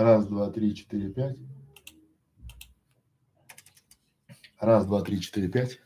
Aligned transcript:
Раз, 0.00 0.28
два, 0.28 0.50
три, 0.50 0.74
четыре, 0.74 1.10
пять. 1.10 1.36
Раз, 4.58 4.86
два, 4.86 5.02
три, 5.02 5.20
четыре, 5.20 5.48
пять. 5.48 5.78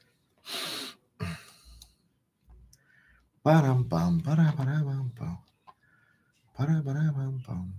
Парам-пам, 3.43 4.21
пара-пара-пам-пам. 4.21 5.45
Пара-пара-пам-пам. 6.57 7.75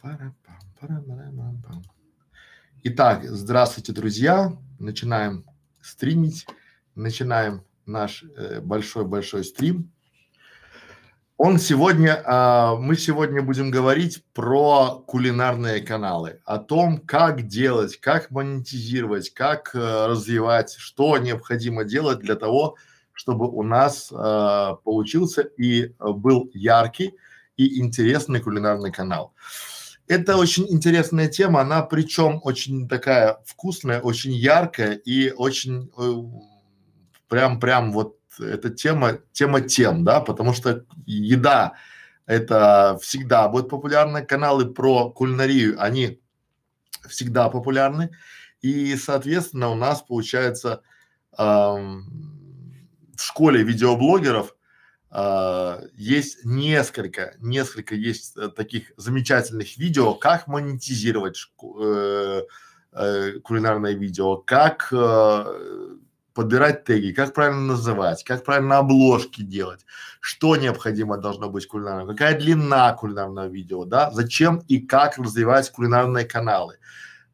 Пара-пам, 0.00 0.58
пара-пара-пам-пам. 0.80 1.82
Итак, 2.84 3.24
здравствуйте, 3.24 3.92
друзья. 3.92 4.56
Начинаем 4.78 5.46
стримить. 5.80 6.46
Начинаем 6.94 7.64
наш 7.86 8.22
э, 8.22 8.60
большой-большой 8.60 9.40
э, 9.40 9.44
стрим. 9.44 9.90
Он 11.40 11.60
сегодня, 11.60 12.20
а, 12.26 12.74
мы 12.74 12.96
сегодня 12.96 13.42
будем 13.42 13.70
говорить 13.70 14.24
про 14.34 15.04
кулинарные 15.06 15.80
каналы, 15.80 16.40
о 16.44 16.58
том, 16.58 16.98
как 16.98 17.46
делать, 17.46 17.96
как 17.98 18.32
монетизировать, 18.32 19.30
как 19.30 19.70
а, 19.72 20.08
развивать, 20.08 20.74
что 20.76 21.16
необходимо 21.16 21.84
делать 21.84 22.18
для 22.18 22.34
того, 22.34 22.74
чтобы 23.12 23.48
у 23.48 23.62
нас 23.62 24.12
а, 24.12 24.74
получился 24.82 25.42
и 25.42 25.94
был 26.00 26.50
яркий 26.54 27.14
и 27.56 27.78
интересный 27.78 28.40
кулинарный 28.40 28.90
канал. 28.90 29.32
Это 30.08 30.38
очень 30.38 30.66
интересная 30.68 31.28
тема, 31.28 31.60
она 31.60 31.82
причем 31.82 32.40
очень 32.42 32.88
такая 32.88 33.38
вкусная, 33.46 34.00
очень 34.00 34.32
яркая 34.32 34.94
и 34.94 35.30
очень 35.30 35.88
э, 35.96 36.12
прям 37.28 37.60
прям 37.60 37.92
вот 37.92 38.17
это 38.40 38.70
тема, 38.70 39.18
тема 39.32 39.60
тем, 39.60 40.04
да, 40.04 40.20
потому 40.20 40.52
что 40.52 40.84
еда 41.06 41.74
это 42.26 42.98
всегда 43.00 43.48
будет 43.48 43.68
популярны, 43.68 44.24
каналы 44.24 44.66
про 44.66 45.10
кулинарию, 45.10 45.76
они 45.82 46.20
всегда 47.08 47.48
популярны, 47.48 48.10
и, 48.60 48.96
соответственно, 48.96 49.70
у 49.70 49.74
нас 49.74 50.02
получается 50.02 50.82
эм, 51.38 52.04
в 53.16 53.22
школе 53.22 53.62
видеоблогеров 53.62 54.54
э, 55.10 55.88
есть 55.94 56.44
несколько, 56.44 57.34
несколько 57.40 57.94
есть 57.94 58.36
э, 58.36 58.48
таких 58.48 58.92
замечательных 58.96 59.78
видео, 59.78 60.14
как 60.14 60.48
монетизировать 60.48 61.38
э, 61.80 62.42
э, 62.92 63.32
кулинарное 63.40 63.92
видео, 63.92 64.36
как 64.36 64.88
э, 64.92 65.96
подбирать 66.38 66.84
теги, 66.84 67.10
как 67.10 67.34
правильно 67.34 67.62
называть, 67.62 68.22
как 68.22 68.44
правильно 68.44 68.78
обложки 68.78 69.42
делать, 69.42 69.84
что 70.20 70.54
необходимо 70.54 71.18
должно 71.18 71.50
быть 71.50 71.66
кулинарным, 71.66 72.06
какая 72.06 72.38
длина 72.38 72.92
кулинарного 72.92 73.48
видео, 73.48 73.84
да, 73.84 74.12
зачем 74.12 74.62
и 74.68 74.78
как 74.78 75.18
развивать 75.18 75.68
кулинарные 75.72 76.24
каналы. 76.24 76.78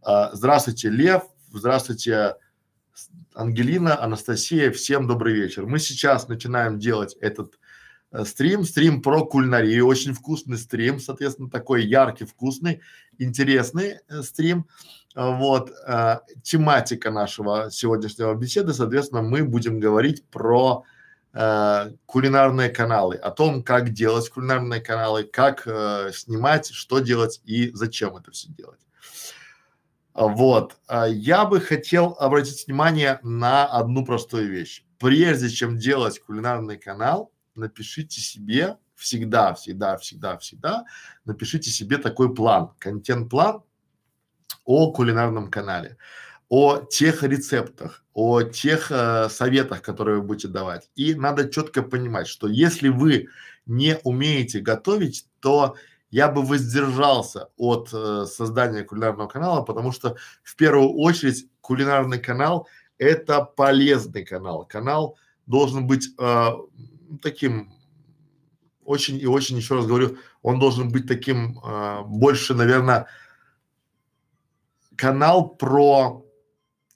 А, 0.00 0.34
здравствуйте, 0.34 0.88
Лев, 0.88 1.22
здравствуйте, 1.52 2.36
Ангелина, 3.34 4.02
Анастасия, 4.02 4.70
всем 4.70 5.06
добрый 5.06 5.34
вечер. 5.34 5.66
Мы 5.66 5.80
сейчас 5.80 6.26
начинаем 6.28 6.78
делать 6.78 7.14
этот 7.20 7.58
э, 8.10 8.24
стрим, 8.24 8.64
стрим 8.64 9.02
про 9.02 9.26
кулинарию, 9.26 9.86
очень 9.86 10.14
вкусный 10.14 10.56
стрим, 10.56 10.98
соответственно, 10.98 11.50
такой 11.50 11.84
яркий, 11.84 12.24
вкусный, 12.24 12.80
интересный 13.18 13.98
э, 14.08 14.22
стрим. 14.22 14.66
Вот, 15.14 15.70
э, 15.86 16.18
тематика 16.42 17.10
нашего 17.12 17.70
сегодняшнего 17.70 18.34
беседы, 18.34 18.72
соответственно, 18.72 19.22
мы 19.22 19.44
будем 19.44 19.78
говорить 19.78 20.26
про 20.28 20.84
э, 21.32 21.92
кулинарные 22.06 22.68
каналы, 22.68 23.14
о 23.14 23.30
том, 23.30 23.62
как 23.62 23.90
делать 23.90 24.28
кулинарные 24.28 24.80
каналы, 24.80 25.22
как 25.22 25.62
э, 25.66 26.10
снимать, 26.12 26.68
что 26.72 26.98
делать 26.98 27.40
и 27.44 27.70
зачем 27.74 28.16
это 28.16 28.32
все 28.32 28.48
делать. 28.48 28.80
Вот, 30.14 30.76
я 31.08 31.44
бы 31.44 31.60
хотел 31.60 32.16
обратить 32.20 32.68
внимание 32.68 33.18
на 33.24 33.66
одну 33.66 34.04
простую 34.04 34.48
вещь. 34.48 34.84
Прежде 35.00 35.48
чем 35.48 35.76
делать 35.76 36.20
кулинарный 36.20 36.78
канал, 36.78 37.32
напишите 37.56 38.20
себе 38.20 38.76
всегда, 38.94 39.54
всегда, 39.54 39.96
всегда, 39.96 40.38
всегда, 40.38 40.84
напишите 41.24 41.70
себе 41.70 41.98
такой 41.98 42.32
план, 42.32 42.70
контент-план, 42.78 43.62
о 44.64 44.92
кулинарном 44.92 45.50
канале, 45.50 45.96
о 46.48 46.78
тех 46.78 47.22
рецептах, 47.22 48.04
о 48.12 48.42
тех 48.42 48.90
э, 48.90 49.28
советах, 49.28 49.82
которые 49.82 50.18
вы 50.18 50.26
будете 50.26 50.48
давать. 50.48 50.90
И 50.94 51.14
надо 51.14 51.48
четко 51.48 51.82
понимать, 51.82 52.26
что 52.26 52.48
если 52.48 52.88
вы 52.88 53.28
не 53.66 53.98
умеете 54.04 54.60
готовить, 54.60 55.26
то 55.40 55.76
я 56.10 56.28
бы 56.28 56.42
воздержался 56.42 57.48
от 57.56 57.90
э, 57.92 58.26
создания 58.26 58.84
кулинарного 58.84 59.26
канала, 59.26 59.62
потому 59.62 59.90
что 59.90 60.16
в 60.42 60.54
первую 60.54 60.90
очередь 60.94 61.48
кулинарный 61.60 62.18
канал 62.18 62.68
это 62.98 63.42
полезный 63.42 64.24
канал. 64.24 64.64
Канал 64.64 65.16
должен 65.46 65.86
быть 65.86 66.08
э, 66.18 66.48
таким 67.20 67.72
очень 68.84 69.18
и 69.18 69.26
очень, 69.26 69.56
еще 69.56 69.76
раз 69.76 69.86
говорю, 69.86 70.18
он 70.42 70.58
должен 70.58 70.90
быть 70.90 71.08
таким 71.08 71.58
э, 71.58 72.02
больше, 72.06 72.54
наверное, 72.54 73.06
канал 74.96 75.48
про 75.48 76.24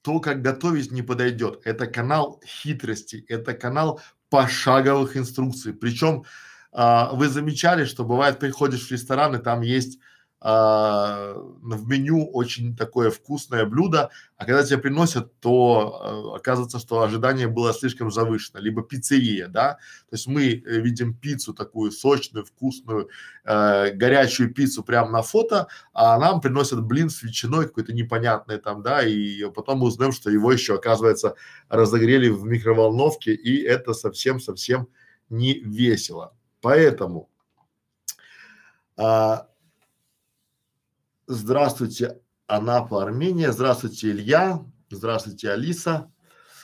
то, 0.02 0.20
как 0.20 0.42
готовить 0.42 0.90
не 0.92 1.02
подойдет. 1.02 1.60
Это 1.64 1.86
канал 1.86 2.40
хитрости, 2.46 3.24
это 3.28 3.54
канал 3.54 4.00
пошаговых 4.30 5.16
инструкций. 5.16 5.72
Причем 5.72 6.24
а, 6.72 7.12
вы 7.12 7.28
замечали, 7.28 7.84
что 7.84 8.04
бывает 8.04 8.38
приходишь 8.38 8.86
в 8.86 8.92
ресторан 8.92 9.36
и 9.36 9.42
там 9.42 9.62
есть 9.62 9.98
а, 10.40 11.34
в 11.34 11.88
меню 11.88 12.24
очень 12.30 12.76
такое 12.76 13.10
вкусное 13.10 13.64
блюдо, 13.64 14.10
а 14.36 14.44
когда 14.44 14.62
тебе 14.62 14.78
приносят, 14.78 15.38
то 15.40 16.00
а, 16.00 16.36
оказывается, 16.36 16.78
что 16.78 17.02
ожидание 17.02 17.48
было 17.48 17.72
слишком 17.72 18.12
завышено, 18.12 18.58
либо 18.58 18.82
пиццерия, 18.82 19.48
да, 19.48 19.74
то 20.08 20.14
есть 20.14 20.28
мы 20.28 20.44
э, 20.44 20.80
видим 20.80 21.14
пиццу 21.14 21.54
такую 21.54 21.90
сочную, 21.90 22.44
вкусную, 22.44 23.08
э, 23.44 23.90
горячую 23.90 24.54
пиццу 24.54 24.84
прямо 24.84 25.10
на 25.10 25.22
фото, 25.22 25.66
а 25.92 26.16
нам 26.18 26.40
приносят 26.40 26.82
блин 26.82 27.10
с 27.10 27.22
ветчиной 27.22 27.66
какой-то 27.66 27.92
непонятный 27.92 28.58
там, 28.58 28.82
да, 28.82 29.02
и 29.02 29.50
потом 29.50 29.78
мы 29.78 29.88
узнаем, 29.88 30.12
что 30.12 30.30
его 30.30 30.52
еще, 30.52 30.76
оказывается, 30.76 31.34
разогрели 31.68 32.28
в 32.28 32.44
микроволновке, 32.44 33.34
и 33.34 33.60
это 33.62 33.92
совсем-совсем 33.92 34.88
не 35.30 35.58
весело. 35.60 36.34
Поэтому 36.60 37.28
а, 38.96 39.48
Здравствуйте, 41.30 42.22
Анапа, 42.46 43.02
Армения. 43.02 43.52
Здравствуйте, 43.52 44.12
Илья. 44.12 44.64
Здравствуйте, 44.88 45.50
Алиса. 45.50 46.10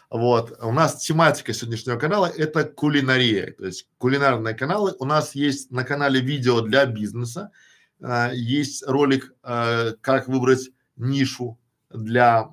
Вот, 0.08 0.56
у 0.62 0.72
нас 0.72 1.04
тематика 1.04 1.52
сегодняшнего 1.52 1.98
канала– 1.98 2.32
это 2.34 2.64
кулинария, 2.64 3.52
то 3.52 3.66
есть 3.66 3.86
кулинарные 3.98 4.54
каналы. 4.54 4.94
У 4.98 5.04
нас 5.04 5.34
есть 5.34 5.70
на 5.70 5.84
канале 5.84 6.20
видео 6.20 6.62
для 6.62 6.86
бизнеса, 6.86 7.50
э, 8.00 8.30
есть 8.32 8.86
ролик, 8.86 9.34
э, 9.42 9.96
как 10.00 10.28
выбрать 10.28 10.70
нишу 10.96 11.58
для 11.90 12.48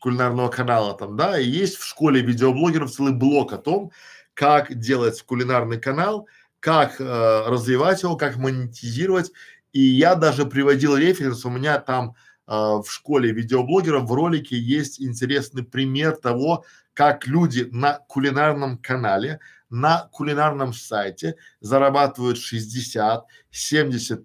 кулинарного 0.00 0.48
канала 0.48 0.96
там, 0.96 1.14
да, 1.14 1.38
и 1.38 1.46
есть 1.46 1.76
в 1.76 1.84
школе 1.84 2.22
видеоблогеров 2.22 2.90
целый 2.90 3.12
блок 3.12 3.52
о 3.52 3.58
том, 3.58 3.92
как 4.32 4.74
делать 4.78 5.20
кулинарный 5.20 5.78
канал, 5.78 6.26
как 6.58 7.02
э, 7.02 7.44
развивать 7.48 8.02
его, 8.02 8.16
как 8.16 8.36
монетизировать 8.36 9.30
и 9.72 9.80
я 9.80 10.14
даже 10.14 10.46
приводил 10.46 10.96
референс, 10.96 11.44
у 11.44 11.50
меня 11.50 11.78
там 11.78 12.14
э, 12.46 12.52
в 12.52 12.86
школе 12.88 13.32
видеоблогеров 13.32 14.04
в 14.04 14.12
ролике 14.12 14.58
есть 14.58 15.00
интересный 15.00 15.64
пример 15.64 16.16
того, 16.16 16.64
как 16.94 17.26
люди 17.26 17.68
на 17.72 17.98
кулинарном 18.06 18.78
канале, 18.78 19.40
на 19.70 20.08
кулинарном 20.12 20.74
сайте 20.74 21.36
зарабатывают 21.60 22.36
60-70 22.36 23.22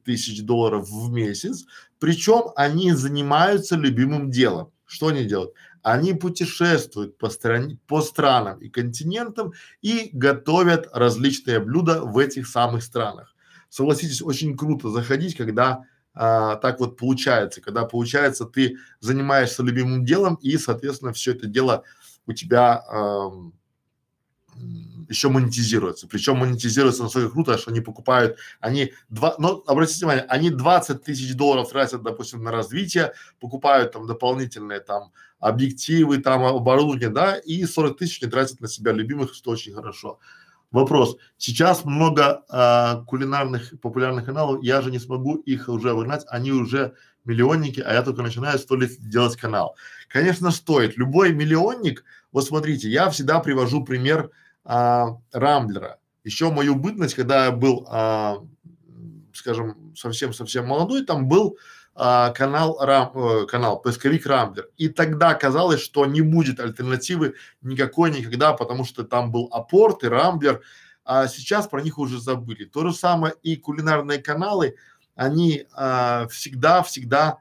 тысяч 0.03 0.43
долларов 0.43 0.89
в 0.89 1.09
месяц, 1.09 1.65
причем 1.99 2.51
они 2.57 2.91
занимаются 2.91 3.77
любимым 3.77 4.29
делом. 4.29 4.71
Что 4.85 5.07
они 5.07 5.23
делают? 5.23 5.53
Они 5.81 6.13
путешествуют 6.13 7.17
по 7.17 7.29
стране, 7.29 7.79
по 7.87 8.01
странам 8.01 8.59
и 8.59 8.67
континентам 8.67 9.53
и 9.81 10.09
готовят 10.11 10.89
различные 10.91 11.59
блюда 11.59 12.01
в 12.01 12.17
этих 12.17 12.47
самых 12.47 12.83
странах 12.83 13.33
согласитесь, 13.77 14.21
очень 14.21 14.57
круто 14.57 14.89
заходить, 14.89 15.37
когда 15.37 15.83
а, 16.13 16.55
так 16.55 16.79
вот 16.79 16.97
получается, 16.97 17.61
когда 17.61 17.85
получается 17.85 18.45
ты 18.45 18.77
занимаешься 18.99 19.61
любимым 19.61 20.03
делом 20.03 20.35
и, 20.41 20.57
соответственно, 20.57 21.13
все 21.13 21.33
это 21.33 21.45
дело 21.47 21.83
у 22.25 22.33
тебя 22.33 22.83
а, 22.89 23.29
еще 25.09 25.29
монетизируется. 25.29 26.07
Причем 26.07 26.37
монетизируется 26.37 27.03
настолько 27.03 27.31
круто, 27.31 27.57
что 27.59 27.69
они 27.69 27.81
покупают, 27.81 28.37
они 28.59 28.93
два, 29.09 29.35
но 29.37 29.63
обратите 29.67 29.99
внимание, 29.99 30.25
они 30.27 30.49
20 30.49 31.03
тысяч 31.03 31.35
долларов 31.35 31.69
тратят, 31.69 32.01
допустим, 32.01 32.43
на 32.43 32.51
развитие, 32.51 33.13
покупают 33.39 33.91
там 33.91 34.07
дополнительные 34.07 34.79
там 34.79 35.11
объективы, 35.39 36.17
там 36.17 36.43
оборудование, 36.43 37.09
да, 37.09 37.37
и 37.37 37.63
40 37.63 37.95
тысяч 37.95 38.21
не 38.23 38.27
тратят 38.27 38.59
на 38.59 38.67
себя 38.67 38.91
любимых, 38.91 39.35
что 39.35 39.51
очень 39.51 39.73
хорошо. 39.73 40.19
Вопрос. 40.71 41.17
Сейчас 41.37 41.85
много 41.85 42.43
а, 42.49 43.03
кулинарных 43.07 43.79
популярных 43.79 44.25
каналов, 44.25 44.61
я 44.63 44.81
же 44.81 44.91
не 44.91 44.99
смогу 44.99 45.35
их 45.35 45.69
уже 45.69 45.93
выгнать, 45.93 46.25
они 46.27 46.51
уже 46.51 46.93
миллионники, 47.23 47.79
а 47.79 47.93
я 47.93 48.01
только 48.01 48.21
начинаю 48.21 48.59
сто 48.59 48.75
лет 48.75 48.91
делать 48.99 49.37
канал. 49.37 49.75
Конечно, 50.09 50.51
стоит. 50.51 50.97
Любой 50.97 51.33
миллионник, 51.33 52.03
вот 52.31 52.45
смотрите, 52.45 52.89
я 52.89 53.09
всегда 53.09 53.39
привожу 53.39 53.83
пример 53.85 54.29
а, 54.65 55.17
Рамблера. 55.31 55.99
Еще 56.25 56.51
мою 56.51 56.75
бытность, 56.75 57.15
когда 57.15 57.45
я 57.45 57.51
был, 57.51 57.87
а, 57.89 58.39
скажем, 59.33 59.93
совсем-совсем 59.95 60.67
молодой, 60.67 61.05
там 61.05 61.29
был 61.29 61.57
а, 61.99 62.29
канал, 62.29 62.77
рам, 62.79 63.11
э, 63.15 63.47
канал 63.47 63.81
поисковик 63.81 64.27
Рамблер. 64.27 64.69
И 64.77 64.87
тогда 64.87 65.33
казалось, 65.33 65.81
что 65.81 66.05
не 66.05 66.21
будет 66.21 66.59
альтернативы 66.59 67.33
никакой 67.61 68.11
никогда, 68.11 68.53
потому 68.53 68.85
что 68.85 69.03
там 69.03 69.31
был 69.31 69.49
апорт 69.51 70.03
и 70.03 70.07
Рамблер, 70.07 70.61
а 71.03 71.27
сейчас 71.27 71.67
про 71.67 71.81
них 71.81 71.97
уже 71.97 72.21
забыли. 72.21 72.65
То 72.65 72.87
же 72.87 72.93
самое 72.93 73.33
и 73.41 73.55
кулинарные 73.55 74.19
каналы, 74.19 74.75
они 75.15 75.65
а, 75.73 76.27
всегда, 76.27 76.83
всегда 76.83 77.39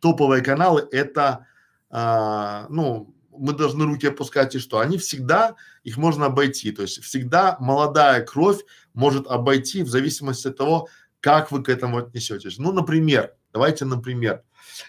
топовые 0.00 0.44
каналы 0.44 0.86
это, 0.92 1.44
а, 1.90 2.66
ну, 2.68 3.12
мы 3.36 3.54
должны 3.54 3.86
руки 3.86 4.06
опускать 4.06 4.54
и 4.54 4.60
что? 4.60 4.78
Они 4.78 4.98
всегда, 4.98 5.56
их 5.82 5.96
можно 5.96 6.26
обойти, 6.26 6.70
то 6.70 6.82
есть 6.82 7.02
всегда 7.02 7.56
молодая 7.58 8.24
кровь 8.24 8.60
может 8.94 9.26
обойти 9.26 9.82
в 9.82 9.88
зависимости 9.88 10.46
от 10.46 10.56
того, 10.56 10.88
как 11.22 11.52
вы 11.52 11.62
к 11.62 11.68
этому 11.68 11.98
отнесетесь. 11.98 12.58
Ну, 12.58 12.72
например, 12.72 13.34
давайте, 13.52 13.84
например, 13.84 14.42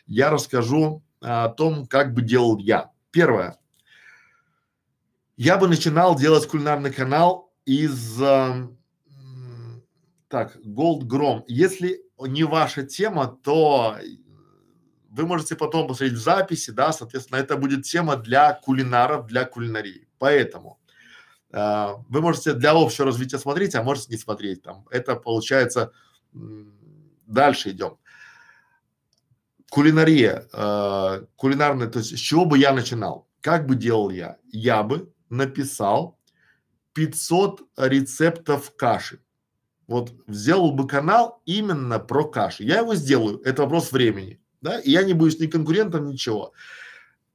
я 0.08 0.32
расскажу 0.32 1.04
а, 1.22 1.46
о 1.46 1.50
том, 1.50 1.86
как 1.86 2.14
бы 2.14 2.24
делал 2.24 2.58
я. 2.58 2.92
Первое. 3.12 3.58
Я 5.38 5.58
бы 5.58 5.68
начинал 5.68 6.18
делать 6.18 6.48
кулинарный 6.48 6.92
канал 6.92 7.54
из 7.66 8.20
а, 8.22 8.68
так, 10.28 10.58
Gold 10.66 11.04
Grom. 11.04 11.44
Если 11.48 12.02
не 12.20 12.44
ваша 12.44 12.82
тема, 12.84 13.28
то 13.44 13.98
вы 15.12 15.28
можете 15.28 15.56
потом 15.56 15.88
посмотреть 15.88 16.18
записи, 16.18 16.72
да, 16.72 16.92
соответственно, 16.92 17.38
это 17.38 17.58
будет 17.58 17.84
тема 17.84 18.16
для 18.16 18.54
кулинаров, 18.54 19.28
для 19.28 19.46
кулинарии. 19.46 20.08
Поэтому 20.18 20.80
э, 21.52 21.88
вы 22.10 22.22
можете 22.22 22.54
для 22.54 22.72
общего 22.72 23.06
развития 23.06 23.38
смотреть, 23.38 23.76
а 23.76 23.84
можете 23.84 24.08
не 24.10 24.18
смотреть 24.18 24.64
там. 24.64 24.88
Это 24.90 25.16
получается, 25.16 25.92
дальше 27.28 27.72
идем. 27.72 27.98
Кулинария, 29.70 30.48
э, 30.54 31.26
кулинарная, 31.36 31.88
то 31.88 32.00
есть 32.00 32.18
с 32.18 32.20
чего 32.20 32.46
бы 32.46 32.58
я 32.58 32.74
начинал? 32.74 33.28
Как 33.42 33.66
бы 33.66 33.76
делал 33.76 34.10
я? 34.10 34.38
Я 34.52 34.84
бы 34.84 35.12
написал 35.30 36.20
500 36.94 37.62
рецептов 37.78 38.76
каши. 38.76 39.20
Вот 39.88 40.14
сделал 40.28 40.72
бы 40.72 40.88
канал 40.88 41.42
именно 41.46 42.00
про 42.00 42.24
каши. 42.24 42.64
Я 42.64 42.80
его 42.80 42.96
сделаю, 42.96 43.42
это 43.42 43.64
вопрос 43.64 43.92
времени 43.92 44.40
да, 44.64 44.80
и 44.80 44.92
я 44.92 45.04
не 45.04 45.14
буду 45.14 45.36
ни 45.40 45.48
конкурентом, 45.48 46.08
ничего. 46.08 46.54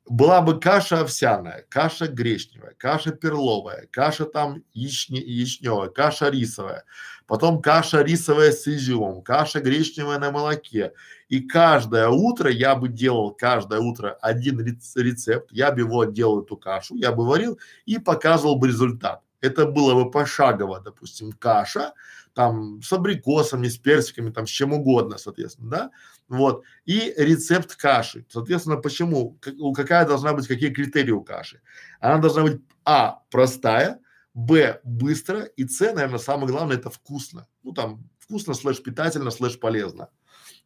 Была 0.08 0.40
бы 0.40 0.58
каша 0.58 1.00
овсяная, 1.00 1.66
каша 1.68 2.08
гречневая, 2.08 2.74
каша 2.78 3.12
перловая, 3.12 3.86
каша 3.90 4.24
там 4.24 4.64
яични, 4.72 5.18
яичневая, 5.18 5.90
каша 5.90 6.30
рисовая, 6.30 6.84
потом 7.28 7.62
каша 7.62 8.02
рисовая 8.02 8.50
с 8.50 8.66
изюмом, 8.66 9.22
каша 9.22 9.60
гречневая 9.60 10.18
на 10.18 10.32
молоке. 10.32 10.92
И 11.28 11.40
каждое 11.40 12.08
утро 12.08 12.50
я 12.50 12.74
бы 12.74 12.88
делал, 12.88 13.32
каждое 13.32 13.78
утро 13.80 14.18
один 14.20 14.60
рецепт, 14.60 15.52
я 15.52 15.70
бы 15.70 15.80
его 15.82 16.04
делал 16.06 16.42
эту 16.42 16.56
кашу, 16.56 16.96
я 16.96 17.12
бы 17.12 17.24
варил 17.24 17.60
и 17.84 17.98
показывал 17.98 18.56
бы 18.56 18.66
результат. 18.66 19.22
Это 19.40 19.66
было 19.66 19.94
бы 19.94 20.10
пошагово, 20.10 20.80
допустим, 20.80 21.30
каша, 21.32 21.92
там 22.34 22.82
с 22.82 22.92
абрикосами, 22.92 23.68
с 23.68 23.76
персиками, 23.76 24.30
там 24.30 24.46
с 24.46 24.50
чем 24.50 24.72
угодно, 24.72 25.18
соответственно, 25.18 25.70
да, 25.70 25.90
вот, 26.28 26.64
и 26.86 27.14
рецепт 27.16 27.76
каши, 27.76 28.24
соответственно, 28.28 28.76
почему, 28.76 29.38
как, 29.40 29.54
какая 29.76 30.06
должна 30.06 30.32
быть, 30.32 30.48
какие 30.48 30.70
критерии 30.70 31.10
у 31.10 31.22
каши, 31.22 31.60
она 32.00 32.18
должна 32.18 32.42
быть, 32.42 32.60
а, 32.84 33.20
простая, 33.30 34.00
б, 34.38 34.80
быстро, 34.84 35.42
и 35.42 35.66
с, 35.66 35.80
наверное, 35.80 36.18
самое 36.18 36.48
главное, 36.48 36.76
это 36.76 36.90
вкусно, 36.90 37.48
ну, 37.64 37.72
там, 37.72 38.08
вкусно, 38.20 38.54
слэш 38.54 38.80
питательно, 38.80 39.30
слэш 39.32 39.58
полезно, 39.58 40.10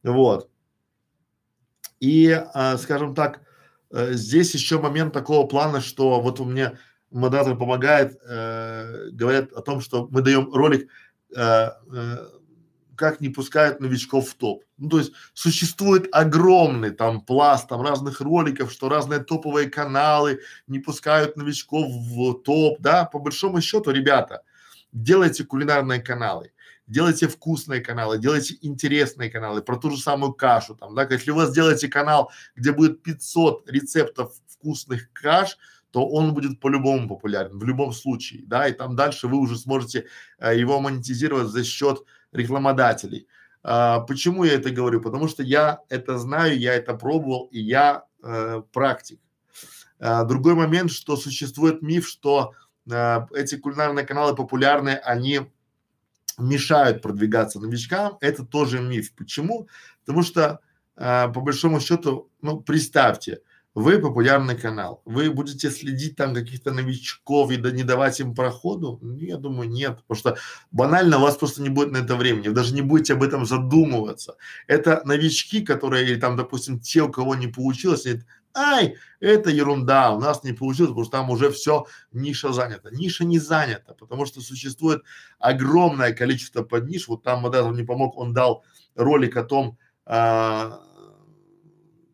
вот, 0.02 0.50
и, 1.98 2.30
а, 2.30 2.76
скажем 2.76 3.14
так, 3.14 3.40
э, 3.90 4.12
здесь 4.12 4.52
еще 4.54 4.78
момент 4.78 5.14
такого 5.14 5.46
плана, 5.46 5.80
что 5.80 6.20
вот 6.20 6.38
у 6.40 6.44
меня 6.44 6.78
модератор 7.10 7.56
помогает, 7.56 8.18
э, 8.26 9.08
говорят 9.12 9.52
о 9.52 9.62
том, 9.62 9.80
что 9.80 10.06
мы 10.10 10.20
даем 10.20 10.52
ролик 10.52 10.90
э, 11.34 11.40
э, 11.40 12.16
как 13.02 13.20
не 13.20 13.30
пускают 13.30 13.80
новичков 13.80 14.30
в 14.30 14.34
топ. 14.34 14.62
Ну, 14.78 14.88
то 14.88 14.98
есть 15.00 15.10
существует 15.34 16.08
огромный 16.12 16.90
там 16.90 17.20
пласт 17.20 17.68
там 17.68 17.82
разных 17.82 18.20
роликов, 18.20 18.70
что 18.70 18.88
разные 18.88 19.18
топовые 19.18 19.68
каналы 19.68 20.38
не 20.68 20.78
пускают 20.78 21.36
новичков 21.36 21.88
в 21.90 22.34
топ, 22.44 22.78
да, 22.78 23.04
по 23.04 23.18
большому 23.18 23.60
счету, 23.60 23.90
ребята, 23.90 24.42
делайте 24.92 25.42
кулинарные 25.42 26.00
каналы, 26.00 26.52
делайте 26.86 27.26
вкусные 27.26 27.80
каналы, 27.80 28.18
делайте 28.18 28.56
интересные 28.62 29.28
каналы, 29.28 29.62
про 29.62 29.78
ту 29.78 29.90
же 29.90 29.96
самую 29.96 30.32
кашу 30.32 30.76
там, 30.76 30.94
да, 30.94 31.04
если 31.10 31.32
у 31.32 31.34
вас 31.34 31.52
делаете 31.52 31.88
канал, 31.88 32.30
где 32.54 32.70
будет 32.70 33.02
500 33.02 33.68
рецептов 33.68 34.32
вкусных 34.46 35.12
каш, 35.12 35.58
то 35.90 36.06
он 36.06 36.34
будет 36.34 36.60
по-любому 36.60 37.08
популярен, 37.08 37.58
в 37.58 37.64
любом 37.64 37.92
случае, 37.92 38.44
да, 38.46 38.68
и 38.68 38.72
там 38.72 38.94
дальше 38.94 39.26
вы 39.26 39.38
уже 39.38 39.58
сможете 39.58 40.06
э, 40.38 40.56
его 40.56 40.78
монетизировать 40.78 41.48
за 41.48 41.64
счет 41.64 42.06
рекламодателей. 42.32 43.26
А, 43.62 44.00
почему 44.00 44.44
я 44.44 44.54
это 44.54 44.70
говорю? 44.70 45.00
Потому 45.00 45.28
что 45.28 45.42
я 45.42 45.80
это 45.88 46.18
знаю, 46.18 46.58
я 46.58 46.74
это 46.74 46.94
пробовал, 46.94 47.48
и 47.52 47.60
я 47.60 48.04
э, 48.22 48.62
практик. 48.72 49.20
А, 50.00 50.24
другой 50.24 50.54
момент, 50.54 50.90
что 50.90 51.16
существует 51.16 51.82
миф, 51.82 52.08
что 52.08 52.54
э, 52.90 53.26
эти 53.34 53.56
кулинарные 53.56 54.04
каналы 54.04 54.34
популярные, 54.34 54.96
они 54.98 55.42
мешают 56.38 57.02
продвигаться 57.02 57.60
новичкам, 57.60 58.18
это 58.20 58.44
тоже 58.44 58.80
миф. 58.80 59.14
Почему? 59.14 59.68
Потому 60.04 60.24
что 60.24 60.60
э, 60.96 61.28
по 61.32 61.40
большому 61.40 61.80
счету, 61.80 62.30
ну 62.40 62.60
представьте, 62.60 63.42
вы 63.74 63.98
популярный 63.98 64.56
канал, 64.56 65.00
вы 65.04 65.30
будете 65.30 65.70
следить 65.70 66.16
там 66.16 66.34
каких-то 66.34 66.72
новичков 66.72 67.50
и 67.50 67.56
не 67.56 67.84
давать 67.84 68.20
им 68.20 68.34
проходу? 68.34 68.98
Ну, 69.00 69.16
я 69.18 69.36
думаю, 69.36 69.68
нет, 69.68 69.98
потому 70.06 70.18
что 70.18 70.36
банально 70.70 71.18
у 71.18 71.22
вас 71.22 71.36
просто 71.36 71.62
не 71.62 71.70
будет 71.70 71.92
на 71.92 71.98
это 71.98 72.16
времени, 72.16 72.48
вы 72.48 72.54
даже 72.54 72.74
не 72.74 72.82
будете 72.82 73.14
об 73.14 73.22
этом 73.22 73.46
задумываться. 73.46 74.36
Это 74.66 75.02
новички, 75.04 75.62
которые, 75.62 76.04
или 76.04 76.20
там, 76.20 76.36
допустим, 76.36 76.80
те, 76.80 77.02
у 77.02 77.10
кого 77.10 77.34
не 77.34 77.46
получилось, 77.46 78.04
говорят, 78.04 78.26
ай, 78.54 78.96
это 79.20 79.50
ерунда, 79.50 80.12
у 80.12 80.20
нас 80.20 80.44
не 80.44 80.52
получилось, 80.52 80.90
потому 80.90 81.04
что 81.04 81.12
там 81.12 81.30
уже 81.30 81.50
все, 81.50 81.86
ниша 82.12 82.52
занята. 82.52 82.90
Ниша 82.90 83.24
не 83.24 83.38
занята, 83.38 83.94
потому 83.94 84.26
что 84.26 84.40
существует 84.40 85.02
огромное 85.38 86.12
количество 86.12 86.62
подниш, 86.62 87.08
вот 87.08 87.22
там 87.22 87.40
Модерн 87.40 87.74
не 87.74 87.84
помог, 87.84 88.18
он 88.18 88.34
дал 88.34 88.64
ролик 88.94 89.36
о 89.36 89.44
том, 89.44 89.78
а, 90.04 90.80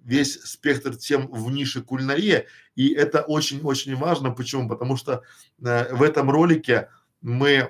весь 0.08 0.40
спектр 0.42 0.96
тем 0.96 1.28
в 1.30 1.50
нише 1.50 1.82
кулинария, 1.82 2.46
и 2.74 2.88
это 2.94 3.20
очень-очень 3.20 3.94
важно. 3.94 4.30
Почему? 4.30 4.66
Потому 4.66 4.96
что 4.96 5.22
э, 5.62 5.94
в 5.94 6.02
этом 6.02 6.30
ролике 6.30 6.88
мы 7.20 7.50
э, 7.50 7.68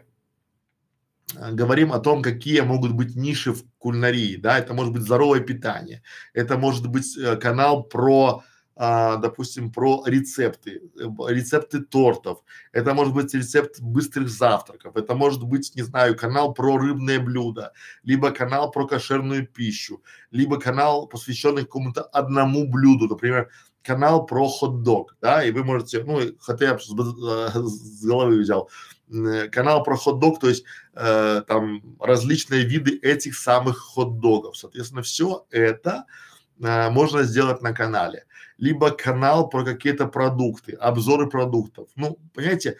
говорим 1.52 1.92
о 1.92 1.98
том, 1.98 2.22
какие 2.22 2.60
могут 2.60 2.92
быть 2.92 3.16
ниши 3.16 3.52
в 3.52 3.64
кулинарии, 3.78 4.36
да, 4.36 4.56
это 4.56 4.72
может 4.72 4.92
быть 4.92 5.02
здоровое 5.02 5.40
питание, 5.40 6.02
это 6.32 6.56
может 6.56 6.86
быть 6.86 7.16
э, 7.18 7.36
канал 7.36 7.82
про 7.82 8.44
а, 8.80 9.16
допустим, 9.16 9.72
про 9.72 10.04
рецепты, 10.06 10.82
рецепты 11.26 11.80
тортов, 11.80 12.44
это 12.70 12.94
может 12.94 13.12
быть 13.12 13.34
рецепт 13.34 13.80
быстрых 13.80 14.28
завтраков, 14.28 14.96
это 14.96 15.16
может 15.16 15.42
быть, 15.42 15.72
не 15.74 15.82
знаю, 15.82 16.16
канал 16.16 16.54
про 16.54 16.78
рыбные 16.78 17.18
блюда, 17.18 17.72
либо 18.04 18.30
канал 18.30 18.70
про 18.70 18.86
кошерную 18.86 19.48
пищу, 19.48 20.00
либо 20.30 20.60
канал, 20.60 21.08
посвященный 21.08 21.62
какому-то 21.62 22.02
одному 22.02 22.68
блюду, 22.70 23.08
например, 23.08 23.50
канал 23.82 24.26
про 24.26 24.46
хот-дог, 24.46 25.16
да, 25.20 25.42
и 25.42 25.50
вы 25.50 25.64
можете, 25.64 26.04
ну, 26.04 26.20
хотя 26.38 26.66
я 26.66 26.78
с, 26.78 26.86
с 26.86 28.04
головы 28.06 28.38
взял, 28.38 28.70
канал 29.50 29.82
про 29.82 29.96
хот-дог, 29.96 30.38
то 30.38 30.48
есть 30.48 30.62
э, 30.94 31.42
там 31.48 31.82
различные 31.98 32.64
виды 32.64 32.96
этих 33.02 33.36
самых 33.36 33.78
хот-догов. 33.78 34.56
Соответственно, 34.56 35.02
все 35.02 35.46
это 35.50 36.04
э, 36.62 36.90
можно 36.90 37.24
сделать 37.24 37.60
на 37.60 37.72
канале 37.72 38.27
либо 38.58 38.90
канал 38.90 39.48
про 39.48 39.64
какие-то 39.64 40.06
продукты, 40.06 40.72
обзоры 40.72 41.28
продуктов. 41.28 41.88
Ну, 41.96 42.18
понимаете, 42.34 42.76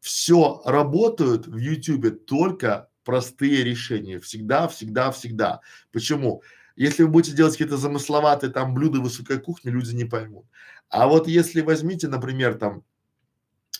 все 0.00 0.62
работают 0.64 1.46
в 1.46 1.56
Ютубе 1.56 2.10
только 2.10 2.88
простые 3.04 3.64
решения. 3.64 4.20
Всегда, 4.20 4.68
всегда, 4.68 5.10
всегда. 5.10 5.60
Почему? 5.92 6.42
Если 6.76 7.02
вы 7.02 7.08
будете 7.08 7.34
делать 7.34 7.54
какие-то 7.54 7.76
замысловатые 7.76 8.52
там 8.52 8.74
блюда 8.74 9.00
высокой 9.00 9.40
кухни, 9.40 9.70
люди 9.70 9.94
не 9.94 10.04
поймут. 10.04 10.44
А 10.90 11.08
вот 11.08 11.26
если 11.26 11.62
возьмите, 11.62 12.06
например, 12.06 12.54
там 12.54 12.84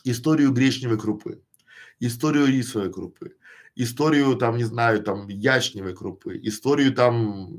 историю 0.04 0.52
гречневой 0.52 0.99
крупы, 0.99 1.42
историю 2.00 2.47
рисовой 2.47 2.92
крупы, 2.92 3.37
историю 3.76 4.35
там, 4.37 4.56
не 4.56 4.64
знаю, 4.64 5.02
там 5.02 5.28
ячневой 5.28 5.94
крупы, 5.94 6.40
историю 6.42 6.92
там 6.92 7.54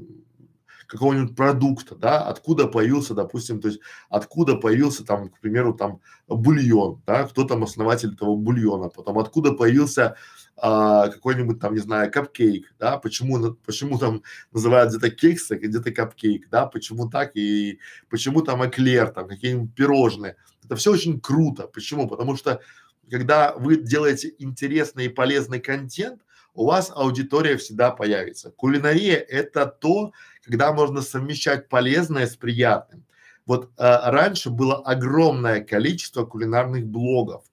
какого-нибудь 0.89 1.35
продукта, 1.35 1.95
да, 1.95 2.21
откуда 2.21 2.67
появился, 2.67 3.13
допустим, 3.13 3.61
то 3.61 3.67
есть 3.67 3.79
откуда 4.09 4.55
появился 4.55 5.05
там, 5.05 5.29
к 5.29 5.39
примеру, 5.39 5.73
там 5.73 6.01
бульон, 6.27 7.01
да, 7.05 7.27
кто 7.27 7.43
там 7.43 7.63
основатель 7.63 8.13
этого 8.13 8.35
бульона, 8.35 8.89
потом 8.89 9.19
откуда 9.19 9.53
появился 9.53 10.15
а, 10.57 11.09
какой-нибудь 11.09 11.59
там, 11.59 11.75
не 11.75 11.79
знаю, 11.79 12.11
капкейк, 12.11 12.73
да, 12.79 12.97
почему, 12.97 13.53
почему 13.65 13.99
там 13.99 14.23
называют 14.51 14.89
где-то 14.89 15.11
кекс, 15.11 15.51
а 15.51 15.57
где-то 15.57 15.91
капкейк, 15.91 16.49
да, 16.49 16.65
почему 16.65 17.07
так 17.07 17.35
и 17.35 17.79
почему 18.09 18.41
там 18.41 18.67
эклер, 18.67 19.09
там 19.09 19.27
какие-нибудь 19.27 19.75
пирожные. 19.75 20.37
Это 20.65 20.75
все 20.75 20.91
очень 20.91 21.19
круто. 21.19 21.67
Почему? 21.67 22.07
Потому 22.07 22.35
что 22.35 22.61
когда 23.09 23.53
вы 23.53 23.77
делаете 23.77 24.33
интересный 24.39 25.05
и 25.05 25.09
полезный 25.09 25.59
контент, 25.59 26.21
у 26.59 26.65
вас 26.65 26.91
аудитория 26.93 27.55
всегда 27.55 27.89
появится. 27.89 28.51
Кулинария– 28.51 29.15
это 29.29 29.65
то, 29.65 30.11
когда 30.43 30.73
можно 30.73 31.01
совмещать 31.01 31.69
полезное 31.69 32.27
с 32.27 32.35
приятным. 32.35 33.05
Вот 33.45 33.71
а, 33.77 34.11
раньше 34.11 34.49
было 34.49 34.75
огромное 34.75 35.63
количество 35.63 36.25
кулинарных 36.25 36.85
блогов, 36.85 37.45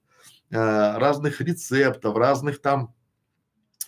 а, 0.53 0.99
разных 0.99 1.39
рецептов, 1.39 2.17
разных 2.17 2.61
там 2.61 2.93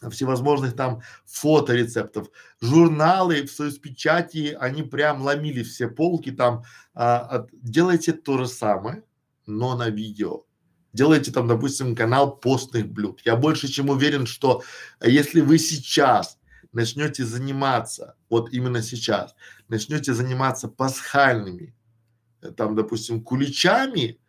всевозможных 0.09 0.77
там 0.77 1.01
фоторецептов, 1.25 2.29
журналы 2.61 3.43
в 3.43 3.51
соцпечати, 3.51 4.55
они 4.57 4.83
прям 4.83 5.21
ломили 5.21 5.63
все 5.63 5.89
полки 5.89 6.31
там. 6.31 6.63
А, 6.93 7.19
от, 7.19 7.49
делайте 7.51 8.13
то 8.13 8.38
же 8.38 8.47
самое, 8.47 9.03
но 9.45 9.75
на 9.75 9.89
видео 9.89 10.45
делаете 10.93 11.31
там, 11.31 11.48
допустим, 11.48 11.96
канал 11.96 12.36
постных 12.36 12.88
блюд. 12.88 13.22
Я 13.25 13.36
больше 13.36 13.67
чем 13.67 13.89
уверен, 13.89 14.25
что 14.25 14.63
если 15.01 15.41
вы 15.41 15.60
сейчас 15.60 16.38
начнете 16.72 17.25
заниматься, 17.25 18.15
вот 18.29 18.51
именно 18.53 18.81
сейчас, 18.81 19.36
начнете 19.67 20.13
заниматься 20.13 20.67
пасхальными, 20.67 21.75
э, 22.41 22.51
там, 22.51 22.75
допустим, 22.75 23.22
куличами, 23.22 24.19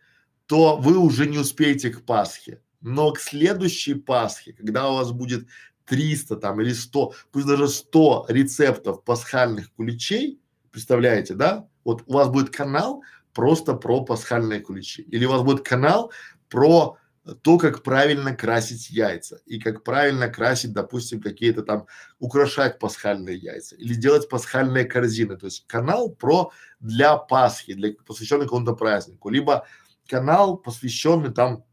то 0.47 0.77
вы 0.77 0.99
уже 0.99 1.27
не 1.27 1.39
успеете 1.39 1.91
к 1.91 2.03
Пасхе. 2.05 2.61
Но 2.81 3.13
к 3.13 3.21
следующей 3.21 3.95
Пасхе, 3.95 4.53
когда 4.53 4.91
у 4.91 4.95
вас 4.95 5.13
будет 5.13 5.47
300 5.85 6.37
там 6.37 6.61
или 6.61 6.73
100, 6.73 7.15
пусть 7.31 7.47
даже 7.47 7.69
100 7.69 8.27
рецептов 8.29 9.05
пасхальных 9.05 9.73
куличей, 9.73 10.41
представляете, 10.71 11.35
да? 11.35 11.69
Вот 11.85 12.05
у 12.07 12.13
вас 12.15 12.29
будет 12.29 12.51
канал 12.51 13.03
просто 13.33 13.75
про 13.75 14.05
пасхальные 14.05 14.61
куличи. 14.61 15.03
Или 15.03 15.25
у 15.25 15.31
вас 15.31 15.43
будет 15.43 15.63
канал 15.63 16.13
про 16.51 16.99
то, 17.43 17.59
как 17.59 17.83
правильно 17.83 18.35
красить 18.35 18.91
яйца 18.91 19.41
и 19.47 19.59
как 19.59 19.85
правильно 19.85 20.29
красить, 20.29 20.73
допустим, 20.73 21.21
какие-то 21.21 21.63
там, 21.63 21.87
украшать 22.19 22.79
пасхальные 22.79 23.37
яйца 23.37 23.77
или 23.77 23.95
делать 23.95 24.29
пасхальные 24.29 24.85
корзины. 24.85 25.37
То 25.37 25.47
есть 25.47 25.67
канал 25.67 26.11
про 26.11 26.51
для 26.81 27.17
Пасхи, 27.17 27.75
для 27.75 27.93
посвященный 28.07 28.45
какому-то 28.45 28.75
празднику, 28.75 29.29
либо 29.29 29.67
канал, 30.09 30.57
посвященный 30.57 31.33
там, 31.33 31.65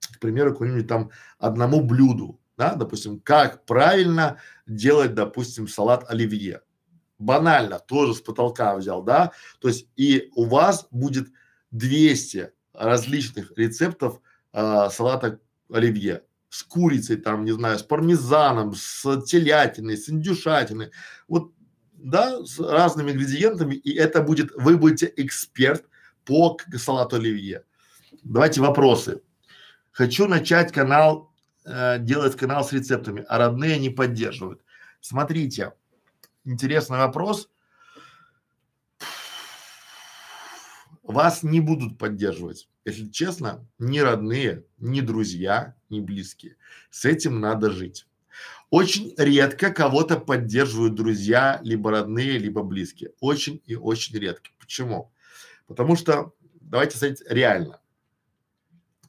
к 0.00 0.18
примеру, 0.20 0.52
какому-нибудь 0.52 0.88
там 0.88 1.10
одному 1.38 1.82
блюду, 1.82 2.40
да, 2.56 2.74
допустим, 2.74 3.20
как 3.20 3.64
правильно 3.64 4.38
делать, 4.66 5.14
допустим, 5.14 5.68
салат 5.68 6.04
оливье. 6.10 6.62
Банально, 7.18 7.78
тоже 7.78 8.14
с 8.14 8.20
потолка 8.20 8.76
взял, 8.76 9.02
да, 9.02 9.32
то 9.60 9.68
есть 9.68 9.88
и 9.96 10.30
у 10.34 10.44
вас 10.44 10.88
будет 10.90 11.28
200 11.70 12.53
различных 12.74 13.52
рецептов 13.56 14.20
э, 14.52 14.88
салата 14.90 15.40
оливье 15.70 16.22
с 16.50 16.62
курицей, 16.62 17.16
там, 17.16 17.44
не 17.44 17.52
знаю, 17.52 17.78
с 17.78 17.82
пармезаном, 17.82 18.74
с 18.74 19.22
телятиной, 19.22 19.96
с 19.96 20.08
индюшатиной, 20.08 20.90
вот, 21.26 21.52
да, 21.94 22.44
с 22.44 22.60
разными 22.60 23.10
ингредиентами, 23.10 23.74
и 23.74 23.92
это 23.94 24.22
будет, 24.22 24.52
вы 24.54 24.76
будете 24.76 25.12
эксперт 25.16 25.84
по 26.24 26.56
салату 26.76 27.16
оливье. 27.16 27.64
Давайте 28.22 28.60
вопросы. 28.60 29.22
Хочу 29.90 30.28
начать 30.28 30.72
канал, 30.72 31.32
э, 31.64 31.98
делать 31.98 32.36
канал 32.36 32.64
с 32.64 32.72
рецептами, 32.72 33.24
а 33.28 33.38
родные 33.38 33.78
не 33.78 33.90
поддерживают. 33.90 34.60
Смотрите, 35.00 35.72
интересный 36.44 36.98
вопрос. 36.98 37.48
Вас 41.04 41.42
не 41.42 41.60
будут 41.60 41.98
поддерживать, 41.98 42.68
если 42.84 43.08
честно, 43.08 43.66
ни 43.78 43.98
родные, 43.98 44.64
ни 44.78 45.00
друзья, 45.00 45.76
ни 45.90 46.00
близкие. 46.00 46.56
С 46.90 47.04
этим 47.04 47.40
надо 47.40 47.70
жить. 47.70 48.06
Очень 48.70 49.14
редко 49.16 49.72
кого-то 49.72 50.18
поддерживают 50.18 50.94
друзья, 50.94 51.60
либо 51.62 51.90
родные, 51.90 52.38
либо 52.38 52.62
близкие. 52.62 53.12
Очень 53.20 53.62
и 53.66 53.76
очень 53.76 54.18
редко. 54.18 54.50
Почему? 54.58 55.12
Потому 55.66 55.94
что, 55.94 56.34
давайте 56.60 56.96
сказать 56.96 57.22
реально, 57.28 57.80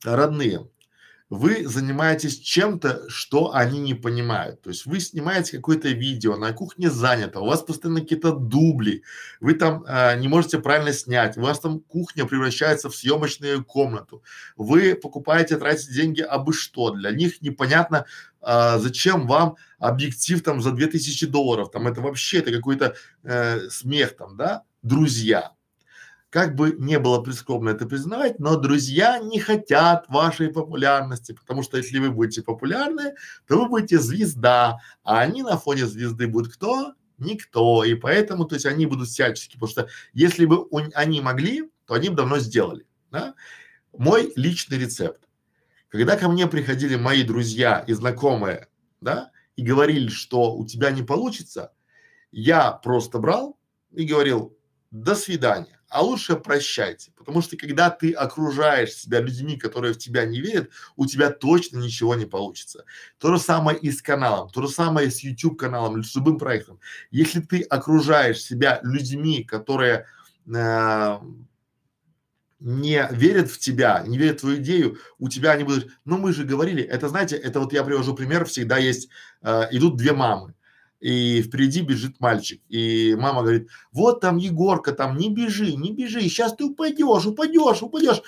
родные, 0.03 0.69
вы 1.29 1.67
занимаетесь 1.67 2.39
чем-то, 2.39 3.09
что 3.09 3.53
они 3.53 3.79
не 3.79 3.95
понимают. 3.95 4.61
То 4.61 4.69
есть 4.69 4.85
вы 4.85 4.99
снимаете 4.99 5.57
какое-то 5.57 5.89
видео, 5.89 6.37
на 6.37 6.53
кухне 6.53 6.89
занято, 6.89 7.39
у 7.39 7.47
вас 7.47 7.63
постоянно 7.63 8.01
какие-то 8.01 8.31
дубли, 8.31 9.03
вы 9.39 9.55
там 9.55 9.83
а, 9.87 10.15
не 10.15 10.27
можете 10.27 10.59
правильно 10.59 10.93
снять, 10.93 11.35
у 11.37 11.41
вас 11.41 11.59
там 11.59 11.79
кухня 11.79 12.25
превращается 12.25 12.89
в 12.89 12.95
съемочную 12.95 13.65
комнату, 13.65 14.23
вы 14.55 14.93
покупаете, 14.95 15.57
тратите 15.57 15.93
деньги 15.93 16.21
абы 16.21 16.53
что, 16.53 16.91
для 16.91 17.11
них 17.11 17.41
непонятно, 17.41 18.05
а, 18.41 18.77
зачем 18.77 19.25
вам 19.25 19.55
объектив 19.79 20.43
там 20.43 20.61
за 20.61 20.71
2000 20.71 21.25
долларов, 21.25 21.71
там 21.71 21.87
это 21.87 22.01
вообще, 22.01 22.39
это 22.39 22.51
какой-то 22.51 22.95
э, 23.23 23.69
смех 23.69 24.15
там, 24.15 24.37
да, 24.37 24.63
друзья 24.83 25.54
как 26.35 26.53
бы 26.53 26.75
не 26.77 26.99
было 26.99 27.21
прискорбно 27.21 27.69
это 27.69 27.85
признавать, 27.85 28.39
но 28.39 28.57
друзья 28.57 29.19
не 29.19 29.39
хотят 29.39 30.03
вашей 30.09 30.49
популярности, 30.49 31.31
потому 31.31 31.63
что 31.63 31.77
если 31.77 31.97
вы 31.97 32.11
будете 32.11 32.41
популярны, 32.41 33.13
то 33.47 33.57
вы 33.57 33.69
будете 33.69 33.99
звезда, 33.99 34.79
а 35.05 35.21
они 35.21 35.43
на 35.43 35.55
фоне 35.55 35.85
звезды 35.85 36.27
будут 36.27 36.51
кто? 36.51 36.91
Никто. 37.19 37.85
И 37.85 37.95
поэтому, 37.95 38.43
то 38.43 38.55
есть 38.55 38.65
они 38.65 38.85
будут 38.85 39.07
всячески, 39.07 39.53
потому 39.53 39.69
что 39.69 39.87
если 40.11 40.45
бы 40.45 40.67
у, 40.69 40.81
они 40.95 41.21
могли, 41.21 41.71
то 41.85 41.93
они 41.93 42.09
бы 42.09 42.17
давно 42.17 42.39
сделали. 42.39 42.85
Да? 43.11 43.33
Мой 43.97 44.33
личный 44.35 44.77
рецепт. 44.77 45.21
Когда 45.87 46.17
ко 46.17 46.27
мне 46.27 46.47
приходили 46.47 46.97
мои 46.97 47.23
друзья 47.23 47.79
и 47.87 47.93
знакомые, 47.93 48.67
да, 48.99 49.31
и 49.55 49.63
говорили, 49.63 50.09
что 50.09 50.53
у 50.53 50.65
тебя 50.65 50.91
не 50.91 51.01
получится, 51.01 51.71
я 52.33 52.73
просто 52.73 53.19
брал 53.19 53.57
и 53.93 54.03
говорил, 54.03 54.53
до 54.91 55.15
свидания 55.15 55.75
а 55.95 56.01
лучше 56.01 56.35
прощайте, 56.35 57.11
потому 57.15 57.41
что 57.41 57.55
когда 57.55 57.89
ты 57.89 58.11
окружаешь 58.11 58.93
себя 58.93 59.21
людьми, 59.21 59.55
которые 59.55 59.93
в 59.93 59.97
тебя 59.97 60.25
не 60.25 60.41
верят, 60.41 60.69
у 60.97 61.05
тебя 61.05 61.29
точно 61.29 61.77
ничего 61.77 62.15
не 62.15 62.25
получится. 62.25 62.83
То 63.17 63.33
же 63.33 63.39
самое 63.39 63.77
и 63.77 63.89
с 63.89 64.01
каналом, 64.01 64.49
то 64.49 64.61
же 64.61 64.67
самое 64.67 65.07
и 65.07 65.09
с 65.09 65.21
YouTube 65.21 65.57
каналом 65.57 65.95
или 65.95 66.03
с 66.03 66.13
любым 66.13 66.37
проектом. 66.37 66.81
Если 67.11 67.39
ты 67.39 67.61
окружаешь 67.61 68.41
себя 68.41 68.81
людьми, 68.83 69.45
которые 69.45 70.05
э, 70.53 71.19
не 72.59 73.07
верят 73.11 73.49
в 73.49 73.57
тебя, 73.57 74.03
не 74.05 74.17
верят 74.17 74.39
в 74.39 74.41
твою 74.41 74.57
идею, 74.57 74.97
у 75.17 75.29
тебя 75.29 75.51
они 75.51 75.63
будут, 75.63 75.93
ну 76.03 76.17
мы 76.17 76.33
же 76.33 76.43
говорили, 76.43 76.83
это 76.83 77.07
знаете, 77.07 77.37
это 77.37 77.61
вот 77.61 77.71
я 77.71 77.85
привожу 77.85 78.13
пример, 78.13 78.43
всегда 78.43 78.77
есть, 78.77 79.07
э, 79.43 79.67
идут 79.71 79.95
две 79.95 80.11
мамы, 80.11 80.55
и 80.99 81.41
впереди 81.41 81.81
бежит 81.81 82.19
мальчик. 82.19 82.61
И 82.69 83.15
мама 83.19 83.41
говорит, 83.41 83.69
вот 83.91 84.21
там 84.21 84.37
Егорка, 84.37 84.91
там 84.91 85.17
не 85.17 85.29
бежи, 85.29 85.75
не 85.75 85.93
бежи, 85.93 86.21
сейчас 86.21 86.55
ты 86.55 86.65
упадешь, 86.65 87.25
упадешь, 87.25 87.83
упадешь 87.83 88.21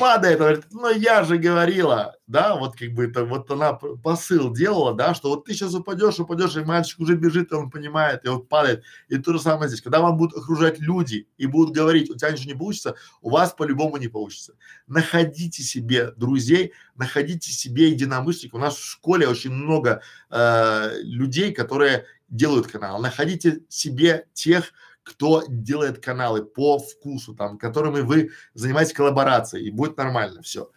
падает, 0.00 0.38
говорит, 0.38 0.64
ну 0.70 0.90
я 0.90 1.22
же 1.24 1.36
говорила, 1.36 2.16
да, 2.26 2.56
вот 2.56 2.74
как 2.74 2.92
бы 2.92 3.04
это, 3.04 3.24
вот 3.24 3.50
она 3.50 3.74
посыл 3.74 4.50
делала, 4.50 4.94
да, 4.94 5.14
что 5.14 5.28
вот 5.28 5.44
ты 5.44 5.52
сейчас 5.52 5.74
упадешь, 5.74 6.18
упадешь, 6.18 6.56
и 6.56 6.60
мальчик 6.60 6.98
уже 7.00 7.14
бежит, 7.14 7.52
и 7.52 7.54
он 7.54 7.70
понимает, 7.70 8.24
и 8.24 8.28
вот 8.28 8.48
падает. 8.48 8.82
И 9.08 9.18
то 9.18 9.32
же 9.34 9.38
самое 9.38 9.68
здесь, 9.68 9.82
когда 9.82 10.00
вам 10.00 10.16
будут 10.16 10.38
окружать 10.38 10.80
люди 10.80 11.28
и 11.36 11.46
будут 11.46 11.74
говорить, 11.74 12.10
у 12.10 12.16
тебя 12.16 12.30
ничего 12.30 12.52
не 12.52 12.58
получится, 12.58 12.96
у 13.20 13.30
вас 13.30 13.52
по-любому 13.52 13.98
не 13.98 14.08
получится. 14.08 14.54
Находите 14.86 15.62
себе 15.62 16.12
друзей, 16.12 16.72
находите 16.96 17.52
себе 17.52 17.90
единомышленников. 17.90 18.58
У 18.58 18.62
нас 18.62 18.76
в 18.76 18.84
школе 18.84 19.28
очень 19.28 19.52
много 19.52 20.00
э, 20.30 21.00
людей, 21.02 21.52
которые 21.52 22.06
делают 22.30 22.68
канал. 22.68 23.00
Находите 23.02 23.60
себе 23.68 24.26
тех, 24.32 24.72
кто 25.10 25.42
делает 25.48 25.98
каналы 25.98 26.44
по 26.44 26.78
вкусу, 26.78 27.34
там, 27.34 27.58
которыми 27.58 28.00
вы 28.00 28.30
занимаетесь 28.54 28.92
коллаборацией, 28.92 29.66
и 29.66 29.70
будет 29.70 29.96
нормально 29.96 30.42
все. 30.42 30.70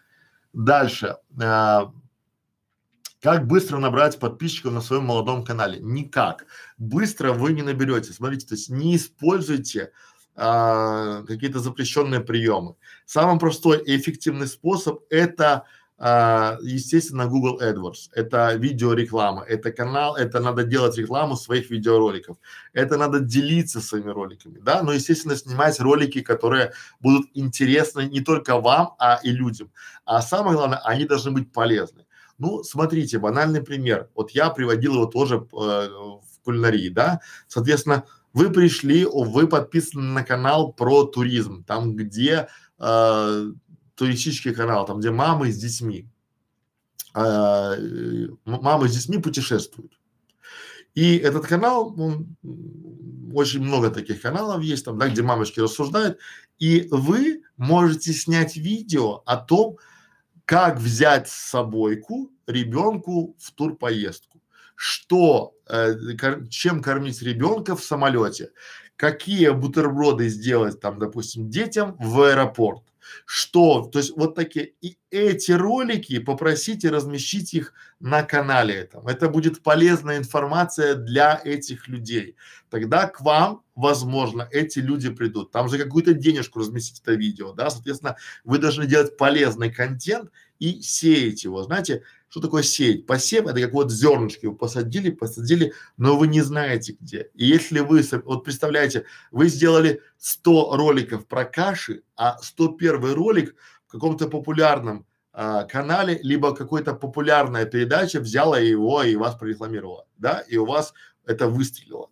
Дальше. 0.53 1.17
А, 1.41 1.93
как 3.21 3.47
быстро 3.47 3.77
набрать 3.77 4.19
подписчиков 4.19 4.73
на 4.73 4.81
своем 4.81 5.05
молодом 5.05 5.45
канале? 5.45 5.79
Никак. 5.79 6.45
Быстро 6.77 7.31
вы 7.31 7.53
не 7.53 7.61
наберете. 7.61 8.11
Смотрите, 8.11 8.47
то 8.47 8.55
есть 8.55 8.69
не 8.69 8.95
используйте 8.95 9.91
а, 10.35 11.23
какие-то 11.23 11.59
запрещенные 11.59 12.21
приемы. 12.21 12.75
Самый 13.05 13.39
простой 13.39 13.83
и 13.83 13.95
эффективный 13.95 14.47
способ 14.47 15.03
это 15.09 15.65
естественно, 16.03 17.27
Google 17.27 17.61
AdWords. 17.61 18.09
Это 18.13 18.53
видеореклама, 18.55 19.43
это 19.43 19.71
канал, 19.71 20.17
это 20.17 20.41
надо 20.41 20.63
делать 20.63 20.97
рекламу 20.97 21.37
своих 21.37 21.69
видеороликов. 21.69 22.37
Это 22.73 22.97
надо 22.97 23.21
делиться 23.21 23.79
своими 23.79 24.09
роликами, 24.09 24.59
да, 24.59 24.83
но, 24.83 24.91
естественно, 24.91 25.35
снимать 25.35 25.79
ролики, 25.79 26.21
которые 26.21 26.73
будут 26.99 27.29
интересны 27.33 28.09
не 28.09 28.19
только 28.19 28.59
вам, 28.59 28.95
а 28.99 29.19
и 29.23 29.31
людям. 29.31 29.71
А 30.03 30.21
самое 30.21 30.57
главное, 30.57 30.79
они 30.79 31.05
должны 31.05 31.31
быть 31.31 31.53
полезны. 31.53 32.05
Ну, 32.37 32.63
смотрите, 32.63 33.19
банальный 33.19 33.61
пример. 33.61 34.09
Вот 34.15 34.31
я 34.31 34.49
приводил 34.49 34.95
его 34.95 35.05
тоже 35.05 35.35
э, 35.35 35.39
в 35.39 36.43
кулинарии, 36.43 36.89
да. 36.89 37.21
Соответственно, 37.47 38.03
вы 38.33 38.49
пришли, 38.49 39.05
вы 39.05 39.47
подписаны 39.47 40.11
на 40.11 40.23
канал 40.23 40.73
про 40.73 41.05
туризм, 41.05 41.63
там 41.63 41.95
где 41.95 42.47
э, 42.79 43.51
туристический 43.95 44.53
канал, 44.53 44.85
там 44.85 44.99
где 44.99 45.11
мамы 45.11 45.51
с 45.51 45.57
детьми, 45.57 46.07
э, 47.15 48.27
мамы 48.45 48.89
с 48.89 48.95
детьми 48.95 49.17
путешествуют. 49.17 49.93
И 50.95 51.17
этот 51.17 51.47
канал, 51.47 51.93
он, 51.99 52.35
очень 53.33 53.61
много 53.61 53.89
таких 53.89 54.21
каналов 54.21 54.61
есть, 54.61 54.85
там, 54.85 54.97
да, 54.97 55.09
где 55.09 55.23
мамочки 55.23 55.59
рассуждают, 55.59 56.19
и 56.59 56.87
вы 56.91 57.41
можете 57.57 58.13
снять 58.13 58.55
видео 58.55 59.23
о 59.25 59.37
том, 59.37 59.77
как 60.45 60.79
взять 60.79 61.29
с 61.29 61.49
собойку 61.49 62.29
ребенку 62.45 63.35
в 63.39 63.51
турпоездку, 63.53 64.41
что, 64.75 65.55
э, 65.67 65.95
кор, 66.15 66.47
чем 66.49 66.81
кормить 66.81 67.21
ребенка 67.21 67.75
в 67.75 67.83
самолете, 67.83 68.51
какие 68.95 69.49
бутерброды 69.49 70.27
сделать 70.29 70.79
там, 70.79 70.99
допустим, 70.99 71.49
детям 71.49 71.95
в 71.99 72.21
аэропорт, 72.21 72.83
что, 73.25 73.83
то 73.83 73.99
есть 73.99 74.15
вот 74.15 74.35
такие, 74.35 74.73
и 74.81 74.97
эти 75.11 75.51
ролики 75.51 76.19
попросите 76.19 76.89
размещить 76.89 77.53
их 77.53 77.73
на 77.99 78.23
канале 78.23 78.73
этом. 78.75 79.07
Это 79.07 79.29
будет 79.29 79.61
полезная 79.63 80.17
информация 80.17 80.95
для 80.95 81.39
этих 81.43 81.87
людей. 81.87 82.35
Тогда 82.69 83.07
к 83.07 83.21
вам, 83.21 83.63
возможно, 83.75 84.47
эти 84.51 84.79
люди 84.79 85.09
придут. 85.09 85.51
Там 85.51 85.69
же 85.69 85.77
какую-то 85.77 86.13
денежку 86.13 86.59
разместить 86.59 87.01
это 87.01 87.13
видео, 87.13 87.53
да, 87.53 87.69
соответственно, 87.69 88.17
вы 88.43 88.57
должны 88.57 88.85
делать 88.87 89.17
полезный 89.17 89.71
контент 89.71 90.31
и 90.59 90.81
сеять 90.81 91.43
его. 91.43 91.63
Знаете, 91.63 92.03
что 92.33 92.41
такое 92.41 92.63
сеять? 92.63 93.05
Посев 93.05 93.45
это 93.45 93.61
как 93.61 93.73
вот 93.73 93.91
зернышки 93.91 94.47
вы 94.47 94.55
посадили, 94.55 95.11
посадили, 95.11 95.71
но 95.97 96.17
вы 96.17 96.25
не 96.25 96.41
знаете 96.41 96.97
где. 96.99 97.29
И 97.35 97.45
если 97.45 97.81
вы, 97.81 98.01
вот 98.25 98.43
представляете, 98.43 99.05
вы 99.29 99.49
сделали 99.49 100.01
100 100.17 100.75
роликов 100.75 101.27
про 101.27 101.45
каши, 101.45 102.01
а 102.15 102.39
101 102.41 103.13
ролик 103.13 103.55
в 103.85 103.91
каком-то 103.91 104.27
популярном 104.27 105.05
а, 105.31 105.65
канале, 105.65 106.19
либо 106.23 106.55
какой-то 106.55 106.95
популярная 106.95 107.67
передача 107.67 108.19
взяла 108.19 108.57
его 108.57 109.03
и 109.03 109.15
вас 109.15 109.35
прорекламировала, 109.35 110.07
да, 110.17 110.39
и 110.39 110.57
у 110.57 110.65
вас 110.65 110.95
это 111.27 111.47
выстрелило. 111.47 112.09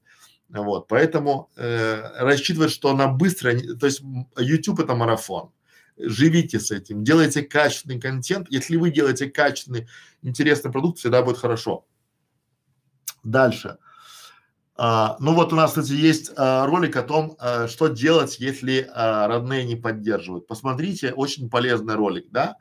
Вот, 0.50 0.88
поэтому 0.88 1.50
э, 1.56 2.00
рассчитывать, 2.20 2.70
что 2.70 2.92
она 2.92 3.08
быстро, 3.08 3.54
то 3.80 3.88
есть 3.88 4.04
YouTube 4.38 4.82
это 4.82 4.94
марафон, 4.94 5.52
живите 5.98 6.60
с 6.60 6.72
этим, 6.72 7.04
делайте 7.04 7.44
качественный 7.44 8.00
контент. 8.00 8.48
Если 8.50 8.76
вы 8.78 8.92
делаете 8.92 9.30
качественный, 9.30 9.88
интересный 10.22 10.72
продукт, 10.72 11.00
всегда 11.00 11.22
будет 11.22 11.38
хорошо. 11.38 11.86
Дальше. 13.24 13.78
А, 14.76 15.18
ну 15.20 15.34
вот 15.34 15.54
у 15.54 15.56
нас, 15.56 15.72
кстати, 15.72 15.92
есть 15.92 16.32
а, 16.36 16.66
ролик 16.66 16.96
о 16.96 17.04
том, 17.04 17.36
а, 17.40 17.68
что 17.68 17.88
делать, 17.88 18.40
если 18.40 18.90
а, 18.94 19.28
родные 19.28 19.64
не 19.66 19.76
поддерживают. 19.76 20.48
Посмотрите, 20.48 21.14
очень 21.14 21.50
полезный 21.50 21.96
ролик, 21.96 22.32
да? 22.32 22.56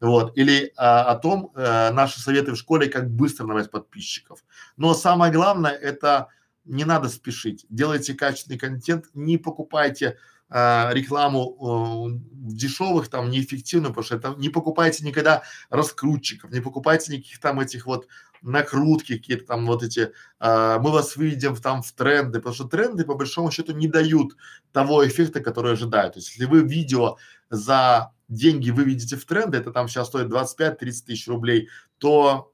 Вот. 0.00 0.36
Или 0.36 0.72
а, 0.76 1.10
о 1.10 1.16
том, 1.16 1.50
а, 1.54 1.90
наши 1.90 2.20
советы 2.20 2.52
в 2.52 2.56
школе, 2.56 2.88
как 2.88 3.10
быстро 3.10 3.46
набрать 3.46 3.70
подписчиков. 3.70 4.44
Но 4.76 4.94
самое 4.94 5.32
главное, 5.32 5.72
это 5.72 6.28
не 6.64 6.84
надо 6.84 7.08
спешить. 7.08 7.66
Делайте 7.68 8.14
качественный 8.14 8.58
контент, 8.58 9.06
не 9.14 9.38
покупайте 9.38 10.18
а, 10.56 10.92
рекламу 10.92 12.12
э, 12.14 12.20
дешевых 12.30 13.08
там 13.08 13.28
неэффективную, 13.28 13.92
потому 13.92 14.04
что 14.04 14.14
это 14.14 14.34
не 14.38 14.50
покупайте 14.50 15.04
никогда 15.04 15.42
раскрутчиков, 15.68 16.52
не 16.52 16.60
покупайте 16.60 17.12
никаких 17.12 17.40
там 17.40 17.58
этих 17.58 17.86
вот 17.86 18.06
накрутки 18.40 19.16
какие-то 19.16 19.46
там 19.46 19.66
вот 19.66 19.82
эти, 19.82 20.12
а, 20.38 20.78
мы 20.78 20.92
вас 20.92 21.16
выведем 21.16 21.56
там 21.56 21.82
в 21.82 21.90
тренды, 21.90 22.38
потому 22.38 22.54
что 22.54 22.68
тренды 22.68 23.04
по 23.04 23.16
большому 23.16 23.50
счету 23.50 23.72
не 23.72 23.88
дают 23.88 24.36
того 24.70 25.04
эффекта, 25.04 25.40
который 25.40 25.72
ожидают. 25.72 26.14
То 26.14 26.18
есть 26.20 26.30
если 26.30 26.44
вы 26.44 26.62
видео 26.62 27.16
за 27.50 28.12
деньги 28.28 28.70
выведете 28.70 29.16
в 29.16 29.24
тренды, 29.24 29.58
это 29.58 29.72
там 29.72 29.88
сейчас 29.88 30.06
стоит 30.06 30.28
25-30 30.28 30.76
тысяч 30.76 31.26
рублей, 31.26 31.68
то 31.98 32.52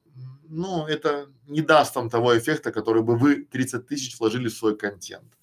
ну, 0.48 0.86
это 0.86 1.26
не 1.46 1.60
даст 1.60 1.92
там 1.92 2.08
того 2.08 2.38
эффекта, 2.38 2.72
который 2.72 3.02
бы 3.02 3.18
вы 3.18 3.44
30 3.44 3.86
тысяч 3.86 4.18
вложили 4.18 4.48
в 4.48 4.54
свой 4.54 4.74
контент. 4.74 5.36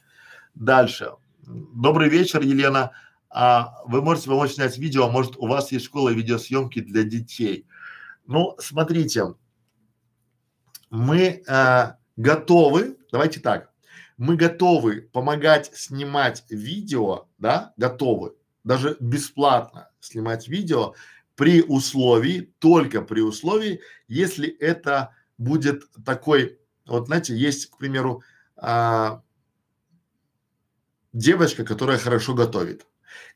Дальше. 0.55 1.11
Добрый 1.47 2.09
вечер, 2.09 2.41
Елена. 2.41 2.91
А 3.29 3.81
вы 3.85 4.01
можете 4.01 4.27
помочь 4.27 4.55
снять 4.55 4.77
видео, 4.77 5.05
а 5.05 5.09
может 5.09 5.37
у 5.37 5.47
вас 5.47 5.71
есть 5.71 5.85
школа 5.85 6.09
видеосъемки 6.09 6.81
для 6.81 7.03
детей? 7.03 7.65
Ну, 8.25 8.57
смотрите, 8.59 9.35
мы 10.89 11.41
э, 11.47 11.93
готовы, 12.17 12.97
давайте 13.13 13.39
так, 13.39 13.71
мы 14.17 14.35
готовы 14.35 15.03
помогать 15.13 15.71
снимать 15.73 16.43
видео, 16.49 17.29
да, 17.37 17.73
готовы, 17.77 18.35
даже 18.65 18.97
бесплатно 18.99 19.89
снимать 20.01 20.49
видео 20.49 20.95
при 21.35 21.61
условии, 21.61 22.53
только 22.59 23.01
при 23.01 23.21
условии, 23.21 23.79
если 24.09 24.49
это 24.49 25.13
будет 25.37 25.83
такой, 26.03 26.59
вот 26.85 27.07
знаете, 27.07 27.37
есть, 27.37 27.67
к 27.67 27.77
примеру, 27.77 28.21
а, 28.57 29.21
девочка, 31.17 31.65
которая 31.65 31.97
хорошо 31.97 32.33
готовит, 32.33 32.85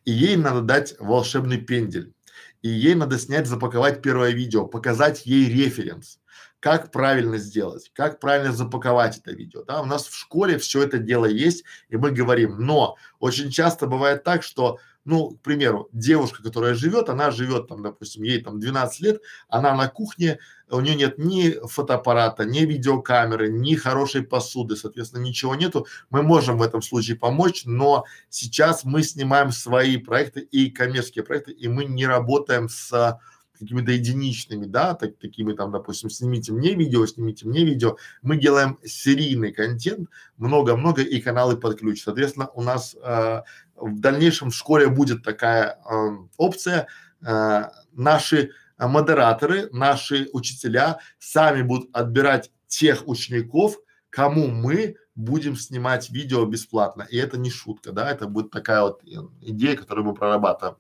и 0.06 0.12
ей 0.12 0.36
надо 0.36 0.62
дать 0.62 0.96
волшебный 1.00 1.58
пендель, 1.58 2.14
и 2.62 2.70
ей 2.70 2.96
надо 2.96 3.18
снять, 3.18 3.48
запаковать 3.48 4.02
первое 4.02 4.32
видео, 4.32 4.68
показать 4.68 5.26
ей 5.26 5.50
референс, 5.50 6.20
как 6.60 6.92
правильно 6.92 7.38
сделать, 7.38 7.92
как 7.94 8.20
правильно 8.20 8.54
запаковать 8.54 9.18
это 9.18 9.32
видео. 9.32 9.64
Да, 9.64 9.82
у 9.82 9.86
нас 9.86 10.06
в 10.06 10.16
школе 10.16 10.58
все 10.60 10.84
это 10.84 11.00
дело 11.00 11.26
есть, 11.26 11.64
и 11.90 11.98
мы 11.98 12.12
говорим, 12.12 12.60
но 12.60 12.98
очень 13.20 13.50
часто 13.50 13.88
бывает 13.88 14.24
так, 14.24 14.44
что 14.44 14.78
ну, 15.06 15.32
к 15.32 15.42
примеру, 15.42 15.90
девушка, 15.92 16.44
которая 16.44 16.74
живет, 16.76 17.10
она 17.10 17.32
живет 17.32 17.68
там, 17.68 17.82
допустим, 17.82 18.24
ей 18.24 18.42
там 18.42 18.60
12 18.60 19.00
лет, 19.02 19.22
она 19.50 19.76
на 19.76 19.88
кухне, 19.88 20.40
у 20.70 20.80
нее 20.80 20.96
нет 20.96 21.18
ни 21.18 21.56
фотоаппарата, 21.68 22.46
ни 22.46 22.60
видеокамеры, 22.60 23.52
ни 23.52 23.76
хорошей 23.76 24.24
посуды, 24.24 24.76
соответственно, 24.76 25.24
ничего 25.24 25.56
нету. 25.56 25.88
Мы 26.10 26.24
можем 26.24 26.58
в 26.58 26.62
этом 26.62 26.82
случае 26.82 27.18
помочь, 27.18 27.64
но 27.66 28.06
сейчас 28.30 28.84
мы 28.84 29.04
снимаем 29.04 29.52
свои 29.52 29.98
проекты 29.98 30.42
и 30.42 30.70
коммерческие 30.70 31.24
проекты, 31.24 31.52
и 31.52 31.68
мы 31.68 31.86
не 31.86 32.06
работаем 32.06 32.70
с 32.70 33.20
какими-то 33.62 33.92
единичными, 33.92 34.66
да, 34.66 34.96
так, 34.96 35.18
такими 35.18 35.54
там, 35.54 35.72
допустим, 35.72 36.10
снимите 36.10 36.52
мне 36.52 36.74
видео, 36.74 37.06
снимите 37.06 37.48
мне 37.48 37.64
видео. 37.64 37.96
Мы 38.24 38.38
делаем 38.38 38.80
серийный 38.84 39.52
контент, 39.52 40.10
много-много 40.38 41.04
и 41.04 41.22
каналы 41.22 41.58
под 41.58 41.80
ключ. 41.80 42.02
Соответственно, 42.04 42.50
у 42.56 42.64
нас 42.64 42.96
э, 43.02 43.42
в 43.82 44.00
дальнейшем 44.00 44.52
в 44.52 44.56
школе 44.56 44.88
будет 44.88 45.24
такая 45.24 45.80
э, 45.84 46.18
опция. 46.38 46.88
Э, 47.26 47.66
наши 47.92 48.52
модераторы, 48.78 49.70
наши 49.72 50.30
учителя 50.34 51.00
сами 51.20 51.62
будут 51.62 51.96
отбирать 51.96 52.52
тех 52.68 53.08
учеников, 53.08 53.78
кому 54.10 54.48
мы 54.48 54.96
будем 55.16 55.56
снимать 55.56 56.10
видео 56.10 56.46
бесплатно. 56.46 57.06
И 57.10 57.18
это 57.18 57.38
не 57.38 57.50
шутка, 57.50 57.92
да, 57.92 58.10
это 58.10 58.28
будет 58.28 58.50
такая 58.50 58.82
вот 58.82 59.02
идея, 59.42 59.76
которую 59.76 60.06
мы 60.06 60.14
прорабатываем. 60.14 60.78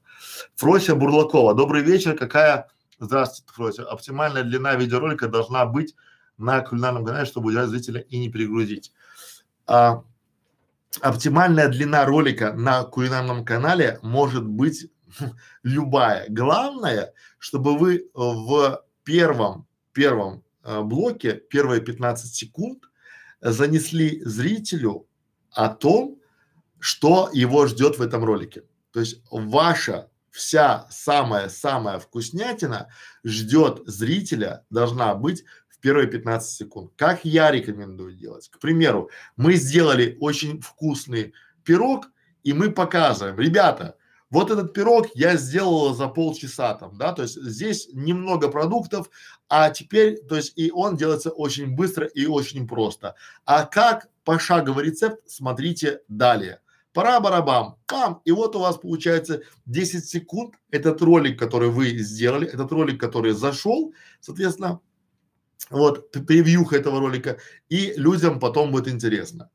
Фрося 0.56 0.96
Бурлакова. 0.96 1.54
Добрый 1.54 1.84
вечер. 1.84 2.18
Какая, 2.18 2.70
здравствуйте, 3.00 3.54
Фрося, 3.54 3.84
оптимальная 3.84 4.44
длина 4.44 4.76
видеоролика 4.76 5.28
должна 5.28 5.66
быть 5.66 5.96
на 6.38 6.62
кулинарном 6.62 7.06
канале, 7.06 7.26
чтобы 7.26 7.50
удержать 7.50 7.70
зрителя 7.70 8.02
и 8.02 8.18
не 8.18 8.30
перегрузить? 8.30 8.94
А, 9.68 10.04
оптимальная 10.99 11.69
длина 11.69 12.06
ролика 12.06 12.54
на 12.54 12.84
кулинарном 12.84 13.45
канале 13.45 13.99
может 14.01 14.45
быть 14.45 14.89
любая. 15.63 16.25
Главное, 16.30 17.13
чтобы 17.39 17.77
вы 17.77 18.10
в 18.13 18.84
первом, 19.04 19.67
первом 19.93 20.43
э, 20.63 20.82
блоке, 20.82 21.34
первые 21.34 21.82
15 21.82 22.34
секунд 22.34 22.84
занесли 23.41 24.21
зрителю 24.23 25.08
о 25.51 25.69
том, 25.69 26.19
что 26.80 27.30
его 27.34 27.67
ждет 27.67 27.97
в 27.97 28.01
этом 28.01 28.23
ролике. 28.23 28.63
То 28.91 28.99
есть 28.99 29.21
ваша 29.30 30.10
вся 30.32 30.88
самая-самая 30.89 31.99
вкуснятина 31.99 32.89
ждет 33.23 33.82
зрителя, 33.86 34.65
должна 34.69 35.13
быть 35.13 35.43
первые 35.82 36.08
15 36.08 36.56
секунд. 36.56 36.91
Как 36.96 37.26
я 37.26 37.52
рекомендую 37.52 38.13
делать? 38.13 38.50
К 38.50 38.60
примеру, 38.60 39.10
мы 39.36 39.56
сделали 39.56 40.17
очень 40.20 40.62
вкусный 40.62 41.34
пирог, 41.63 42.10
и 42.44 42.54
мы 42.54 42.72
показываем, 42.72 43.39
ребята, 43.39 43.98
Вот 44.32 44.50
этот 44.50 44.74
пирог 44.74 45.08
я 45.13 45.36
сделала 45.36 45.94
за 45.94 46.08
полчаса 46.08 46.74
там, 46.74 46.98
да, 46.98 47.12
то 47.12 47.22
есть 47.22 47.36
здесь 47.36 47.89
немного 47.91 48.48
продуктов, 48.48 49.10
а 49.50 49.70
теперь, 49.70 50.22
то 50.22 50.38
есть 50.38 50.54
и 50.56 50.72
он 50.72 50.96
делается 50.96 51.32
очень 51.32 51.76
быстро 51.76 52.08
и 52.08 52.26
очень 52.26 52.65
просто. 52.65 53.15
А 53.46 53.65
как 53.65 54.08
пошаговый 54.24 54.86
рецепт, 54.86 55.20
смотрите 55.30 56.00
далее. 56.08 56.62
Пора 56.94 57.20
барабам, 57.20 57.78
пам, 57.88 58.22
и 58.24 58.32
вот 58.32 58.56
у 58.56 58.60
вас 58.60 58.78
получается 58.78 59.41
10 59.65 60.06
секунд, 60.06 60.56
этот 60.72 61.02
ролик, 61.02 61.38
который 61.38 61.70
вы 61.70 61.89
сделали, 61.98 62.48
этот 62.48 62.72
ролик, 62.72 63.00
который 63.00 63.34
зашел, 63.34 63.94
соответственно, 64.22 64.80
вот 65.69 66.12
превьюха 66.12 66.76
этого 66.76 67.00
ролика, 67.00 67.38
и 67.69 67.93
людям 67.95 68.39
потом 68.39 68.71
будет 68.71 68.88
интересно 68.88 69.50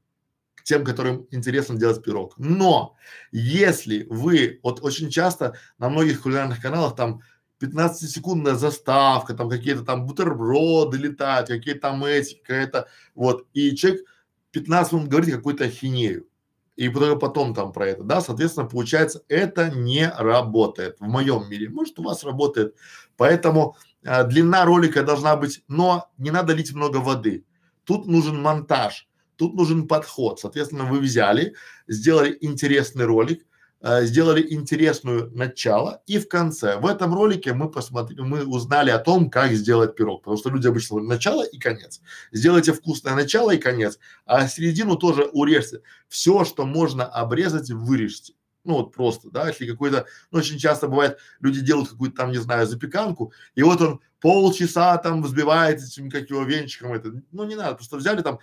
тем, 0.66 0.84
которым 0.84 1.28
интересно 1.30 1.76
делать 1.76 2.02
пирог. 2.02 2.34
Но 2.38 2.96
если 3.30 4.04
вы, 4.10 4.58
вот 4.64 4.80
очень 4.82 5.10
часто 5.10 5.56
на 5.78 5.88
многих 5.88 6.22
кулинарных 6.22 6.60
каналах 6.60 6.96
там 6.96 7.20
15-секундная 7.62 8.54
заставка, 8.54 9.34
там 9.34 9.48
какие-то 9.48 9.84
там 9.84 10.06
бутерброды 10.06 10.98
летают, 10.98 11.48
какие-то 11.48 11.82
там 11.82 12.04
эти, 12.04 12.34
какая-то, 12.34 12.88
вот, 13.14 13.46
и 13.52 13.76
человек 13.76 14.02
15 14.50 14.92
минут 14.92 15.08
говорит 15.08 15.34
какую-то 15.36 15.64
ахинею. 15.64 16.26
И 16.74 16.88
только 16.90 17.16
потом 17.16 17.54
там 17.54 17.72
про 17.72 17.86
это, 17.86 18.02
да, 18.02 18.20
соответственно, 18.20 18.66
получается, 18.66 19.22
это 19.28 19.70
не 19.70 20.10
работает 20.10 20.96
в 20.98 21.04
моем 21.04 21.48
мире. 21.48 21.70
Может, 21.70 21.98
у 22.00 22.02
вас 22.02 22.22
работает. 22.24 22.74
Поэтому 23.16 23.76
э, 24.06 24.24
длина 24.24 24.64
ролика 24.64 25.02
должна 25.02 25.36
быть, 25.36 25.62
но 25.68 26.10
не 26.18 26.30
надо 26.30 26.54
лить 26.54 26.72
много 26.72 26.98
воды. 26.98 27.44
Тут 27.84 28.06
нужен 28.06 28.40
монтаж. 28.40 29.08
Тут 29.36 29.54
нужен 29.54 29.86
подход. 29.86 30.40
Соответственно, 30.40 30.84
вы 30.84 30.98
взяли, 30.98 31.54
сделали 31.88 32.36
интересный 32.40 33.04
ролик, 33.04 33.44
э, 33.82 34.04
сделали 34.06 34.46
интересную 34.54 35.30
начало 35.34 36.02
и 36.06 36.18
в 36.18 36.28
конце. 36.28 36.78
В 36.78 36.86
этом 36.86 37.14
ролике 37.14 37.52
мы 37.52 37.70
посмотрели, 37.70 38.22
мы 38.22 38.46
узнали 38.46 38.90
о 38.90 38.98
том, 38.98 39.28
как 39.28 39.52
сделать 39.52 39.94
пирог, 39.94 40.22
потому 40.22 40.38
что 40.38 40.50
люди 40.50 40.66
обычно 40.66 40.94
говорят 40.94 41.16
начало 41.16 41.42
и 41.44 41.58
конец. 41.58 42.00
Сделайте 42.32 42.72
вкусное 42.72 43.14
начало 43.14 43.50
и 43.50 43.58
конец, 43.58 43.98
а 44.24 44.48
середину 44.48 44.96
тоже 44.96 45.24
урежьте. 45.32 45.82
Все, 46.08 46.44
что 46.44 46.64
можно 46.64 47.04
обрезать, 47.04 47.70
вырежьте. 47.70 48.32
Ну 48.66 48.74
вот 48.74 48.92
просто, 48.92 49.30
да, 49.30 49.48
если 49.48 49.66
какой-то, 49.66 50.06
ну 50.30 50.38
очень 50.40 50.58
часто 50.58 50.88
бывает, 50.88 51.18
люди 51.40 51.60
делают 51.60 51.88
какую-то 51.90 52.16
там, 52.16 52.30
не 52.32 52.38
знаю, 52.38 52.66
запеканку, 52.66 53.32
и 53.54 53.62
вот 53.62 53.80
он 53.80 54.00
полчаса 54.20 54.96
там 54.98 55.22
взбивает 55.22 55.82
этим, 55.82 56.10
как 56.10 56.28
его 56.28 56.42
венчиком 56.42 56.92
это, 56.92 57.12
ну 57.32 57.44
не 57.44 57.54
надо, 57.54 57.76
просто 57.76 57.96
взяли 57.96 58.22
там 58.22 58.40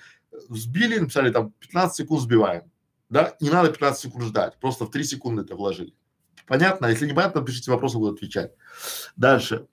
взбили, 0.50 0.98
написали 0.98 1.30
там 1.32 1.52
15 1.60 1.96
секунд 1.96 2.22
сбиваем, 2.22 2.72
да, 3.10 3.36
не 3.40 3.50
надо 3.50 3.70
15 3.70 4.02
секунд 4.02 4.26
ждать, 4.26 4.60
просто 4.60 4.86
в 4.86 4.92
3 4.92 5.04
секунды 5.04 5.44
это 5.44 5.56
вложили. 5.56 5.94
Понятно? 6.48 6.88
Если 6.88 7.06
не 7.06 7.14
понятно, 7.14 7.42
пишите 7.42 7.72
вопросы, 7.72 7.98
буду 7.98 8.14
отвечать. 8.14 8.52
Дальше. 9.16 9.68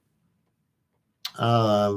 А, 1.37 1.91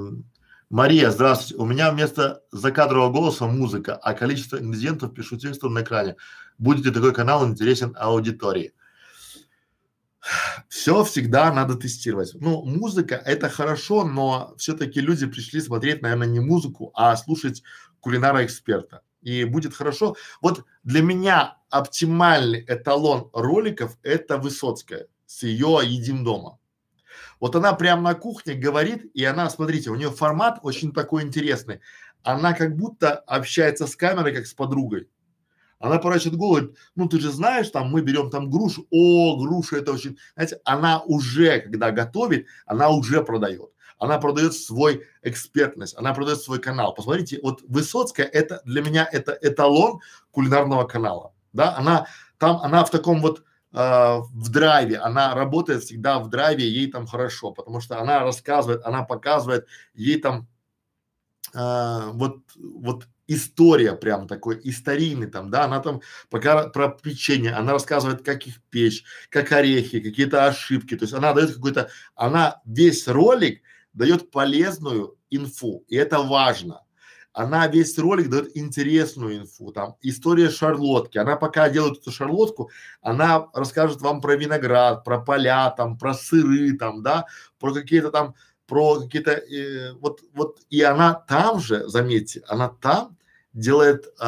Мария, 0.69 1.11
здравствуйте. 1.11 1.61
У 1.61 1.65
меня 1.65 1.91
вместо 1.91 2.41
закадрового 2.51 3.11
голоса 3.11 3.45
музыка, 3.45 3.95
а 3.95 4.13
количество 4.13 4.57
ингредиентов 4.57 5.13
пишу 5.13 5.37
текстом 5.37 5.73
на 5.73 5.81
экране. 5.81 6.15
Будет 6.57 6.85
ли 6.85 6.91
такой 6.91 7.13
канал 7.13 7.47
интересен 7.47 7.95
аудитории? 7.97 8.73
Все 10.69 11.03
всегда 11.03 11.53
надо 11.53 11.75
тестировать. 11.75 12.31
Ну, 12.35 12.63
музыка 12.63 13.15
это 13.15 13.49
хорошо, 13.49 14.05
но 14.05 14.53
все-таки 14.57 15.01
люди 15.01 15.25
пришли 15.25 15.59
смотреть, 15.59 16.01
наверное, 16.01 16.27
не 16.27 16.39
музыку, 16.39 16.91
а 16.93 17.15
слушать 17.17 17.63
кулинара-эксперта. 17.99 19.01
И 19.21 19.43
будет 19.45 19.73
хорошо. 19.73 20.15
Вот 20.41 20.65
для 20.83 21.01
меня 21.01 21.57
оптимальный 21.69 22.63
эталон 22.67 23.29
роликов– 23.33 23.97
это 24.03 24.37
Высоцкая 24.37 25.07
с 25.25 25.43
ее 25.43 25.79
«Едим 25.83 26.23
дома». 26.23 26.59
Вот 27.39 27.55
она 27.55 27.73
прямо 27.73 28.01
на 28.01 28.13
кухне 28.15 28.53
говорит, 28.53 29.05
и 29.13 29.23
она, 29.25 29.49
смотрите, 29.49 29.89
у 29.89 29.95
нее 29.95 30.11
формат 30.11 30.59
очень 30.61 30.93
такой 30.93 31.23
интересный. 31.23 31.81
Она 32.21 32.53
как 32.53 32.75
будто 32.77 33.13
общается 33.13 33.85
с 33.85 33.95
камерой, 33.95 34.33
как 34.33 34.45
с 34.45 34.53
подругой. 34.53 35.09
Она 35.83 35.97
голову, 35.97 36.31
говорит, 36.31 36.77
ну 36.95 37.09
ты 37.09 37.19
же 37.19 37.29
знаешь, 37.29 37.69
там 37.69 37.89
мы 37.89 38.01
берем 38.01 38.29
там 38.29 38.49
грушу, 38.49 38.87
о, 38.89 39.35
груша 39.35 39.75
это 39.75 39.91
очень, 39.91 40.17
знаете, 40.33 40.61
она 40.63 41.01
уже, 41.01 41.59
когда 41.59 41.91
готовит, 41.91 42.47
она 42.65 42.87
уже 42.89 43.21
продает. 43.21 43.69
Она 43.99 44.17
продает 44.17 44.53
свой 44.53 45.05
экспертность, 45.23 45.97
она 45.97 46.13
продает 46.13 46.39
свой 46.41 46.59
канал. 46.59 46.93
Посмотрите, 46.95 47.37
вот 47.43 47.63
Высоцкая 47.67 48.25
это 48.27 48.61
для 48.63 48.81
меня 48.81 49.09
это 49.11 49.37
эталон 49.41 49.99
кулинарного 50.31 50.85
канала, 50.85 51.33
да, 51.51 51.75
она 51.75 52.07
там, 52.37 52.61
она 52.61 52.85
в 52.85 52.89
таком 52.89 53.19
вот 53.19 53.43
э, 53.73 53.75
в 53.75 54.49
драйве, 54.49 54.99
она 54.99 55.35
работает 55.35 55.83
всегда 55.83 56.19
в 56.19 56.29
драйве, 56.29 56.65
ей 56.65 56.89
там 56.89 57.07
хорошо, 57.07 57.51
потому 57.51 57.81
что 57.81 57.99
она 57.99 58.21
рассказывает, 58.21 58.85
она 58.85 59.03
показывает, 59.03 59.67
ей 59.93 60.21
там 60.21 60.47
э, 61.53 62.09
вот 62.13 62.37
вот 62.55 63.07
история 63.27 63.93
прям 63.93 64.27
такой 64.27 64.59
историйный 64.63 65.27
там, 65.27 65.49
да, 65.49 65.65
она 65.65 65.79
там 65.79 66.01
пока 66.29 66.69
про 66.69 66.89
печенье, 66.89 67.53
она 67.53 67.73
рассказывает, 67.73 68.23
как 68.23 68.45
их 68.47 68.61
печь, 68.69 69.03
как 69.29 69.51
орехи, 69.51 69.99
какие-то 69.99 70.45
ошибки, 70.45 70.95
то 70.95 71.03
есть 71.03 71.13
она 71.13 71.33
дает 71.33 71.53
какой-то, 71.53 71.89
она 72.15 72.61
весь 72.65 73.07
ролик 73.07 73.61
дает 73.93 74.31
полезную 74.31 75.17
инфу, 75.29 75.85
и 75.87 75.95
это 75.95 76.19
важно. 76.19 76.81
Она 77.35 77.65
весь 77.67 77.97
ролик 77.97 78.29
дает 78.29 78.55
интересную 78.55 79.37
инфу, 79.37 79.71
там 79.71 79.95
история 80.01 80.51
шарлотки. 80.51 81.17
Она 81.17 81.35
пока 81.35 81.67
делает 81.67 81.97
эту 81.97 82.11
шарлотку, 82.11 82.69
она 83.01 83.47
расскажет 83.53 84.01
вам 84.01 84.21
про 84.21 84.35
виноград, 84.35 85.03
про 85.03 85.19
поля, 85.19 85.71
там, 85.71 85.97
про 85.97 86.13
сыры, 86.13 86.73
там, 86.77 87.01
да, 87.01 87.25
про 87.59 87.73
какие-то 87.73 88.11
там, 88.11 88.35
про 88.67 89.01
какие-то, 89.01 89.31
э, 89.31 89.93
вот, 89.93 90.21
вот, 90.33 90.59
и 90.69 90.81
она 90.81 91.13
там 91.13 91.59
же, 91.59 91.87
заметьте, 91.87 92.43
она 92.47 92.69
там 92.69 93.17
делает 93.53 94.05
э, 94.19 94.25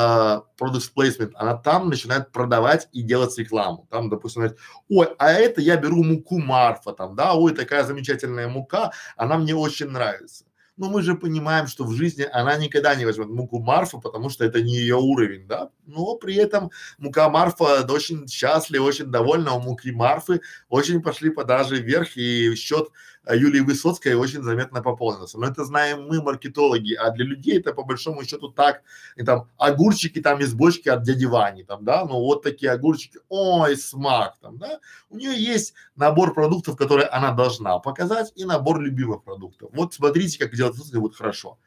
product 0.60 0.92
placement, 0.96 1.32
она 1.36 1.56
там 1.56 1.90
начинает 1.90 2.32
продавать 2.32 2.88
и 2.92 3.02
делать 3.02 3.38
рекламу. 3.38 3.88
Там, 3.90 4.10
допустим, 4.10 4.42
говорит, 4.44 4.60
ой, 4.90 5.08
а 5.18 5.32
это 5.32 5.62
я 5.62 5.78
беру 5.78 6.04
муку 6.04 6.40
Марфа, 6.40 6.94
там, 6.94 7.16
да, 7.16 7.34
ой, 7.34 7.54
такая 7.54 7.84
замечательная 7.84 8.48
мука, 8.48 8.92
она 9.18 9.38
мне 9.38 9.56
очень 9.56 9.88
нравится. 9.88 10.46
Но 10.78 10.90
мы 10.90 11.02
же 11.02 11.16
понимаем, 11.16 11.68
что 11.68 11.86
в 11.86 11.94
жизни 11.94 12.28
она 12.32 12.58
никогда 12.58 12.96
не 12.96 13.06
возьмет 13.06 13.30
муку 13.30 13.60
Марфа, 13.60 13.98
потому 13.98 14.30
что 14.30 14.44
это 14.44 14.62
не 14.62 14.76
ее 14.76 14.98
уровень, 14.98 15.48
да. 15.48 15.70
Но 15.86 16.16
при 16.18 16.36
этом 16.36 16.70
мука 16.98 17.30
Марфа 17.30 17.86
очень 17.90 18.28
счастлива, 18.28 18.84
очень 18.84 19.06
довольна, 19.06 19.54
у 19.54 19.62
муки 19.62 19.92
Марфы 19.92 20.42
очень 20.68 21.02
пошли 21.02 21.30
продажи 21.30 21.78
вверх 21.78 22.18
и 22.18 22.54
счет 22.56 22.90
Юлии 23.34 23.62
Высоцкой 23.62 24.16
очень 24.16 24.44
заметно 24.44 24.82
пополнился. 24.82 25.40
Но 25.40 25.48
это 25.48 25.64
знаем 25.66 26.08
мы, 26.08 26.22
маркетологи, 26.22 26.94
а 26.94 27.12
для 27.12 27.26
людей 27.26 27.60
это 27.60 27.74
по 27.74 27.84
большому 27.84 28.24
счету 28.24 28.50
так, 28.50 28.84
и 29.16 29.24
там 29.24 29.48
огурчики 29.58 30.22
там 30.22 30.40
из 30.40 30.54
бочки 30.54 30.90
от 30.90 31.04
дяди 31.04 31.26
Вани, 31.26 31.64
там, 31.64 31.84
да, 31.84 32.06
ну 32.06 32.16
вот 32.16 32.44
такие 32.44 32.72
огурчики, 32.72 33.20
ой, 33.30 33.78
смак, 33.78 34.38
там, 34.42 34.58
да, 34.58 34.80
у 35.10 35.18
нее 35.18 35.34
есть 35.34 35.74
набор 35.96 36.34
продуктов, 36.34 36.78
которые 36.78 37.08
она 37.08 37.32
должна 37.32 37.80
показать, 37.80 38.32
и 38.36 38.46
набор 38.46 38.80
любимых 38.80 39.24
продуктов. 39.24 39.70
Вот 39.74 39.94
смотрите, 39.94 40.38
как 40.38 40.56
делать 40.56 40.76
Высоцкая 40.76 41.02
будет 41.02 41.16
хорошо. 41.16 41.58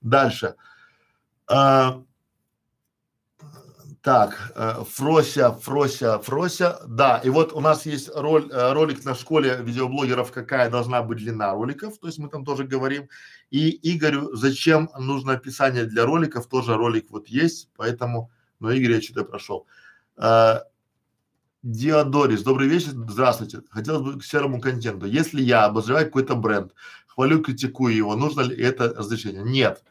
Дальше. 0.00 0.54
А, 1.46 2.02
так, 4.04 4.52
э, 4.54 4.84
Фрося, 4.86 5.52
Фрося, 5.52 6.18
Фрося, 6.18 6.78
да, 6.86 7.22
и 7.24 7.30
вот 7.30 7.54
у 7.54 7.60
нас 7.60 7.86
есть 7.86 8.10
роль, 8.14 8.46
э, 8.52 8.72
ролик 8.74 9.02
на 9.06 9.14
школе 9.14 9.60
видеоблогеров, 9.62 10.30
какая 10.30 10.68
должна 10.68 11.02
быть 11.02 11.18
длина 11.18 11.54
роликов, 11.54 11.98
то 11.98 12.08
есть 12.08 12.18
мы 12.18 12.28
там 12.28 12.44
тоже 12.44 12.64
говорим. 12.64 13.08
И 13.50 13.80
Игорю, 13.82 14.36
зачем 14.36 14.90
нужно 14.98 15.32
описание 15.32 15.86
для 15.86 16.04
роликов, 16.04 16.48
тоже 16.48 16.74
ролик 16.74 17.06
вот 17.08 17.28
есть, 17.28 17.70
поэтому, 17.76 18.30
но 18.60 18.70
Игорь 18.72 18.96
я 18.96 19.00
что-то 19.00 19.24
прошел. 19.24 19.66
Э, 20.18 20.58
Диодорис, 21.62 22.42
добрый 22.42 22.68
вечер, 22.68 22.90
здравствуйте. 22.90 23.62
Хотелось 23.70 24.02
бы 24.02 24.20
к 24.20 24.24
серому 24.24 24.60
контенту. 24.60 25.06
Если 25.06 25.40
я 25.40 25.64
обозреваю 25.64 26.04
какой-то 26.04 26.34
бренд, 26.34 26.74
хвалю, 27.06 27.42
критикую 27.42 27.96
его, 27.96 28.14
нужно 28.16 28.42
ли 28.42 28.54
это 28.54 28.92
разрешение? 28.92 29.42
Нет. 29.42 29.82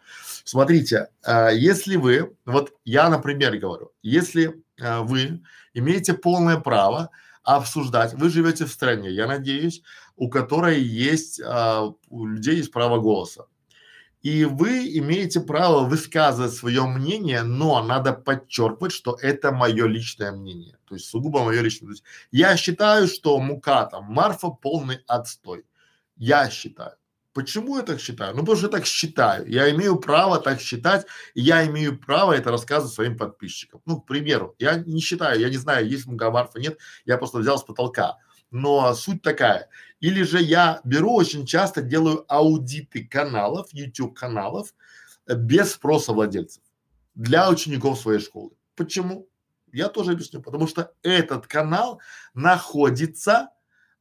Смотрите, 0.44 1.08
э, 1.26 1.52
если 1.56 1.96
вы, 1.96 2.36
вот 2.46 2.74
я, 2.84 3.10
например, 3.10 3.58
говорю, 3.58 3.92
если 4.02 4.62
э, 4.78 5.00
вы 5.00 5.42
имеете 5.74 6.14
полное 6.14 6.58
право 6.58 7.10
обсуждать, 7.44 8.14
вы 8.14 8.30
живете 8.30 8.66
в 8.66 8.72
стране, 8.72 9.10
я 9.12 9.28
надеюсь, 9.28 9.82
у 10.16 10.30
которой 10.30 10.82
есть, 10.82 11.40
э, 11.40 11.92
у 12.10 12.26
людей 12.26 12.58
есть 12.58 12.72
право 12.72 13.00
голоса. 13.00 13.46
И 14.22 14.46
вы 14.46 14.88
имеете 15.00 15.42
право 15.42 15.86
высказывать 15.86 16.54
свое 16.54 16.86
мнение, 16.88 17.44
но 17.44 17.84
надо 17.84 18.14
подчеркивать, 18.14 18.94
что 18.94 19.18
это 19.22 19.52
мое 19.52 19.86
личное 19.86 20.32
мнение. 20.32 20.78
То 20.86 20.96
есть 20.96 21.08
сугубо 21.10 21.44
мое 21.44 21.62
личное. 21.62 21.88
То 21.88 21.92
есть 21.92 22.04
я 22.32 22.56
считаю, 22.56 23.08
что 23.08 23.38
мука 23.40 23.86
там 23.86 24.06
Марфа 24.06 24.50
полный 24.50 25.00
отстой. 25.08 25.66
Я 26.16 26.50
считаю. 26.50 26.96
Почему 27.34 27.78
я 27.78 27.84
так 27.84 28.00
считаю? 28.00 28.34
Ну, 28.34 28.42
потому 28.42 28.58
что 28.58 28.68
я 28.68 28.72
так 28.72 28.86
считаю. 28.86 29.48
Я 29.50 29.72
имею 29.72 29.98
право 29.98 30.40
так 30.40 30.62
считать, 30.62 31.08
и 31.34 31.42
я 31.42 31.66
имею 31.66 31.98
право 31.98 32.34
это 32.34 32.52
рассказывать 32.52 32.94
своим 32.94 33.18
подписчикам. 33.18 33.82
Ну, 33.86 34.00
к 34.00 34.06
примеру, 34.06 34.56
я 34.60 34.76
не 34.76 35.02
считаю, 35.02 35.40
я 35.40 35.50
не 35.50 35.58
знаю, 35.58 35.90
есть 35.90 36.06
мугамарфа, 36.06 36.60
нет, 36.60 36.78
я 37.06 37.18
просто 37.18 37.40
взял 37.40 37.58
с 37.58 37.64
потолка. 37.64 38.18
Но 38.52 38.94
суть 38.94 39.24
такая. 39.24 39.68
Или 40.00 40.22
же 40.22 40.40
я 40.40 40.80
беру 40.84 41.12
очень 41.14 41.48
часто, 41.48 41.82
делаю 41.82 42.24
аудиты 42.32 43.04
каналов, 43.04 43.68
YouTube 43.72 44.16
каналов 44.16 44.76
э, 45.26 45.34
без 45.34 45.72
спроса 45.72 46.14
владельцев 46.14 46.62
для 47.16 47.50
учеников 47.50 48.00
своей 48.00 48.20
школы. 48.20 48.52
Почему? 48.76 49.28
Я 49.72 49.90
тоже 49.90 50.12
объясню. 50.12 50.40
Потому 50.40 50.68
что 50.68 50.94
этот 51.02 51.48
канал 51.48 52.00
находится 52.36 53.50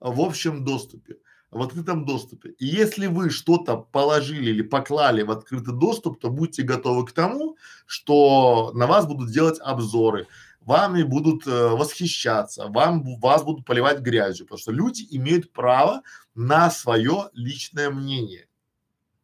в 0.00 0.20
общем 0.20 0.66
доступе 0.66 1.16
в 1.52 1.60
открытом 1.60 2.06
доступе. 2.06 2.50
И 2.58 2.66
если 2.66 3.06
вы 3.06 3.28
что-то 3.30 3.76
положили 3.76 4.50
или 4.50 4.62
поклали 4.62 5.22
в 5.22 5.30
открытый 5.30 5.74
доступ, 5.74 6.18
то 6.18 6.30
будьте 6.30 6.62
готовы 6.62 7.06
к 7.06 7.12
тому, 7.12 7.56
что 7.86 8.72
на 8.74 8.86
вас 8.86 9.06
будут 9.06 9.30
делать 9.30 9.60
обзоры, 9.60 10.26
вами 10.62 11.02
будут 11.02 11.46
э, 11.46 11.68
восхищаться, 11.68 12.68
вам, 12.68 13.18
вас 13.20 13.44
будут 13.44 13.66
поливать 13.66 14.00
грязью, 14.00 14.46
потому 14.46 14.58
что 14.58 14.72
люди 14.72 15.06
имеют 15.10 15.52
право 15.52 16.00
на 16.34 16.70
свое 16.70 17.28
личное 17.34 17.90
мнение. 17.90 18.48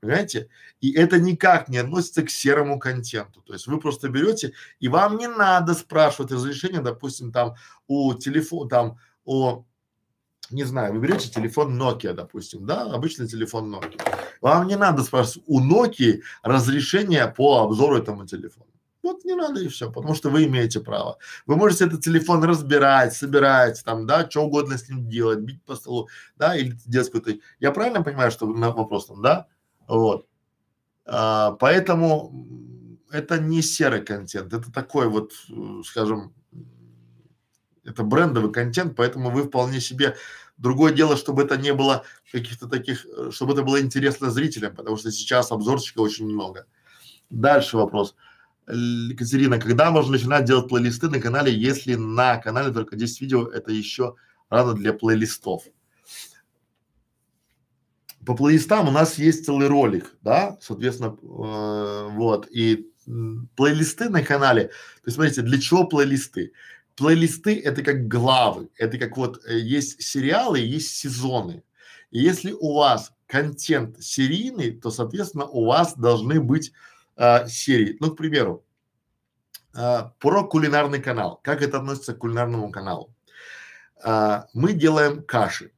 Понимаете? 0.00 0.50
И 0.82 0.92
это 0.92 1.18
никак 1.18 1.68
не 1.68 1.78
относится 1.78 2.22
к 2.22 2.30
серому 2.30 2.78
контенту. 2.78 3.40
То 3.40 3.54
есть 3.54 3.66
вы 3.66 3.80
просто 3.80 4.10
берете, 4.10 4.52
и 4.80 4.88
вам 4.88 5.16
не 5.16 5.28
надо 5.28 5.72
спрашивать 5.74 6.30
разрешение, 6.30 6.82
допустим, 6.82 7.32
там 7.32 7.54
у 7.86 8.12
телефона, 8.14 8.68
там 8.68 8.98
у 9.24 9.64
не 10.50 10.64
знаю, 10.64 10.92
вы 10.92 11.00
берете 11.00 11.28
телефон 11.28 11.80
Nokia, 11.80 12.12
допустим, 12.12 12.66
да, 12.66 12.82
обычный 12.82 13.28
телефон 13.28 13.74
Nokia. 13.74 14.00
Вам 14.40 14.66
не 14.66 14.76
надо 14.76 15.02
спрашивать 15.02 15.44
у 15.46 15.60
Nokia 15.60 16.20
разрешение 16.42 17.26
по 17.26 17.62
обзору 17.62 17.96
этому 17.96 18.26
телефону. 18.26 18.66
Вот 19.02 19.24
не 19.24 19.34
надо 19.34 19.60
и 19.60 19.68
все, 19.68 19.90
потому 19.90 20.14
что 20.14 20.28
вы 20.28 20.44
имеете 20.44 20.80
право. 20.80 21.18
Вы 21.46 21.56
можете 21.56 21.86
этот 21.86 22.02
телефон 22.02 22.44
разбирать, 22.44 23.14
собирать, 23.14 23.82
там, 23.84 24.06
да, 24.06 24.28
что 24.28 24.42
угодно 24.42 24.76
с 24.76 24.88
ним 24.88 25.08
делать, 25.08 25.38
бить 25.38 25.62
по 25.64 25.76
столу, 25.76 26.08
да, 26.36 26.56
или 26.56 26.76
делать 26.84 27.10
какой-то. 27.10 27.40
Я 27.60 27.70
правильно 27.70 28.02
понимаю, 28.02 28.30
что 28.30 28.46
на 28.46 28.70
вопрос 28.70 29.06
там, 29.06 29.22
да? 29.22 29.46
Вот. 29.86 30.26
А, 31.06 31.52
поэтому 31.52 32.32
это 33.10 33.38
не 33.38 33.62
серый 33.62 34.04
контент, 34.04 34.52
это 34.52 34.70
такой 34.70 35.08
вот, 35.08 35.32
э, 35.48 35.82
скажем, 35.84 36.34
это 37.88 38.02
брендовый 38.02 38.52
контент, 38.52 38.94
поэтому 38.96 39.30
вы 39.30 39.44
вполне 39.44 39.80
себе. 39.80 40.16
Другое 40.56 40.92
дело, 40.92 41.16
чтобы 41.16 41.42
это 41.42 41.56
не 41.56 41.72
было 41.72 42.04
каких-то 42.32 42.68
таких, 42.68 43.06
э, 43.06 43.30
чтобы 43.32 43.52
это 43.52 43.62
было 43.62 43.80
интересно 43.80 44.30
зрителям, 44.30 44.74
потому 44.74 44.96
что 44.96 45.10
сейчас 45.10 45.52
обзорчика 45.52 46.00
очень 46.00 46.26
много. 46.26 46.66
Дальше 47.30 47.76
вопрос. 47.76 48.14
Екатерина, 48.66 49.58
когда 49.58 49.90
можно 49.90 50.12
начинать 50.12 50.44
делать 50.44 50.68
плейлисты 50.68 51.08
на 51.08 51.20
канале, 51.20 51.54
если 51.54 51.94
на 51.94 52.36
канале 52.36 52.72
только 52.72 52.96
10 52.96 53.20
видео, 53.22 53.46
это 53.46 53.72
еще 53.72 54.16
рано 54.50 54.74
для 54.74 54.92
плейлистов? 54.92 55.62
По 58.26 58.34
плейлистам 58.34 58.88
у 58.88 58.90
нас 58.90 59.16
есть 59.16 59.46
целый 59.46 59.68
ролик, 59.68 60.16
да, 60.22 60.58
соответственно, 60.60 61.16
э, 61.22 62.08
вот, 62.10 62.46
и 62.50 62.90
плейлисты 63.56 64.10
на 64.10 64.22
канале, 64.22 64.64
то 64.64 65.02
есть 65.06 65.14
смотрите, 65.14 65.40
для 65.40 65.58
чего 65.58 65.84
плейлисты? 65.84 66.52
Плейлисты 66.98 67.60
это 67.60 67.82
как 67.82 68.08
главы, 68.08 68.68
это 68.76 68.98
как 68.98 69.16
вот 69.16 69.44
э, 69.46 69.58
есть 69.58 70.02
сериалы, 70.02 70.58
есть 70.58 70.96
сезоны. 70.96 71.62
И 72.10 72.18
если 72.18 72.52
у 72.52 72.74
вас 72.74 73.12
контент 73.26 74.02
серийный, 74.02 74.72
то, 74.72 74.90
соответственно, 74.90 75.44
у 75.44 75.64
вас 75.66 75.96
должны 75.96 76.40
быть 76.40 76.72
э, 77.16 77.46
серии. 77.46 77.96
Ну, 78.00 78.10
к 78.10 78.16
примеру, 78.16 78.64
э, 79.74 80.10
про 80.18 80.44
кулинарный 80.44 81.00
канал. 81.00 81.40
Как 81.44 81.62
это 81.62 81.78
относится 81.78 82.14
к 82.14 82.18
кулинарному 82.18 82.72
каналу? 82.72 83.14
Э, 84.04 84.42
мы 84.52 84.72
делаем 84.72 85.22
каши. 85.22 85.70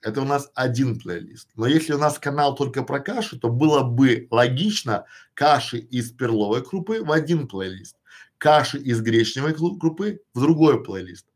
Это 0.00 0.20
у 0.20 0.24
нас 0.24 0.50
один 0.54 0.98
плейлист. 0.98 1.48
Но 1.56 1.66
если 1.66 1.94
у 1.94 1.98
нас 1.98 2.18
канал 2.18 2.54
только 2.54 2.84
про 2.84 3.00
каши, 3.00 3.38
то 3.38 3.48
было 3.48 3.82
бы 3.82 4.28
логично 4.30 5.06
каши 5.34 5.78
из 5.78 6.12
перловой 6.12 6.64
крупы 6.64 7.02
в 7.02 7.10
один 7.10 7.48
плейлист 7.48 7.96
каши 8.42 8.78
из 8.78 9.00
гречневой 9.00 9.54
крупы 9.54 10.20
в 10.34 10.40
другой 10.40 10.82
плейлист 10.82 11.26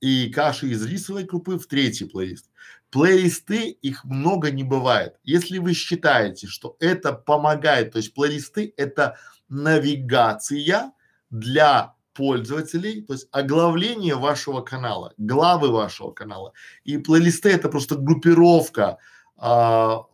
и 0.00 0.30
каши 0.30 0.68
из 0.68 0.82
рисовой 0.86 1.24
крупы 1.24 1.58
в 1.58 1.66
третий 1.66 2.06
плейлист. 2.06 2.48
Плейлисты, 2.90 3.68
их 3.68 4.02
много 4.04 4.50
не 4.50 4.64
бывает. 4.64 5.16
Если 5.24 5.58
вы 5.58 5.74
считаете, 5.74 6.46
что 6.46 6.76
это 6.80 7.12
помогает, 7.12 7.92
то 7.92 7.98
есть 7.98 8.14
плейлисты 8.14 8.72
это 8.78 9.18
навигация 9.50 10.92
для 11.28 11.94
пользователей, 12.14 13.02
то 13.02 13.12
есть 13.12 13.28
оглавление 13.30 14.14
вашего 14.14 14.62
канала, 14.62 15.12
главы 15.18 15.70
вашего 15.70 16.12
канала. 16.12 16.54
И 16.84 16.96
плейлисты 16.96 17.50
это 17.50 17.68
просто 17.68 17.96
группировка 17.96 18.96
а, 19.36 20.06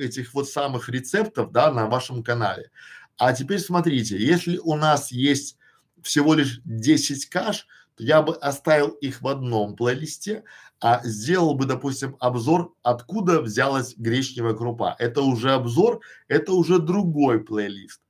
этих 0.00 0.34
вот 0.34 0.48
самых 0.48 0.88
рецептов, 0.88 1.52
да, 1.52 1.70
на 1.70 1.86
вашем 1.86 2.24
канале. 2.24 2.72
А 3.18 3.32
теперь 3.32 3.60
смотрите, 3.60 4.18
если 4.18 4.58
у 4.58 4.74
нас 4.74 5.12
есть 5.12 5.56
всего 6.02 6.34
лишь 6.34 6.60
10 6.64 7.26
каш, 7.26 7.66
то 7.96 8.04
я 8.04 8.22
бы 8.22 8.34
оставил 8.34 8.88
их 8.88 9.22
в 9.22 9.28
одном 9.28 9.74
плейлисте, 9.74 10.44
а 10.80 11.00
сделал 11.04 11.54
бы, 11.54 11.64
допустим, 11.64 12.16
обзор, 12.20 12.74
откуда 12.82 13.40
взялась 13.40 13.94
гречневая 13.96 14.54
крупа. 14.54 14.94
Это 14.98 15.22
уже 15.22 15.52
обзор, 15.52 16.00
это 16.28 16.52
уже 16.52 16.78
другой 16.78 17.42
плейлист. 17.42 18.02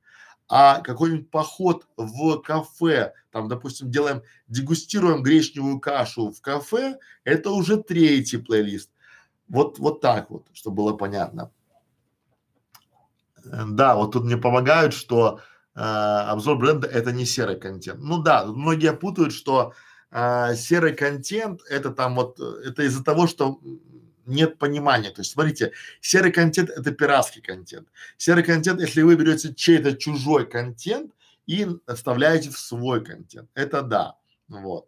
А 0.49 0.81
какой-нибудь 0.81 1.29
поход 1.29 1.87
в 1.97 2.37
кафе, 2.41 3.13
там, 3.31 3.47
допустим, 3.47 3.91
делаем, 3.91 4.21
дегустируем 4.47 5.23
гречневую 5.23 5.79
кашу 5.79 6.31
в 6.31 6.41
кафе, 6.41 6.99
это 7.23 7.51
уже 7.51 7.81
третий 7.81 8.37
плейлист. 8.37 8.91
Вот, 9.47 9.79
вот 9.79 10.01
так 10.01 10.29
вот, 10.29 10.47
чтобы 10.53 10.77
было 10.77 10.93
понятно. 10.93 11.51
Да, 13.43 13.95
вот 13.95 14.11
тут 14.11 14.25
мне 14.25 14.37
помогают, 14.37 14.93
что 14.93 15.39
а, 15.79 16.31
обзор 16.31 16.57
бренда 16.57 16.87
это 16.87 17.11
не 17.11 17.25
серый 17.25 17.55
контент. 17.55 17.99
Ну 18.01 18.17
да, 18.17 18.45
многие 18.45 18.93
путают, 18.93 19.31
что 19.31 19.73
а, 20.09 20.55
серый 20.55 20.95
контент 20.95 21.61
это 21.69 21.91
там 21.91 22.15
вот, 22.15 22.39
это 22.39 22.81
из-за 22.81 23.03
того, 23.03 23.27
что 23.27 23.59
нет 24.25 24.57
понимания. 24.57 25.11
То 25.11 25.21
есть, 25.21 25.31
смотрите, 25.31 25.73
серый 26.01 26.31
контент 26.31 26.71
это 26.71 26.91
пиратский 26.91 27.43
контент. 27.43 27.87
Серый 28.17 28.43
контент, 28.43 28.81
если 28.81 29.03
вы 29.03 29.15
берете 29.15 29.53
чей-то 29.53 29.95
чужой 29.95 30.49
контент 30.49 31.11
и 31.45 31.67
вставляете 31.93 32.49
в 32.49 32.57
свой 32.57 33.05
контент, 33.05 33.47
это 33.53 33.83
да. 33.83 34.15
Вот. 34.47 34.87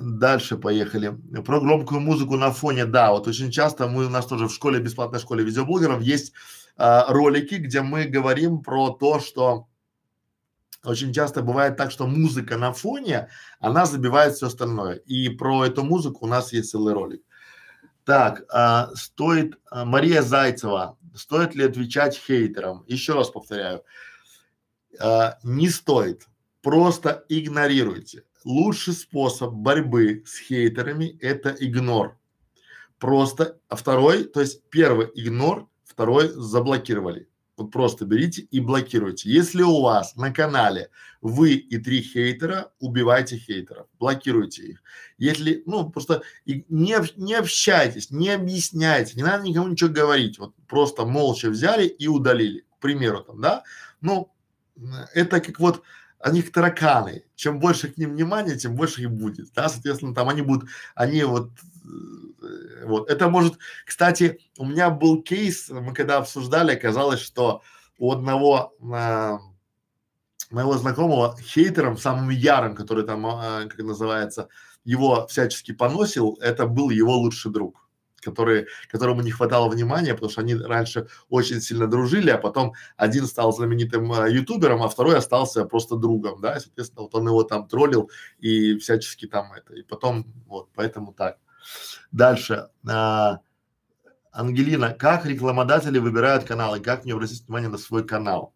Дальше 0.00 0.56
поехали. 0.56 1.16
Про 1.44 1.60
громкую 1.60 2.00
музыку 2.00 2.36
на 2.36 2.50
фоне, 2.50 2.86
да, 2.86 3.12
вот 3.12 3.28
очень 3.28 3.52
часто 3.52 3.86
мы 3.86 4.06
у 4.06 4.10
нас 4.10 4.26
тоже 4.26 4.48
в 4.48 4.52
школе, 4.52 4.80
бесплатной 4.80 5.20
школе 5.20 5.44
видеоблогеров 5.44 6.02
есть 6.02 6.32
а, 6.76 7.12
ролики, 7.12 7.54
где 7.56 7.82
мы 7.82 8.04
говорим 8.04 8.62
про 8.62 8.90
то, 8.90 9.20
что 9.20 9.68
очень 10.84 11.12
часто 11.12 11.42
бывает 11.42 11.76
так, 11.76 11.90
что 11.90 12.06
музыка 12.06 12.56
на 12.56 12.72
фоне, 12.72 13.28
она 13.60 13.86
забивает 13.86 14.34
все 14.34 14.48
остальное. 14.48 14.96
И 14.96 15.28
про 15.28 15.64
эту 15.64 15.84
музыку 15.84 16.24
у 16.24 16.28
нас 16.28 16.52
есть 16.52 16.70
целый 16.70 16.92
ролик. 16.92 17.22
Так, 18.04 18.42
а, 18.52 18.90
стоит, 18.94 19.58
а, 19.70 19.84
Мария 19.84 20.22
Зайцева, 20.22 20.98
стоит 21.14 21.54
ли 21.54 21.64
отвечать 21.64 22.16
хейтерам? 22.16 22.84
Еще 22.88 23.14
раз 23.14 23.30
повторяю, 23.30 23.84
а, 24.98 25.38
не 25.44 25.68
стоит, 25.68 26.26
просто 26.62 27.24
игнорируйте. 27.28 28.24
Лучший 28.44 28.94
способ 28.94 29.52
борьбы 29.52 30.24
с 30.26 30.40
хейтерами– 30.40 31.16
это 31.20 31.50
игнор. 31.50 32.18
Просто, 32.98 33.58
а 33.68 33.76
второй, 33.76 34.24
то 34.24 34.40
есть 34.40 34.68
первый 34.68 35.08
игнор, 35.14 35.68
второй 35.92 36.28
заблокировали. 36.28 37.28
Вот 37.56 37.70
просто 37.70 38.06
берите 38.06 38.42
и 38.50 38.60
блокируйте. 38.60 39.30
Если 39.30 39.62
у 39.62 39.82
вас 39.82 40.16
на 40.16 40.32
канале 40.32 40.88
вы 41.20 41.52
и 41.52 41.78
три 41.78 42.00
хейтера, 42.00 42.72
убивайте 42.80 43.36
хейтеров, 43.36 43.86
блокируйте 44.00 44.62
их. 44.62 44.82
Если, 45.18 45.62
ну, 45.66 45.88
просто 45.90 46.22
не, 46.46 46.96
не 47.16 47.34
общайтесь, 47.34 48.10
не 48.10 48.30
объясняйте, 48.30 49.12
не 49.16 49.22
надо 49.22 49.44
никому 49.44 49.68
ничего 49.68 49.90
говорить. 49.90 50.38
Вот 50.38 50.54
просто 50.66 51.04
молча 51.04 51.50
взяли 51.50 51.86
и 51.86 52.08
удалили, 52.08 52.64
к 52.78 52.80
примеру, 52.80 53.22
там, 53.22 53.40
да. 53.40 53.64
Ну, 54.00 54.32
это 55.14 55.40
как 55.40 55.60
вот 55.60 55.82
они 56.22 56.42
как 56.42 56.52
тараканы. 56.52 57.24
Чем 57.34 57.58
больше 57.58 57.88
к 57.88 57.98
ним 57.98 58.12
внимания, 58.12 58.56
тем 58.56 58.76
больше 58.76 59.02
их 59.02 59.10
будет, 59.10 59.52
да, 59.54 59.68
соответственно, 59.68 60.14
там 60.14 60.28
они 60.28 60.42
будут, 60.42 60.68
они 60.94 61.22
вот 61.24 61.50
Э, 62.42 62.84
вот. 62.86 63.10
Это 63.10 63.28
может, 63.28 63.58
кстати, 63.86 64.38
у 64.58 64.64
меня 64.64 64.90
был 64.90 65.22
кейс, 65.22 65.68
мы 65.68 65.94
когда 65.94 66.18
обсуждали, 66.18 66.72
оказалось, 66.74 67.20
что 67.20 67.62
у 67.98 68.12
одного 68.12 68.74
э, 68.80 69.38
моего 70.50 70.76
знакомого 70.78 71.36
хейтером, 71.40 71.96
самым 71.96 72.30
ярым, 72.30 72.74
который 72.74 73.04
там, 73.04 73.26
э, 73.26 73.68
как 73.68 73.78
называется, 73.78 74.48
его 74.84 75.26
всячески 75.28 75.72
поносил, 75.72 76.38
это 76.40 76.66
был 76.66 76.90
его 76.90 77.16
лучший 77.16 77.52
друг. 77.52 77.81
Которые, 78.22 78.66
которому 78.90 79.22
не 79.22 79.30
хватало 79.30 79.68
внимания, 79.68 80.14
потому 80.14 80.30
что 80.30 80.40
они 80.40 80.54
раньше 80.54 81.08
очень 81.28 81.60
сильно 81.60 81.86
дружили, 81.86 82.30
а 82.30 82.38
потом 82.38 82.74
один 82.96 83.26
стал 83.26 83.52
знаменитым 83.52 84.12
э, 84.12 84.32
ютубером, 84.32 84.82
а 84.82 84.88
второй 84.88 85.16
остался 85.16 85.64
просто 85.64 85.96
другом, 85.96 86.40
да, 86.40 86.56
и, 86.56 86.60
соответственно, 86.60 87.02
вот 87.02 87.14
он 87.14 87.28
его 87.28 87.42
там 87.42 87.68
троллил 87.68 88.10
и 88.38 88.78
всячески 88.78 89.26
там 89.26 89.52
это, 89.52 89.74
и 89.74 89.82
потом 89.82 90.26
вот, 90.46 90.68
поэтому 90.74 91.12
так. 91.12 91.38
Дальше. 92.10 92.68
А, 92.88 93.40
Ангелина, 94.32 94.92
как 94.92 95.26
рекламодатели 95.26 95.98
выбирают 95.98 96.44
каналы, 96.44 96.80
как 96.80 97.04
мне 97.04 97.12
обратить 97.12 97.44
внимание 97.46 97.68
на 97.68 97.78
свой 97.78 98.04
канал? 98.04 98.54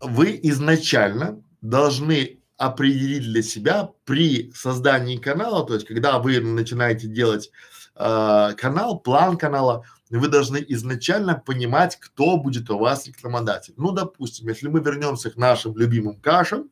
Вы 0.00 0.38
изначально 0.44 1.42
должны 1.60 2.39
определить 2.60 3.22
для 3.22 3.42
себя 3.42 3.90
при 4.04 4.52
создании 4.52 5.16
канала, 5.16 5.66
то 5.66 5.72
есть 5.72 5.86
когда 5.86 6.18
вы 6.18 6.40
начинаете 6.40 7.06
делать 7.06 7.50
э, 7.96 8.52
канал, 8.58 9.00
план 9.00 9.38
канала, 9.38 9.86
вы 10.10 10.28
должны 10.28 10.62
изначально 10.68 11.36
понимать, 11.36 11.96
кто 11.98 12.36
будет 12.36 12.68
у 12.68 12.76
вас 12.76 13.06
рекламодатель. 13.06 13.72
Ну, 13.78 13.92
допустим, 13.92 14.48
если 14.48 14.68
мы 14.68 14.80
вернемся 14.80 15.30
к 15.30 15.38
нашим 15.38 15.74
любимым 15.74 16.20
кашам, 16.20 16.68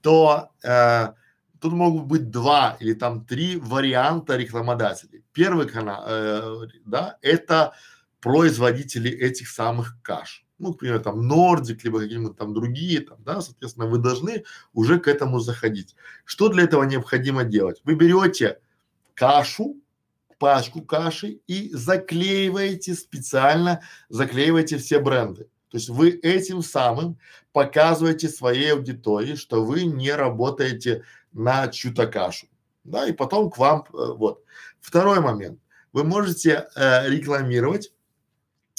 то 0.00 0.50
э, 0.62 1.08
тут 1.60 1.72
могут 1.72 2.04
быть 2.04 2.30
два 2.30 2.76
или 2.78 2.94
там 2.94 3.24
три 3.24 3.56
варианта 3.56 4.36
рекламодателей. 4.36 5.24
Первый 5.32 5.66
канал, 5.66 6.04
э, 6.06 6.68
да, 6.84 7.18
это 7.20 7.72
производители 8.20 9.10
этих 9.10 9.48
самых 9.48 10.00
каш 10.02 10.45
ну, 10.58 10.68
например, 10.68 11.00
там 11.00 11.26
Нордик, 11.26 11.84
либо 11.84 12.00
какие-нибудь 12.00 12.36
там 12.36 12.54
другие, 12.54 13.00
там, 13.00 13.18
да, 13.22 13.40
соответственно, 13.40 13.86
вы 13.86 13.98
должны 13.98 14.44
уже 14.72 14.98
к 14.98 15.08
этому 15.08 15.40
заходить. 15.40 15.94
Что 16.24 16.48
для 16.48 16.64
этого 16.64 16.84
необходимо 16.84 17.44
делать? 17.44 17.80
Вы 17.84 17.94
берете 17.94 18.58
кашу, 19.14 19.76
пачку 20.38 20.82
каши 20.82 21.40
и 21.46 21.70
заклеиваете 21.72 22.94
специально, 22.94 23.82
заклеиваете 24.08 24.78
все 24.78 25.00
бренды. 25.00 25.44
То 25.70 25.78
есть 25.78 25.88
вы 25.88 26.10
этим 26.10 26.62
самым 26.62 27.18
показываете 27.52 28.28
своей 28.28 28.72
аудитории, 28.72 29.34
что 29.34 29.64
вы 29.64 29.84
не 29.84 30.12
работаете 30.12 31.04
на 31.32 31.68
чью-то 31.68 32.06
кашу, 32.06 32.46
да, 32.84 33.06
и 33.06 33.12
потом 33.12 33.50
к 33.50 33.58
вам, 33.58 33.84
э, 33.92 34.12
вот. 34.16 34.42
Второй 34.80 35.20
момент. 35.20 35.58
Вы 35.92 36.04
можете 36.04 36.68
э, 36.76 37.08
рекламировать 37.08 37.92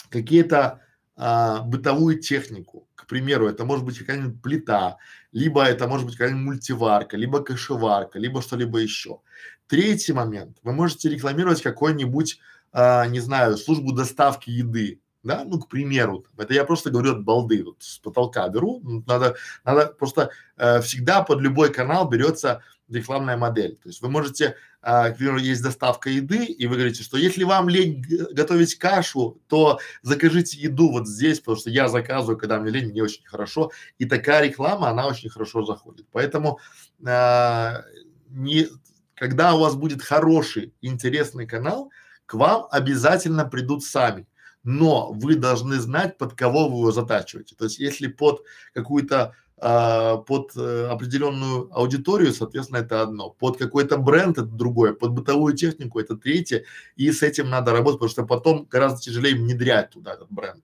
какие-то 0.10 0.82
а, 1.18 1.62
бытовую 1.64 2.20
технику. 2.20 2.88
К 2.96 3.08
примеру, 3.08 3.48
это 3.48 3.66
может 3.66 3.84
быть 3.84 3.98
какая-нибудь 3.98 4.42
плита, 4.42 4.98
либо 5.32 5.64
это 5.64 5.88
может 5.88 6.06
быть 6.06 6.16
какая-нибудь 6.16 6.46
мультиварка, 6.46 7.18
либо 7.18 7.44
кашеварка, 7.44 8.20
либо 8.20 8.42
что-либо 8.42 8.78
еще. 8.78 9.22
Третий 9.68 10.14
момент. 10.14 10.58
Вы 10.62 10.74
можете 10.74 11.10
рекламировать 11.10 11.64
какой-нибудь, 11.64 12.40
а, 12.72 13.08
не 13.08 13.20
знаю, 13.20 13.58
службу 13.58 13.94
доставки 13.94 14.52
еды, 14.52 15.02
да, 15.24 15.44
ну, 15.44 15.60
к 15.60 15.68
примеру, 15.68 16.26
это 16.38 16.54
я 16.54 16.64
просто 16.64 16.90
говорю 16.90 17.14
от 17.14 17.24
балды, 17.24 17.64
вот 17.64 17.78
с 17.80 17.98
потолка 17.98 18.48
беру, 18.48 18.80
надо, 19.06 19.36
надо 19.66 19.88
просто 19.88 20.30
э, 20.56 20.80
всегда 20.82 21.22
под 21.24 21.42
любой 21.42 21.74
канал 21.74 22.08
берется 22.08 22.62
рекламная 22.90 23.38
модель. 23.38 23.76
То 23.76 23.90
есть 23.90 24.02
вы 24.02 24.10
можете, 24.10 24.56
а, 24.82 25.10
к 25.10 25.18
примеру, 25.18 25.38
есть 25.38 25.62
доставка 25.62 26.10
еды, 26.10 26.46
и 26.46 26.68
вы 26.68 26.76
говорите, 26.76 27.04
что 27.04 27.18
если 27.18 27.44
вам 27.44 27.70
лень 27.70 28.04
готовить 28.32 28.76
кашу, 28.76 29.42
то 29.48 29.80
закажите 30.02 30.58
еду 30.58 30.90
вот 30.90 31.08
здесь, 31.08 31.40
потому 31.40 31.58
что 31.58 31.70
я 31.70 31.90
заказываю, 31.90 32.38
когда 32.38 32.60
мне 32.60 32.72
лень, 32.72 32.90
мне 32.90 33.04
очень 33.04 33.26
хорошо. 33.26 33.72
И 33.98 34.06
такая 34.06 34.48
реклама, 34.48 34.90
она 34.90 35.08
очень 35.08 35.30
хорошо 35.30 35.66
заходит. 35.66 36.08
Поэтому 36.12 36.60
а, 37.06 37.84
не, 38.30 38.68
когда 39.16 39.54
у 39.56 39.60
вас 39.60 39.76
будет 39.76 40.02
хороший, 40.02 40.74
интересный 40.82 41.46
канал, 41.46 41.92
к 42.26 42.36
вам 42.36 42.68
обязательно 42.72 43.46
придут 43.46 43.84
сами. 43.84 44.28
Но 44.64 45.14
вы 45.14 45.36
должны 45.36 45.78
знать, 45.78 46.18
под 46.18 46.34
кого 46.34 46.68
вы 46.68 46.80
его 46.80 46.92
затачиваете. 46.92 47.56
То 47.56 47.66
есть, 47.66 47.80
если 47.80 48.08
под 48.08 48.44
какую-то 48.74 49.34
а, 49.60 50.18
под 50.18 50.56
э, 50.56 50.88
определенную 50.88 51.76
аудиторию, 51.76 52.32
соответственно, 52.32 52.78
это 52.78 53.02
одно. 53.02 53.32
Под 53.32 53.58
какой-то 53.58 53.98
бренд 53.98 54.38
это 54.38 54.46
другое, 54.46 54.94
под 54.94 55.14
бытовую 55.14 55.56
технику 55.56 56.00
это 56.00 56.16
третье. 56.16 56.64
И 56.96 57.12
с 57.12 57.24
этим 57.24 57.50
надо 57.50 57.72
работать, 57.72 58.00
потому 58.00 58.12
что 58.12 58.26
потом 58.26 58.68
гораздо 58.70 59.02
тяжелее 59.02 59.36
внедрять 59.36 59.90
туда 59.90 60.14
этот 60.14 60.32
бренд. 60.32 60.64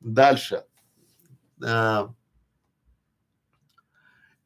Дальше. 0.00 0.64
А, 1.64 2.12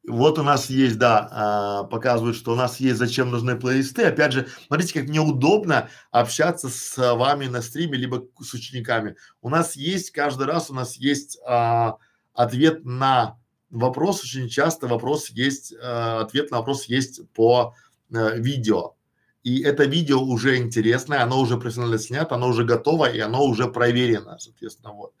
вот 0.07 0.37
у 0.37 0.43
нас 0.43 0.69
есть, 0.69 0.99
да, 0.99 1.27
а, 1.31 1.83
показывают, 1.85 2.37
что 2.37 2.53
у 2.53 2.55
нас 2.55 2.79
есть 2.79 2.99
зачем 2.99 3.31
нужны 3.31 3.59
плейлисты. 3.59 4.03
Опять 4.03 4.33
же, 4.33 4.47
смотрите, 4.67 4.99
как 4.99 5.09
мне 5.09 5.21
удобно 5.21 5.89
общаться 6.11 6.69
с 6.69 6.97
вами 6.97 7.47
на 7.47 7.63
стриме, 7.63 7.97
либо 7.97 8.27
с 8.39 8.53
учениками. 8.53 9.15
У 9.41 9.49
нас 9.49 9.75
есть, 9.75 10.11
каждый 10.11 10.45
раз 10.45 10.69
у 10.69 10.75
нас 10.75 10.97
есть 10.97 11.39
а, 11.47 11.97
ответ 12.35 12.85
на 12.85 13.40
вопрос 13.71 14.23
очень 14.23 14.49
часто 14.49 14.87
вопрос 14.87 15.29
есть, 15.29 15.73
э, 15.73 15.77
ответ 15.77 16.51
на 16.51 16.57
вопрос 16.57 16.85
есть 16.85 17.27
по 17.31 17.75
э, 18.11 18.37
видео. 18.37 18.95
И 19.43 19.61
это 19.61 19.85
видео 19.85 20.21
уже 20.21 20.57
интересное, 20.57 21.23
оно 21.23 21.39
уже 21.39 21.57
профессионально 21.57 21.97
снято, 21.97 22.35
оно 22.35 22.49
уже 22.49 22.63
готово 22.63 23.09
и 23.09 23.19
оно 23.19 23.43
уже 23.43 23.67
проверено, 23.67 24.37
соответственно, 24.37 24.93
вот. 24.93 25.13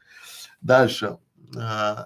Дальше. 0.61 1.17
Э, 1.57 2.05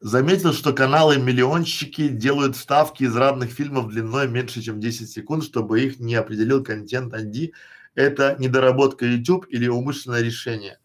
заметил, 0.00 0.52
что 0.52 0.72
каналы-миллионщики 0.72 2.08
делают 2.08 2.56
ставки 2.56 3.04
из 3.04 3.16
разных 3.16 3.50
фильмов 3.50 3.88
длиной 3.88 4.28
меньше, 4.28 4.60
чем 4.60 4.80
10 4.80 5.08
секунд, 5.10 5.44
чтобы 5.44 5.80
их 5.80 6.00
не 6.00 6.16
определил 6.16 6.62
контент 6.62 7.14
ID. 7.14 7.52
Это 7.94 8.36
недоработка 8.38 9.06
YouTube 9.06 9.46
или 9.48 9.68
умышленное 9.68 10.22
решение? 10.22 10.78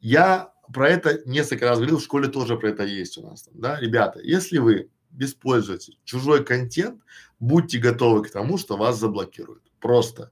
Я 0.00 0.53
про 0.72 0.88
это 0.88 1.20
несколько 1.26 1.66
раз 1.66 1.78
говорил, 1.78 1.98
в 1.98 2.02
школе 2.02 2.28
тоже 2.28 2.56
про 2.56 2.70
это 2.70 2.84
есть 2.84 3.18
у 3.18 3.22
нас, 3.22 3.48
да, 3.52 3.78
ребята, 3.80 4.20
если 4.22 4.58
вы 4.58 4.90
используете 5.18 5.94
чужой 6.04 6.44
контент, 6.44 7.00
будьте 7.38 7.78
готовы 7.78 8.24
к 8.24 8.30
тому, 8.30 8.58
что 8.58 8.76
вас 8.76 8.98
заблокируют, 8.98 9.62
просто. 9.80 10.30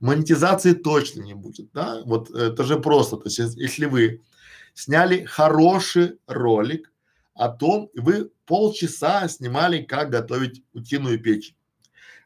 Монетизации 0.00 0.72
точно 0.72 1.22
не 1.22 1.34
будет, 1.34 1.72
да, 1.72 2.02
вот 2.04 2.30
это 2.30 2.64
же 2.64 2.78
просто, 2.78 3.16
то 3.16 3.28
есть 3.28 3.56
если 3.56 3.86
вы 3.86 4.22
сняли 4.74 5.24
хороший 5.24 6.18
ролик 6.26 6.92
о 7.34 7.48
том, 7.48 7.90
вы 7.94 8.30
полчаса 8.46 9.26
снимали, 9.28 9.82
как 9.82 10.10
готовить 10.10 10.62
утиную 10.72 11.20
печень, 11.20 11.56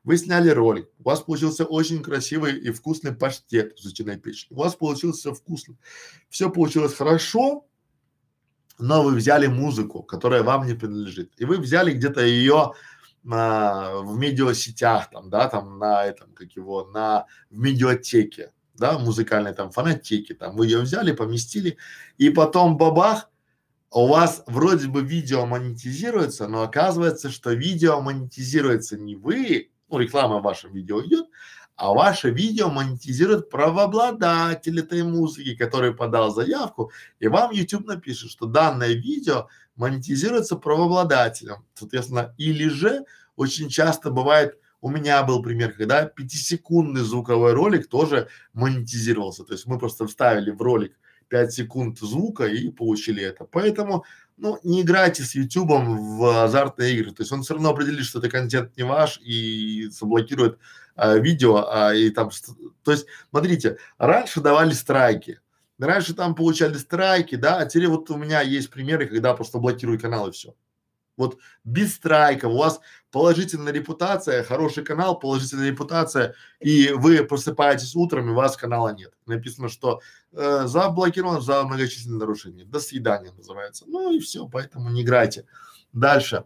вы 0.09 0.16
сняли 0.16 0.49
ролик, 0.49 0.88
у 1.01 1.03
вас 1.03 1.21
получился 1.21 1.66
очень 1.66 2.03
красивый 2.03 2.59
и 2.59 2.71
вкусный 2.71 3.12
паштет 3.12 3.79
с 3.79 3.85
утиной 3.85 4.16
печени, 4.16 4.57
у 4.57 4.61
вас 4.61 4.75
получился 4.75 5.35
вкусный, 5.35 5.77
все 6.31 6.49
получилось 6.49 6.94
хорошо, 6.94 7.66
но 8.79 9.03
вы 9.03 9.14
взяли 9.14 9.49
музыку, 9.49 10.03
которая 10.03 10.42
вам 10.42 10.66
не 10.66 10.73
принадлежит, 10.73 11.35
и 11.37 11.44
вы 11.44 11.59
взяли 11.59 11.92
где-то 11.92 12.25
ее 12.25 12.73
а, 13.31 13.99
в 13.99 14.16
медиасетях, 14.16 15.11
там, 15.11 15.29
да, 15.29 15.47
там 15.47 15.79
на 15.79 16.07
этом, 16.07 16.33
как 16.33 16.53
его, 16.53 16.87
на, 16.87 17.27
в 17.51 17.59
медиатеке, 17.59 18.53
да, 18.77 18.99
музыкальной 18.99 19.53
там 19.53 19.73
фанатеке, 19.73 20.33
там, 20.33 20.57
вы 20.57 20.68
ее 20.68 20.81
взяли, 20.81 21.12
поместили, 21.12 21.77
и 22.16 22.31
потом 22.31 22.79
бабах, 22.79 23.29
у 23.90 24.07
вас 24.07 24.42
вроде 24.47 24.88
бы 24.88 25.03
видео 25.03 25.44
монетизируется, 25.44 26.49
но 26.49 26.62
оказывается, 26.62 27.29
что 27.29 27.53
видео 27.53 28.01
монетизируется 28.01 28.97
не 28.97 29.14
вы, 29.14 29.71
ну, 29.88 29.98
реклама 29.98 30.38
в 30.38 30.42
вашем 30.42 30.72
видео 30.72 31.05
идет, 31.05 31.27
а 31.77 31.92
ваше 31.92 32.31
видео 32.31 32.70
монетизирует 32.70 33.51
правообладатель 33.51 34.81
этой 34.81 35.05
музыки, 35.05 35.55
который 35.55 35.94
подал 35.94 36.35
заявку, 36.35 36.90
и 37.20 37.29
вам 37.29 37.53
YouTube 37.53 37.87
напишет, 37.87 38.31
что 38.31 38.46
данное 38.46 38.94
видео 38.94 39.48
монетизируется 39.77 40.57
правообладателем, 40.57 41.64
соответственно, 41.74 42.35
или 42.37 42.68
же 42.68 43.05
очень 43.37 43.68
часто 43.68 44.11
бывает, 44.11 44.59
у 44.81 44.90
меня 44.90 45.22
был 45.22 45.42
пример, 45.42 45.72
когда 45.72 46.05
пятисекундный 46.05 47.03
звуковой 47.03 47.53
ролик 47.53 47.88
тоже 47.88 48.29
монетизировался, 48.55 49.44
то 49.44 49.53
есть 49.53 49.66
мы 49.66 49.79
просто 49.79 50.07
вставили 50.07 50.51
в 50.51 50.61
ролик 50.61 50.96
5 51.29 51.53
секунд 51.53 51.99
звука 51.99 52.45
и 52.47 52.71
получили 52.71 53.23
это. 53.23 53.45
Поэтому 53.45 54.05
ну, 54.38 54.59
не 54.62 54.83
играйте 54.83 55.23
с 55.23 55.35
Ютубом 55.35 56.19
в 56.19 56.45
азартные 56.45 56.95
игры, 56.95 57.12
то 57.12 57.23
есть 57.23 57.33
он 57.33 57.43
все 57.43 57.55
равно 57.55 57.71
определит, 57.71 58.05
что 58.05 58.21
это 58.21 58.29
контент 58.29 58.77
не 58.77 58.85
ваш 58.85 59.21
и 59.23 59.88
заблокирует 59.91 60.59
а, 60.95 61.16
видео, 61.16 61.66
а, 61.68 61.95
и 61.95 62.11
там, 62.11 62.31
то 62.85 62.93
есть, 62.93 63.07
смотрите, 63.31 63.79
раньше 63.99 64.41
давали 64.41 64.72
страйки, 64.72 65.41
раньше 65.79 66.14
там 66.14 66.35
получали 66.35 66.74
страйки, 66.74 67.35
да, 67.35 67.59
а 67.59 67.66
теперь 67.66 67.89
вот 67.89 68.11
у 68.11 68.16
меня 68.16 68.41
есть 68.41 68.70
примеры, 68.70 69.07
когда 69.07 69.35
просто 69.35 69.59
блокируют 69.59 70.03
канал 70.03 70.29
и 70.29 70.33
все. 70.33 70.55
Вот 71.16 71.39
без 71.64 71.95
страйков, 71.95 72.53
у 72.53 72.59
вас 72.59 72.81
положительная 73.11 73.73
репутация, 73.73 74.45
хороший 74.45 74.85
канал, 74.85 75.19
положительная 75.19 75.71
репутация, 75.71 76.35
и 76.61 76.91
вы 76.93 77.25
просыпаетесь 77.25 77.97
утром, 77.97 78.29
и 78.29 78.33
у 78.33 78.35
вас 78.35 78.57
канала 78.57 78.95
нет. 78.95 79.13
Написано, 79.27 79.69
что 79.69 80.01
э, 80.33 80.67
заблокирован 80.67 81.41
за 81.41 81.63
многочисленные 81.65 82.19
нарушения. 82.19 82.65
До 82.65 82.81
свидания 82.81 83.33
называется. 83.33 83.85
Ну 83.87 84.13
и 84.13 84.19
все, 84.19 84.47
поэтому 84.47 84.91
не 84.91 85.03
играйте. 85.03 85.47
Дальше. 85.93 86.45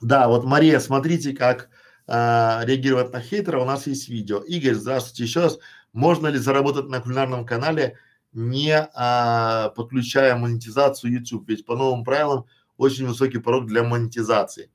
Да, 0.00 0.28
вот 0.28 0.44
Мария, 0.44 0.80
смотрите, 0.80 1.32
как 1.32 1.68
а, 2.06 2.62
реагировать 2.64 3.12
на 3.12 3.20
хейтера, 3.20 3.60
у 3.60 3.64
нас 3.64 3.86
есть 3.86 4.08
видео. 4.08 4.40
Игорь, 4.40 4.74
здравствуйте 4.74 5.24
еще 5.24 5.40
раз. 5.40 5.58
Можно 5.92 6.26
ли 6.26 6.38
заработать 6.38 6.88
на 6.88 7.00
кулинарном 7.00 7.46
канале, 7.46 7.98
не 8.32 8.76
а, 8.94 9.70
подключая 9.70 10.36
монетизацию 10.36 11.12
YouTube? 11.12 11.48
Ведь 11.48 11.64
по 11.64 11.76
новым 11.76 12.04
правилам 12.04 12.46
очень 12.76 13.06
высокий 13.06 13.38
порог 13.38 13.66
для 13.66 13.82
монетизации. 13.82 14.70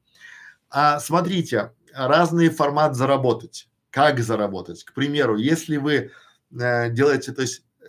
А, 0.69 0.99
смотрите, 0.99 1.71
разный 1.93 2.49
формат 2.49 2.95
заработать. 2.95 3.67
Как 3.89 4.19
заработать? 4.19 4.83
К 4.83 4.93
примеру, 4.93 5.35
если 5.35 5.77
вы 5.77 6.11
э, 6.51 6.89
делаете, 6.91 7.31
то 7.31 7.41
есть 7.41 7.63
э, 7.81 7.85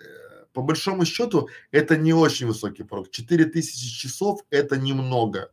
по 0.53 0.63
большому 0.63 1.05
счету 1.05 1.49
это 1.71 1.97
не 1.97 2.15
очень 2.15 2.47
высокий 2.47 2.85
порог. 2.85 3.11
4000 3.11 4.01
часов 4.01 4.41
это 4.51 4.79
немного. 4.79 5.51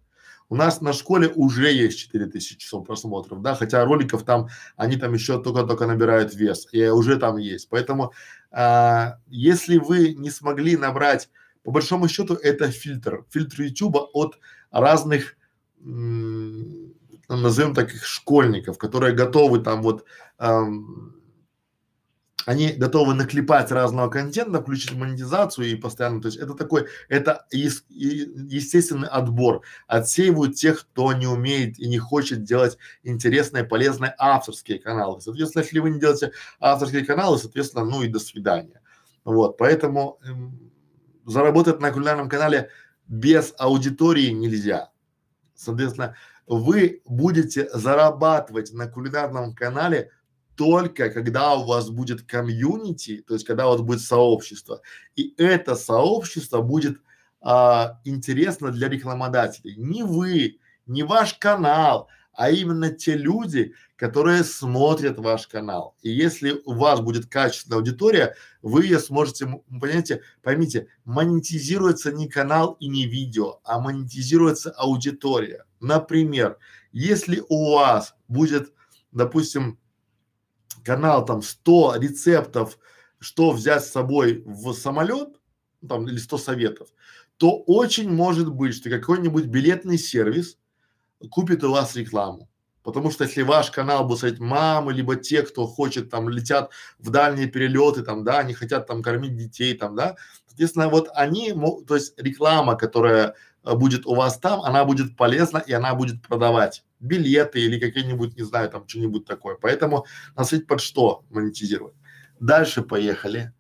У 0.50 0.56
нас 0.56 0.80
на 0.80 0.94
школе 0.94 1.28
уже 1.36 1.74
есть 1.74 2.00
4000 2.00 2.58
часов 2.58 2.88
просмотров, 2.88 3.42
да, 3.42 3.54
хотя 3.56 3.84
роликов 3.84 4.24
там, 4.24 4.48
они 4.78 4.96
там 4.96 5.14
еще 5.14 5.42
только-только 5.42 5.86
набирают 5.88 6.34
вес, 6.34 6.70
и 6.72 6.88
уже 6.88 7.18
там 7.18 7.36
есть. 7.36 7.68
Поэтому, 7.68 8.14
а, 8.52 9.20
если 9.28 9.78
вы 9.78 10.14
не 10.14 10.30
смогли 10.30 10.78
набрать, 10.78 11.30
по 11.64 11.72
большому 11.72 12.08
счету, 12.08 12.36
это 12.36 12.72
фильтр, 12.72 13.26
фильтр 13.30 13.64
YouTube 13.64 13.98
от 14.14 14.40
разных, 14.72 15.36
назовем 17.28 17.74
так 17.74 17.94
их 17.94 18.06
школьников, 18.06 18.78
которые 18.78 19.14
готовы 19.14 19.60
там 19.60 19.82
вот 19.82 20.06
эм, 20.40 21.18
они 22.48 22.72
готовы 22.72 23.14
наклепать 23.14 23.72
разного 23.72 24.10
контента, 24.10 24.62
включить 24.62 24.94
монетизацию 24.94 25.68
и 25.68 25.76
постоянно, 25.76 26.22
то 26.22 26.30
есть 26.30 26.38
это 26.38 26.54
такой, 26.54 26.88
это 27.10 27.46
ес, 27.52 27.84
естественный 27.90 29.10
отбор, 29.10 29.64
отсеивают 29.86 30.56
тех, 30.56 30.80
кто 30.80 31.12
не 31.12 31.28
умеет 31.28 31.78
и 31.78 31.90
не 31.90 31.98
хочет 31.98 32.44
делать 32.44 32.78
интересные, 33.04 33.66
полезные 33.66 34.16
авторские 34.18 34.80
каналы. 34.80 35.20
Соответственно, 35.20 35.64
если 35.64 35.80
вы 35.80 35.90
не 35.90 36.00
делаете 36.00 36.32
авторские 36.62 37.04
каналы, 37.06 37.38
соответственно, 37.38 37.84
ну 37.84 38.02
и 38.02 38.08
до 38.08 38.20
свидания. 38.20 38.80
Вот, 39.26 39.58
поэтому 39.58 40.18
эм, 40.26 40.72
заработать 41.26 41.82
на 41.82 41.92
кулинарном 41.92 42.30
канале 42.30 42.70
без 43.10 43.54
аудитории 43.58 44.30
нельзя. 44.30 44.92
Соответственно, 45.54 46.16
вы 46.48 47.02
будете 47.06 47.70
зарабатывать 47.74 48.74
на 48.74 48.88
кулинарном 48.88 49.54
канале 49.54 50.12
только 50.56 51.12
когда 51.12 51.54
у 51.54 51.66
вас 51.66 51.90
будет 51.90 52.24
комьюнити, 52.24 53.24
то 53.28 53.36
есть 53.36 53.46
когда 53.46 53.68
у 53.68 53.72
вас 53.72 53.82
будет 53.82 54.02
сообщество, 54.02 54.82
и 55.16 55.36
это 55.38 55.76
сообщество 55.76 56.62
будет 56.62 57.00
а, 57.42 58.00
интересно 58.06 58.72
для 58.72 58.90
рекламодателей. 58.90 59.76
Не 59.76 60.02
вы, 60.02 60.58
не 60.88 61.04
ваш 61.04 61.36
канал, 61.36 62.10
а 62.38 62.52
именно 62.52 62.92
те 62.92 63.18
люди, 63.18 63.74
которые 63.96 64.44
смотрят 64.44 65.18
ваш 65.18 65.48
канал. 65.48 65.98
И 66.04 66.12
если 66.12 66.62
у 66.66 66.74
вас 66.74 67.02
будет 67.02 67.26
качественная 67.26 67.80
аудитория, 67.80 68.36
вы 68.62 68.84
ее 68.84 69.00
сможете, 69.00 69.48
понимаете, 69.68 70.22
поймите, 70.44 70.88
монетизируется 71.04 72.12
не 72.12 72.30
канал 72.30 72.78
и 72.80 72.88
не 72.90 73.08
видео, 73.08 73.60
а 73.64 73.80
монетизируется 73.80 74.70
аудитория. 74.70 75.66
Например, 75.80 76.60
если 76.92 77.44
у 77.50 77.74
вас 77.74 78.14
будет, 78.28 78.72
допустим, 79.12 79.80
канал 80.86 81.26
там 81.26 81.42
100 81.42 81.96
рецептов, 81.98 82.78
что 83.18 83.50
взять 83.50 83.84
с 83.84 83.92
собой 83.92 84.44
в 84.46 84.74
самолет, 84.74 85.30
там 85.90 86.08
или 86.08 86.18
100 86.18 86.38
советов, 86.38 86.90
то 87.38 87.58
очень 87.66 88.12
может 88.12 88.54
быть, 88.54 88.76
что 88.76 88.92
какой-нибудь 88.92 89.46
билетный 89.46 89.98
сервис 89.98 90.60
купит 91.30 91.64
у 91.64 91.72
вас 91.72 91.96
рекламу. 91.96 92.50
Потому 92.84 93.12
что 93.12 93.26
если 93.26 93.42
ваш 93.42 93.70
канал 93.70 94.06
будет 94.08 94.20
смотреть 94.20 94.40
мамы, 94.40 94.94
либо 94.94 95.18
те, 95.18 95.42
кто 95.42 95.68
хочет 95.68 96.10
там 96.10 96.30
летят 96.30 96.72
в 97.00 97.10
дальние 97.10 97.48
перелеты, 97.48 98.02
там, 98.02 98.24
да, 98.24 98.40
они 98.40 98.54
хотят 98.54 98.88
там 98.88 99.04
кормить 99.04 99.36
детей, 99.36 99.74
там, 99.78 99.96
да, 99.96 100.16
соответственно, 100.46 100.88
вот 100.88 101.10
они, 101.14 101.54
то 101.86 101.96
есть 101.96 102.14
реклама, 102.18 102.76
которая 102.78 103.36
э, 103.66 103.76
будет 103.76 104.06
у 104.06 104.16
вас 104.16 104.40
там, 104.40 104.62
она 104.62 104.86
будет 104.86 105.18
полезна 105.18 105.58
и 105.58 105.74
она 105.74 105.96
будет 105.96 106.22
продавать 106.22 106.86
билеты 107.02 107.60
или 107.60 107.78
какие-нибудь, 107.78 108.38
не 108.38 108.44
знаю, 108.44 108.70
там 108.70 108.88
что-нибудь 108.88 109.26
такое. 109.26 109.56
Поэтому 109.56 110.06
надо 110.36 110.48
смотреть 110.48 110.68
под 110.68 110.82
что 110.82 111.26
монетизировать. 111.30 111.96
Дальше 112.40 112.82
поехали. 112.84 113.54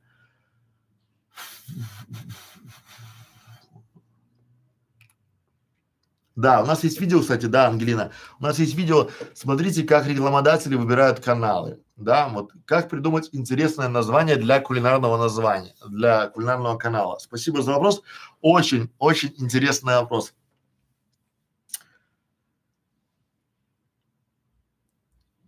Да, 6.38 6.61
у 6.61 6.67
нас 6.67 6.83
есть 6.83 7.01
видео, 7.01 7.19
кстати, 7.19 7.47
да, 7.47 7.67
Ангелина. 7.67 8.11
У 8.39 8.43
нас 8.43 8.59
есть 8.59 8.75
видео, 8.75 9.09
смотрите, 9.33 9.83
как 9.83 10.05
рекламодатели 10.07 10.75
выбирают 10.75 11.19
каналы. 11.19 11.81
Да, 11.95 12.29
вот 12.29 12.51
как 12.65 12.89
придумать 12.89 13.29
интересное 13.31 13.88
название 13.89 14.35
для 14.35 14.59
кулинарного 14.59 15.17
названия, 15.17 15.73
для 15.89 16.27
кулинарного 16.27 16.77
канала. 16.77 17.17
Спасибо 17.17 17.63
за 17.63 17.71
вопрос. 17.71 18.03
Очень, 18.41 18.91
очень 18.99 19.33
интересный 19.38 19.95
вопрос. 19.95 20.33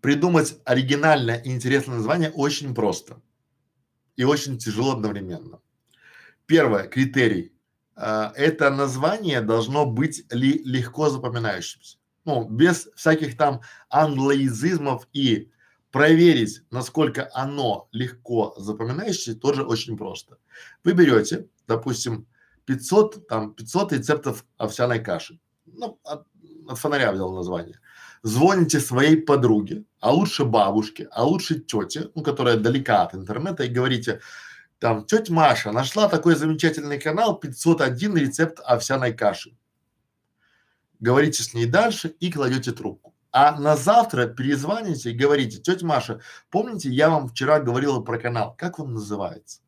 придумать 0.01 0.57
оригинальное 0.63 1.35
и 1.35 1.51
интересное 1.51 1.97
название 1.97 2.31
очень 2.31 2.73
просто 2.73 3.21
и 4.15 4.23
очень 4.23 4.57
тяжело 4.57 4.93
одновременно. 4.93 5.59
Первое, 6.45 6.87
критерий. 6.87 7.51
Э, 7.99 8.31
это 8.35 8.69
название 8.69 9.41
должно 9.41 9.85
быть 9.85 10.25
ли, 10.33 10.61
легко 10.63 11.09
запоминающимся. 11.09 11.97
Ну, 12.25 12.47
без 12.47 12.89
всяких 12.95 13.37
там 13.37 13.61
англоязизмов 13.89 15.07
и 15.13 15.49
проверить, 15.91 16.61
насколько 16.71 17.29
оно 17.33 17.87
легко 17.91 18.53
запоминающееся, 18.57 19.39
тоже 19.39 19.63
очень 19.63 19.97
просто. 19.97 20.37
Вы 20.83 20.93
берете, 20.93 21.47
допустим, 21.67 22.27
500, 22.65 23.27
там, 23.27 23.53
500 23.53 23.93
рецептов 23.93 24.45
овсяной 24.57 24.99
каши. 24.99 25.39
Ну, 25.65 25.99
от, 26.03 26.25
от 26.67 26.77
фонаря 26.77 27.11
взял 27.11 27.33
название 27.33 27.79
звоните 28.23 28.79
своей 28.79 29.17
подруге, 29.17 29.83
а 29.99 30.11
лучше 30.11 30.45
бабушке, 30.45 31.07
а 31.11 31.23
лучше 31.23 31.59
тете, 31.59 32.09
ну, 32.15 32.23
которая 32.23 32.57
далека 32.57 33.03
от 33.03 33.15
интернета, 33.15 33.63
и 33.63 33.69
говорите, 33.69 34.19
там, 34.79 35.05
тетя 35.05 35.33
Маша 35.33 35.71
нашла 35.71 36.07
такой 36.07 36.35
замечательный 36.35 36.99
канал 36.99 37.37
501 37.37 38.15
рецепт 38.17 38.59
овсяной 38.63 39.13
каши. 39.13 39.57
Говорите 40.99 41.43
с 41.43 41.53
ней 41.53 41.65
дальше 41.65 42.09
и 42.19 42.31
кладете 42.31 42.71
трубку. 42.71 43.13
А 43.31 43.59
на 43.59 43.75
завтра 43.75 44.25
перезвоните 44.25 45.11
и 45.11 45.17
говорите, 45.17 45.59
тетя 45.59 45.85
Маша, 45.85 46.21
помните, 46.49 46.89
я 46.89 47.09
вам 47.09 47.27
вчера 47.27 47.59
говорила 47.59 47.99
про 47.99 48.17
канал, 48.17 48.55
как 48.57 48.79
он 48.79 48.93
называется? 48.93 49.61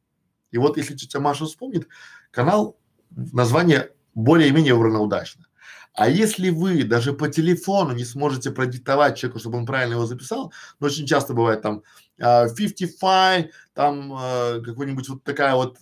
И 0.52 0.58
вот 0.58 0.78
если 0.78 0.96
тетя 0.96 1.20
Маша 1.20 1.46
вспомнит, 1.46 1.88
канал, 2.32 2.78
название 3.10 3.92
более-менее 4.16 4.74
выбрано 4.74 5.00
удачно. 5.00 5.46
А 5.94 6.10
если 6.10 6.50
вы 6.50 6.84
даже 6.84 7.12
по 7.12 7.28
телефону 7.28 7.94
не 7.94 8.06
сможете 8.06 8.52
продиктовать 8.52 9.18
человеку, 9.18 9.40
чтобы 9.40 9.58
он 9.58 9.66
правильно 9.66 9.94
его 9.94 10.06
записал, 10.06 10.54
но 10.80 10.88
очень 10.88 11.06
часто 11.06 11.34
бывает 11.34 11.62
там 11.62 11.84
55, 12.22 13.52
там 13.74 14.14
э, 14.14 14.62
какой-нибудь 14.62 15.10
вот 15.10 15.24
такая 15.24 15.56
вот 15.56 15.78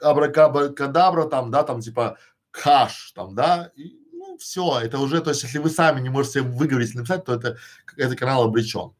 абракадабра 0.00 1.24
там, 1.24 1.50
да, 1.50 1.62
там 1.62 1.80
типа 1.80 2.18
каш, 2.50 3.12
там, 3.12 3.34
да, 3.34 3.70
и, 3.76 3.96
ну 4.12 4.36
все, 4.38 4.80
это 4.80 4.98
уже, 4.98 5.20
то 5.20 5.30
есть 5.30 5.42
если 5.42 5.58
вы 5.58 5.70
сами 5.70 6.00
не 6.00 6.08
можете 6.08 6.42
выговорить 6.42 6.94
написать, 6.94 7.24
то 7.24 7.34
это, 7.34 7.56
это 7.96 8.16
канал 8.16 8.44
обречен. 8.44 8.92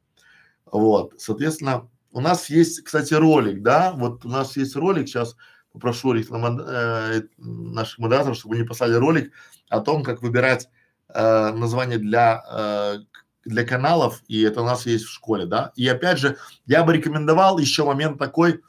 Вот, 0.67 1.15
соответственно, 1.19 1.89
у 2.13 2.21
нас 2.21 2.51
есть, 2.51 2.83
кстати, 2.83 3.15
ролик, 3.15 3.63
да, 3.63 3.93
вот 3.93 4.25
у 4.25 4.29
нас 4.29 4.57
есть 4.57 4.77
ролик, 4.77 5.09
сейчас 5.09 5.37
попрошу 5.73 6.15
э, 6.15 7.23
наших 7.39 7.99
модераторов, 7.99 8.37
чтобы 8.37 8.57
они 8.57 8.65
послали 8.65 8.95
ролик 8.95 9.33
о 9.69 9.81
том, 9.81 10.03
как 10.03 10.23
выбирать 10.23 10.69
э, 11.09 11.53
название 11.53 11.99
для 11.99 12.45
э, 12.51 12.99
для 13.45 13.65
каналов, 13.65 14.23
и 14.29 14.43
это 14.43 14.63
у 14.63 14.65
нас 14.65 14.87
есть 14.87 15.05
в 15.05 15.13
школе, 15.13 15.47
да. 15.47 15.73
И 15.77 15.87
опять 15.89 16.19
же, 16.19 16.37
я 16.67 16.85
бы 16.85 16.93
рекомендовал 16.93 17.59
еще 17.59 17.85
момент 17.85 18.19
такой, 18.19 18.63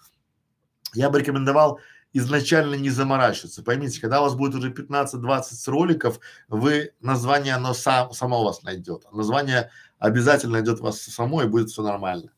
я 0.93 1.09
бы 1.09 1.19
рекомендовал 1.19 1.80
изначально 2.13 2.76
не 2.76 2.89
заморачиваться. 2.89 3.63
Поймите, 3.63 3.99
когда 3.99 4.21
у 4.21 4.24
вас 4.24 4.36
будет 4.36 4.55
уже 4.55 4.71
15-20 4.71 5.43
роликов, 5.67 6.19
вы 6.47 6.91
название 7.01 7.55
оно 7.55 7.74
сам, 7.74 8.11
само 8.13 8.43
вас 8.43 8.63
найдет. 8.63 9.05
Название 9.11 9.71
обязательно 9.97 10.53
найдет 10.53 10.80
вас 10.80 11.01
само 11.01 11.41
и 11.41 11.47
будет 11.47 11.69
все 11.69 11.82
нормально. 11.82 12.32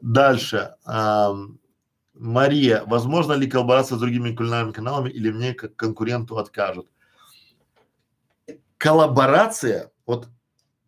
Дальше. 0.00 0.74
Эм, 0.86 1.58
Мария, 2.14 2.84
возможно 2.86 3.32
ли 3.32 3.48
коллаборация 3.48 3.96
с 3.96 4.00
другими 4.00 4.34
кулинарными 4.34 4.72
каналами 4.72 5.10
или 5.10 5.30
мне 5.30 5.54
как 5.54 5.74
конкуренту 5.74 6.38
откажут? 6.38 6.88
Коллаборация, 8.76 9.90
вот 10.06 10.28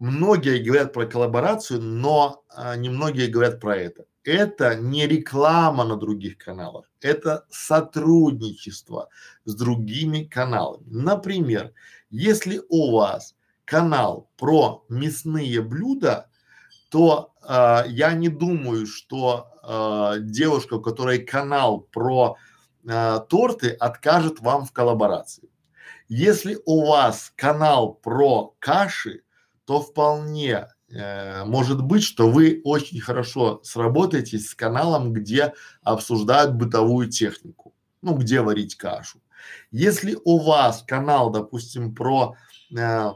многие 0.01 0.59
говорят 0.62 0.92
про 0.92 1.07
коллаборацию, 1.07 1.80
но 1.80 2.42
а, 2.48 2.74
немногие 2.74 3.28
говорят 3.28 3.61
про 3.61 3.76
это. 3.76 4.07
Это 4.24 4.74
не 4.74 5.07
реклама 5.07 5.84
на 5.84 5.96
других 5.96 6.36
каналах, 6.36 6.90
это 7.01 7.46
сотрудничество 7.48 9.09
с 9.44 9.55
другими 9.55 10.24
каналами. 10.24 10.84
Например, 10.90 11.72
если 12.11 12.61
у 12.68 12.92
вас 12.96 13.34
канал 13.64 14.28
про 14.36 14.84
мясные 14.88 15.62
блюда, 15.62 16.28
то 16.90 17.32
э, 17.42 17.84
я 17.88 18.12
не 18.12 18.28
думаю, 18.28 18.86
что 18.86 19.48
э, 19.62 20.20
девушка, 20.20 20.74
у 20.74 20.80
которой 20.82 21.20
канал 21.20 21.80
про 21.80 22.36
э, 22.84 23.20
торты, 23.28 23.70
откажет 23.70 24.40
вам 24.40 24.66
в 24.66 24.72
коллаборации. 24.72 25.48
Если 26.09 26.59
у 26.66 26.84
вас 26.90 27.32
канал 27.36 27.94
про 27.94 28.55
каши, 28.59 29.22
то 29.71 29.81
вполне 29.81 30.66
э, 30.89 31.45
может 31.45 31.81
быть, 31.81 32.03
что 32.03 32.29
вы 32.29 32.61
очень 32.64 33.01
хорошо 33.01 33.61
сработаетесь 33.62 34.49
с 34.49 34.55
каналом, 34.57 35.12
где 35.12 35.55
обсуждают 35.85 36.55
бытовую 36.55 37.09
технику, 37.09 37.73
ну, 38.03 38.16
где 38.16 38.41
варить 38.41 38.75
кашу. 38.75 39.21
Если 39.71 40.18
у 40.25 40.39
вас 40.41 40.83
канал, 40.83 41.31
допустим, 41.31 41.95
про, 41.95 42.35
э, 42.77 43.11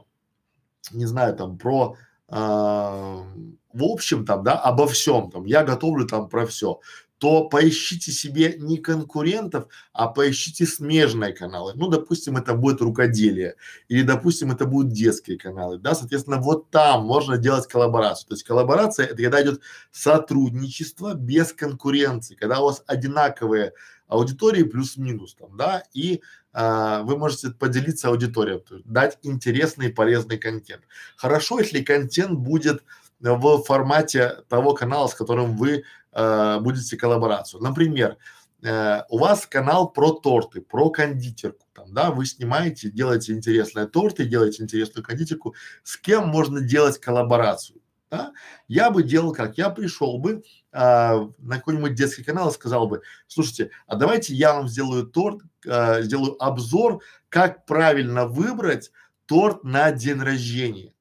не 0.92 1.06
знаю, 1.06 1.34
там, 1.34 1.58
про 1.58 1.96
э, 2.28 2.34
в 2.36 3.82
общем 3.82 4.24
там, 4.24 4.44
да, 4.44 4.52
обо 4.52 4.86
всем 4.86 5.32
там, 5.32 5.44
я 5.44 5.64
готовлю 5.64 6.06
там 6.06 6.28
про 6.28 6.46
все, 6.46 6.78
то 7.24 7.48
поищите 7.48 8.12
себе 8.12 8.54
не 8.58 8.76
конкурентов, 8.76 9.68
а 9.94 10.08
поищите 10.08 10.66
смежные 10.66 11.32
каналы. 11.32 11.72
Ну, 11.74 11.88
допустим, 11.88 12.36
это 12.36 12.52
будет 12.52 12.82
рукоделие 12.82 13.54
или, 13.88 14.02
допустим, 14.02 14.52
это 14.52 14.66
будут 14.66 14.92
детские 14.92 15.38
каналы, 15.38 15.78
да, 15.78 15.94
соответственно, 15.94 16.36
вот 16.36 16.68
там 16.68 17.06
можно 17.06 17.38
делать 17.38 17.66
коллаборацию. 17.66 18.28
То 18.28 18.34
есть 18.34 18.44
коллаборация 18.44 19.06
это 19.06 19.22
когда 19.22 19.42
идет 19.42 19.62
сотрудничество 19.90 21.14
без 21.14 21.54
конкуренции, 21.54 22.34
когда 22.34 22.60
у 22.60 22.64
вас 22.66 22.82
одинаковые 22.86 23.72
аудитории 24.06 24.62
плюс-минус 24.62 25.34
там, 25.34 25.56
да, 25.56 25.82
и 25.94 26.20
а, 26.52 27.04
вы 27.04 27.16
можете 27.16 27.52
поделиться 27.52 28.08
аудиторией, 28.08 28.62
дать 28.84 29.18
интересный 29.22 29.86
и 29.86 29.92
полезный 29.92 30.36
контент. 30.36 30.82
Хорошо, 31.16 31.58
если 31.58 31.82
контент 31.82 32.38
будет 32.38 32.84
в 33.20 33.62
формате 33.62 34.42
того 34.50 34.74
канала, 34.74 35.06
с 35.06 35.14
которым 35.14 35.56
вы 35.56 35.84
э, 36.14 36.58
будете 36.60 36.96
коллаборацию. 36.96 37.62
Например, 37.62 38.16
э, 38.62 39.02
у 39.08 39.18
вас 39.18 39.46
канал 39.46 39.90
про 39.90 40.12
торты, 40.12 40.60
про 40.60 40.90
кондитерку, 40.90 41.66
там, 41.74 41.92
да, 41.92 42.10
вы 42.10 42.26
снимаете, 42.26 42.90
делаете 42.90 43.32
интересные 43.32 43.86
торты, 43.86 44.24
делаете 44.24 44.62
интересную 44.62 45.04
кондитерку. 45.04 45.54
С 45.82 45.96
кем 45.96 46.28
можно 46.28 46.60
делать 46.60 47.00
коллаборацию? 47.00 47.80
Да? 48.10 48.32
Я 48.68 48.90
бы 48.90 49.02
делал 49.02 49.32
как? 49.32 49.58
Я 49.58 49.70
пришел 49.70 50.18
бы 50.18 50.44
а, 50.72 51.28
на 51.38 51.56
какой-нибудь 51.56 51.94
детский 51.94 52.22
канал 52.22 52.50
и 52.50 52.52
сказал 52.52 52.86
бы, 52.86 53.02
слушайте, 53.26 53.70
а 53.86 53.96
давайте 53.96 54.34
я 54.34 54.54
вам 54.54 54.68
сделаю 54.68 55.06
торт, 55.06 55.42
а, 55.66 56.00
сделаю 56.02 56.42
обзор, 56.42 57.02
как 57.28 57.66
правильно 57.66 58.26
выбрать 58.26 58.92
торт 59.26 59.64
на 59.64 59.90
день 59.90 60.20
рождения 60.20 60.93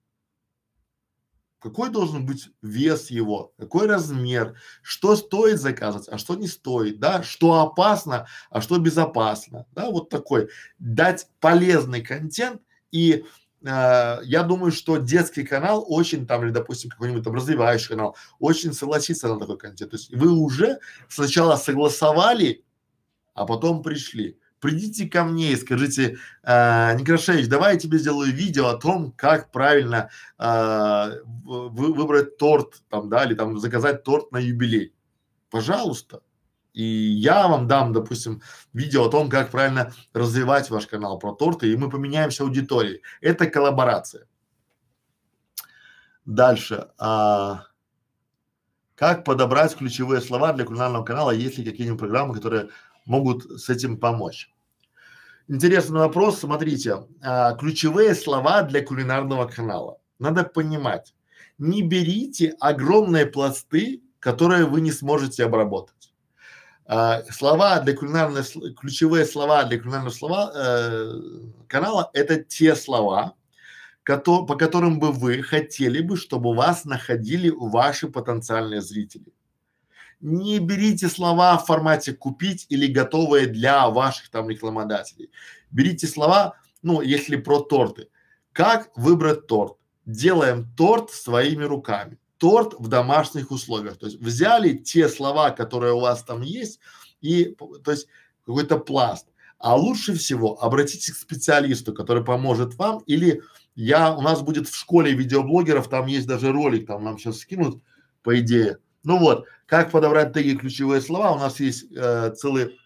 какой 1.63 1.89
должен 1.89 2.25
быть 2.25 2.49
вес 2.61 3.09
его, 3.09 3.53
какой 3.57 3.87
размер, 3.87 4.55
что 4.81 5.15
стоит 5.15 5.61
заказывать, 5.61 6.09
а 6.09 6.17
что 6.17 6.35
не 6.35 6.47
стоит, 6.47 6.99
да, 6.99 7.23
что 7.23 7.61
опасно, 7.61 8.27
а 8.49 8.59
что 8.59 8.77
безопасно, 8.77 9.65
да, 9.71 9.89
вот 9.89 10.09
такой, 10.09 10.49
дать 10.77 11.27
полезный 11.39 12.01
контент 12.01 12.61
и 12.91 13.23
э, 13.61 14.17
я 14.23 14.43
думаю, 14.43 14.73
что 14.73 14.97
детский 14.97 15.43
канал 15.43 15.85
очень 15.87 16.27
там, 16.27 16.43
или 16.43 16.51
допустим 16.51 16.89
какой-нибудь 16.89 17.23
там 17.23 17.33
развивающий 17.33 17.89
канал, 17.89 18.17
очень 18.39 18.73
согласится 18.73 19.29
на 19.29 19.39
такой 19.39 19.57
контент, 19.57 19.91
то 19.91 19.97
есть 19.97 20.13
вы 20.13 20.31
уже 20.31 20.79
сначала 21.07 21.55
согласовали, 21.55 22.65
а 23.35 23.45
потом 23.45 23.81
пришли 23.83 24.37
придите 24.63 25.09
ко 25.09 25.25
мне 25.25 25.51
и 25.51 25.57
скажите, 25.57 26.17
э, 26.41 26.95
Некрашевич, 26.95 27.49
давай 27.49 27.73
я 27.73 27.79
тебе 27.79 27.97
сделаю 27.97 28.31
видео 28.31 28.67
о 28.67 28.77
том, 28.77 29.11
как 29.11 29.51
правильно 29.51 30.09
э, 30.39 31.19
вы, 31.43 31.93
выбрать 31.93 32.37
торт 32.37 32.81
там, 32.89 33.09
да, 33.09 33.25
или 33.25 33.33
там 33.35 33.59
заказать 33.59 34.03
торт 34.03 34.31
на 34.31 34.37
юбилей. 34.37 34.93
Пожалуйста. 35.49 36.21
И 36.73 36.83
я 36.83 37.49
вам 37.49 37.67
дам, 37.67 37.91
допустим, 37.91 38.41
видео 38.71 39.05
о 39.05 39.11
том, 39.11 39.29
как 39.29 39.51
правильно 39.51 39.91
развивать 40.13 40.69
ваш 40.69 40.87
канал 40.87 41.19
про 41.19 41.33
торты, 41.33 41.69
и 41.69 41.75
мы 41.75 41.89
поменяемся 41.89 42.43
аудиторией. 42.43 43.01
Это 43.19 43.47
коллаборация. 43.47 44.27
Дальше. 46.23 46.87
А, 46.97 47.65
как 48.95 49.25
подобрать 49.25 49.75
ключевые 49.75 50.21
слова 50.21 50.53
для 50.53 50.63
кулинарного 50.63 51.03
канала? 51.03 51.31
Есть 51.31 51.57
ли 51.57 51.65
какие-нибудь 51.65 51.99
программы, 51.99 52.33
которые 52.33 52.69
могут 53.05 53.43
с 53.59 53.69
этим 53.69 53.97
помочь? 53.97 54.52
Интересный 55.49 55.99
вопрос. 55.99 56.39
Смотрите, 56.39 57.03
а, 57.21 57.53
ключевые 57.55 58.15
слова 58.15 58.61
для 58.61 58.81
кулинарного 58.81 59.45
канала. 59.45 59.97
Надо 60.17 60.43
понимать, 60.45 61.13
не 61.57 61.81
берите 61.81 62.55
огромные 62.61 63.25
пласты, 63.25 64.01
которые 64.19 64.65
вы 64.65 64.79
не 64.79 64.91
сможете 64.91 65.43
обработать. 65.43 66.13
А, 66.85 67.23
слова 67.29 67.81
для 67.81 67.93
кулинарного, 67.93 68.43
ключевые 68.79 69.25
слова 69.25 69.65
для 69.65 69.79
кулинарного 69.79 70.13
слова, 70.13 70.51
э, 70.55 71.21
канала– 71.67 72.09
это 72.13 72.41
те 72.41 72.73
слова, 72.73 73.33
кото, 74.03 74.45
по 74.45 74.55
которым 74.55 74.99
бы 74.99 75.11
вы 75.11 75.43
хотели 75.43 76.01
бы, 76.01 76.15
чтобы 76.15 76.55
вас 76.55 76.85
находили 76.85 77.49
ваши 77.49 78.07
потенциальные 78.07 78.81
зрители 78.81 79.32
не 80.23 80.59
берите 80.59 81.09
слова 81.09 81.57
в 81.57 81.65
формате 81.65 82.13
купить 82.13 82.65
или 82.69 82.87
готовые 82.87 83.45
для 83.45 83.89
ваших 83.89 84.29
там 84.29 84.49
рекламодателей. 84.49 85.29
Берите 85.69 86.07
слова, 86.07 86.55
ну, 86.81 87.01
если 87.01 87.35
про 87.35 87.59
торты. 87.59 88.07
Как 88.53 88.89
выбрать 88.95 89.47
торт? 89.47 89.77
Делаем 90.05 90.73
торт 90.77 91.11
своими 91.11 91.65
руками. 91.65 92.17
Торт 92.37 92.73
в 92.79 92.87
домашних 92.87 93.51
условиях. 93.51 93.97
То 93.97 94.05
есть 94.05 94.19
взяли 94.19 94.73
те 94.77 95.09
слова, 95.09 95.51
которые 95.51 95.93
у 95.93 95.99
вас 95.99 96.23
там 96.23 96.41
есть, 96.41 96.79
и, 97.19 97.55
то 97.83 97.91
есть 97.91 98.07
какой-то 98.45 98.77
пласт. 98.77 99.27
А 99.57 99.75
лучше 99.75 100.13
всего 100.13 100.61
обратитесь 100.61 101.11
к 101.11 101.17
специалисту, 101.17 101.93
который 101.93 102.23
поможет 102.23 102.75
вам, 102.75 102.99
или 103.07 103.41
я, 103.75 104.15
у 104.15 104.21
нас 104.21 104.41
будет 104.41 104.69
в 104.69 104.75
школе 104.75 105.13
видеоблогеров, 105.13 105.89
там 105.89 106.05
есть 106.05 106.27
даже 106.27 106.51
ролик, 106.51 106.87
там 106.87 107.03
нам 107.03 107.17
сейчас 107.17 107.39
скинут, 107.39 107.81
по 108.23 108.39
идее. 108.39 108.77
Ну 109.03 109.17
вот, 109.17 109.47
как 109.65 109.91
подобрать 109.91 110.33
теги 110.33 110.55
ключевые 110.55 111.01
слова, 111.01 111.31
у 111.31 111.39
нас 111.39 111.59
есть 111.59 111.91
э, 111.91 112.33
целые 112.35 112.77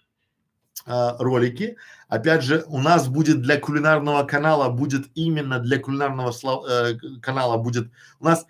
э, 0.86 1.10
ролики. 1.20 1.78
Опять 2.08 2.44
же, 2.44 2.64
у 2.68 2.80
нас 2.80 3.08
будет 3.08 3.42
для 3.42 3.60
кулинарного 3.60 4.24
канала, 4.24 4.70
будет 4.70 5.08
именно 5.16 5.60
для 5.60 5.80
кулинарного 5.80 6.32
слов, 6.32 6.66
э, 6.68 6.98
канала 7.22 7.58
будет, 7.58 7.92
у 8.20 8.26
нас 8.26 8.46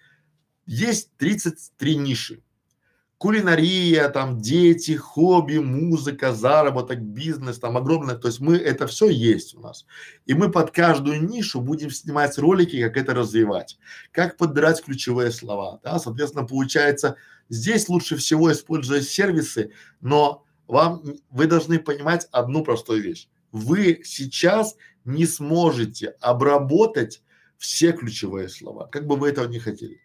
есть 0.65 1.15
33 1.18 1.97
ниши. 1.97 2.41
Кулинария, 3.18 4.09
там 4.09 4.39
дети, 4.39 4.91
хобби, 4.91 5.57
музыка, 5.57 6.34
заработок, 6.34 7.01
бизнес, 7.01 7.57
там 7.57 7.76
огромное, 7.76 8.15
то 8.15 8.28
есть 8.28 8.39
мы, 8.39 8.57
это 8.57 8.86
все 8.86 9.09
есть 9.09 9.55
у 9.55 9.59
нас. 9.59 9.86
И 10.28 10.36
мы 10.36 10.51
под 10.51 10.72
каждую 10.72 11.28
нишу 11.28 11.61
будем 11.61 11.89
снимать 11.89 12.38
ролики, 12.38 12.82
как 12.84 12.95
это 12.95 13.15
развивать, 13.15 13.80
как 14.11 14.38
подбирать 14.38 14.84
ключевые 14.84 15.32
слова, 15.32 15.80
да, 15.84 15.97
соответственно, 15.97 16.45
получается, 16.45 17.18
Здесь 17.49 17.88
лучше 17.88 18.18
всего 18.18 18.51
использовать 18.51 19.07
сервисы, 19.07 19.72
но 20.01 20.43
вам, 20.68 21.01
вы 21.30 21.47
должны 21.47 21.80
понимать 21.80 22.28
одну 22.32 22.63
простую 22.63 23.01
вещь. 23.01 23.30
Вы 23.51 24.01
сейчас 24.03 24.76
не 25.05 25.26
сможете 25.26 26.15
обработать 26.20 27.24
все 27.57 27.93
ключевые 27.93 28.49
слова, 28.49 28.88
как 28.88 29.07
бы 29.07 29.15
вы 29.15 29.30
этого 29.30 29.47
не 29.47 29.59
хотели. 29.59 30.01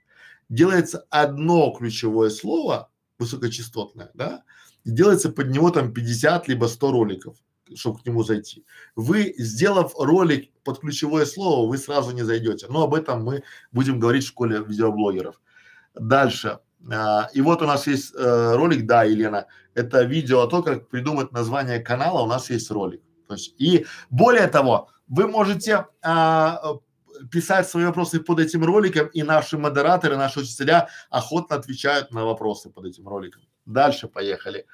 Делается 0.49 1.05
одно 1.11 1.75
ключевое 1.77 2.31
слово, 2.31 2.91
высокочастотное, 3.23 4.11
да, 4.15 4.43
и 4.85 4.91
делается 4.91 5.31
под 5.31 5.51
него 5.51 5.71
там 5.71 5.93
50 5.93 6.49
либо 6.49 6.67
100 6.67 6.93
роликов, 6.93 7.37
чтобы 7.75 7.99
к 7.99 8.07
нему 8.07 8.23
зайти. 8.23 8.65
Вы, 8.97 9.35
сделав 9.39 9.95
ролик 9.99 10.51
под 10.65 10.81
ключевое 10.81 11.27
слово, 11.27 11.69
вы 11.69 11.79
сразу 11.79 12.13
не 12.13 12.23
зайдете. 12.23 12.67
Но 12.69 12.83
об 12.83 12.95
этом 12.95 13.25
мы 13.25 13.43
будем 13.73 14.01
говорить 14.01 14.25
в 14.25 14.29
школе 14.29 14.63
видеоблогеров. 14.67 15.41
Дальше. 15.95 16.59
А, 16.91 17.29
и 17.33 17.41
вот 17.41 17.63
у 17.63 17.67
нас 17.67 17.87
есть 17.87 18.15
э, 18.15 18.55
ролик, 18.57 18.87
да, 18.87 19.05
Елена, 19.05 19.47
это 19.75 20.03
видео 20.03 20.41
о 20.41 20.49
том, 20.49 20.63
как 20.63 20.89
придумать 20.89 21.33
название 21.33 21.79
канала, 21.79 22.23
у 22.23 22.27
нас 22.27 22.51
есть 22.51 22.71
ролик. 22.71 23.03
То 23.29 23.35
есть, 23.35 23.55
и 23.59 23.87
более 24.11 24.49
того, 24.49 24.89
вы 25.07 25.29
можете 25.29 25.87
а, 26.03 26.61
писать 27.31 27.69
свои 27.69 27.85
вопросы 27.85 28.21
под 28.21 28.41
этим 28.41 28.65
роликом, 28.65 29.07
и 29.09 29.23
наши 29.23 29.59
модераторы, 29.59 30.17
наши 30.17 30.41
учителя 30.41 30.89
охотно 31.11 31.57
отвечают 31.57 32.13
на 32.13 32.25
вопросы 32.25 32.71
под 32.71 32.87
этим 32.87 33.09
роликом. 33.09 33.43
Дальше 33.67 34.09
поехали. 34.09 34.67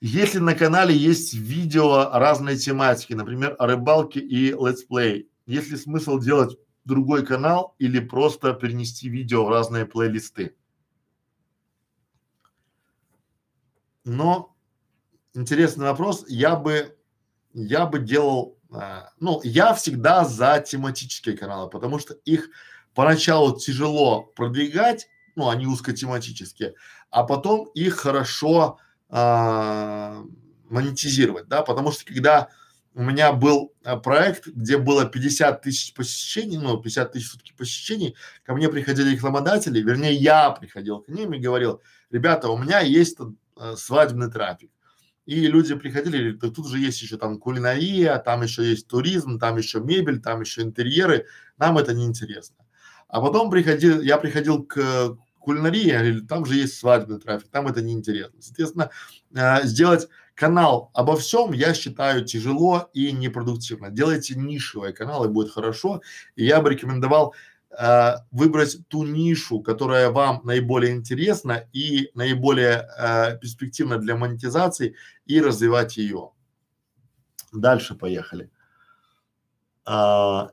Если 0.00 0.38
на 0.38 0.54
канале 0.54 0.96
есть 0.96 1.34
видео 1.34 2.10
разной 2.12 2.56
тематики, 2.56 3.12
например, 3.12 3.54
о 3.58 3.66
рыбалке 3.66 4.20
и 4.20 4.50
летсплей, 4.50 5.28
есть 5.46 5.70
ли 5.70 5.76
смысл 5.76 6.18
делать 6.18 6.58
другой 6.84 7.24
канал 7.24 7.76
или 7.78 8.00
просто 8.00 8.52
перенести 8.52 9.08
видео 9.08 9.44
в 9.44 9.50
разные 9.50 9.86
плейлисты? 9.86 10.56
но 14.04 14.54
интересный 15.34 15.86
вопрос. 15.86 16.24
Я 16.28 16.56
бы, 16.56 16.96
я 17.52 17.86
бы 17.86 17.98
делал, 17.98 18.58
ну, 19.20 19.40
я 19.44 19.74
всегда 19.74 20.24
за 20.24 20.60
тематические 20.60 21.36
каналы, 21.36 21.68
потому 21.68 21.98
что 21.98 22.14
их 22.24 22.48
поначалу 22.94 23.58
тяжело 23.58 24.22
продвигать, 24.22 25.08
ну, 25.36 25.48
они 25.48 25.66
узкотематические, 25.66 26.74
а 27.10 27.24
потом 27.24 27.66
их 27.74 27.96
хорошо 27.96 28.78
а, 29.08 30.22
монетизировать, 30.68 31.48
да, 31.48 31.62
потому 31.62 31.92
что 31.92 32.04
когда 32.04 32.48
у 32.94 33.02
меня 33.02 33.32
был 33.32 33.72
а, 33.84 33.96
проект, 33.96 34.46
где 34.46 34.78
было 34.78 35.04
50 35.04 35.62
тысяч 35.62 35.94
посещений, 35.94 36.58
ну, 36.58 36.78
50 36.78 37.12
тысяч 37.12 37.30
сутки 37.30 37.52
посещений, 37.56 38.16
ко 38.44 38.54
мне 38.54 38.68
приходили 38.68 39.10
рекламодатели, 39.14 39.80
вернее, 39.80 40.14
я 40.14 40.50
приходил 40.50 41.00
к 41.00 41.08
ним 41.08 41.32
и 41.32 41.38
говорил, 41.38 41.82
ребята, 42.10 42.48
у 42.48 42.58
меня 42.58 42.80
есть 42.80 43.18
а, 43.56 43.76
свадебный 43.76 44.30
трафик. 44.30 44.70
И 45.24 45.46
люди 45.46 45.74
приходили, 45.74 46.32
говорили, 46.32 46.54
тут 46.54 46.68
же 46.68 46.78
есть 46.78 47.00
еще 47.02 47.16
там 47.16 47.38
кулинария, 47.38 48.18
там 48.18 48.42
еще 48.42 48.68
есть 48.68 48.88
туризм, 48.88 49.38
там 49.38 49.56
еще 49.56 49.80
мебель, 49.80 50.20
там 50.20 50.40
еще 50.40 50.62
интерьеры, 50.62 51.26
нам 51.58 51.78
это 51.78 51.94
не 51.94 52.04
интересно. 52.06 52.56
А 53.08 53.20
потом 53.20 53.50
приходил, 53.50 54.00
я 54.00 54.18
приходил 54.18 54.64
к 54.64 55.16
кулинарии, 55.38 55.86
я 55.86 55.98
говорю, 55.98 56.26
там 56.26 56.44
же 56.44 56.54
есть 56.54 56.78
свадебный 56.78 57.20
трафик, 57.20 57.48
там 57.50 57.68
это 57.68 57.82
неинтересно. 57.82 58.40
Соответственно, 58.40 58.90
э, 59.34 59.64
сделать 59.64 60.08
канал 60.34 60.90
обо 60.94 61.16
всем 61.16 61.52
я 61.52 61.74
считаю 61.74 62.24
тяжело 62.24 62.90
и 62.94 63.12
непродуктивно. 63.12 63.90
Делайте 63.90 64.34
нишевый 64.34 64.92
канал 64.92 65.24
и 65.24 65.28
будет 65.28 65.52
хорошо. 65.52 66.00
И 66.36 66.44
я 66.44 66.60
бы 66.60 66.70
рекомендовал 66.70 67.34
э, 67.78 68.14
выбрать 68.30 68.78
ту 68.88 69.04
нишу, 69.04 69.60
которая 69.60 70.10
вам 70.10 70.40
наиболее 70.44 70.94
интересна 70.94 71.68
и 71.72 72.10
наиболее 72.14 72.88
э, 72.98 73.38
перспективна 73.38 73.98
для 73.98 74.16
монетизации 74.16 74.96
и 75.26 75.40
развивать 75.40 75.96
ее. 75.96 76.30
Дальше 77.52 77.94
поехали. 77.94 78.50
А, 79.84 80.50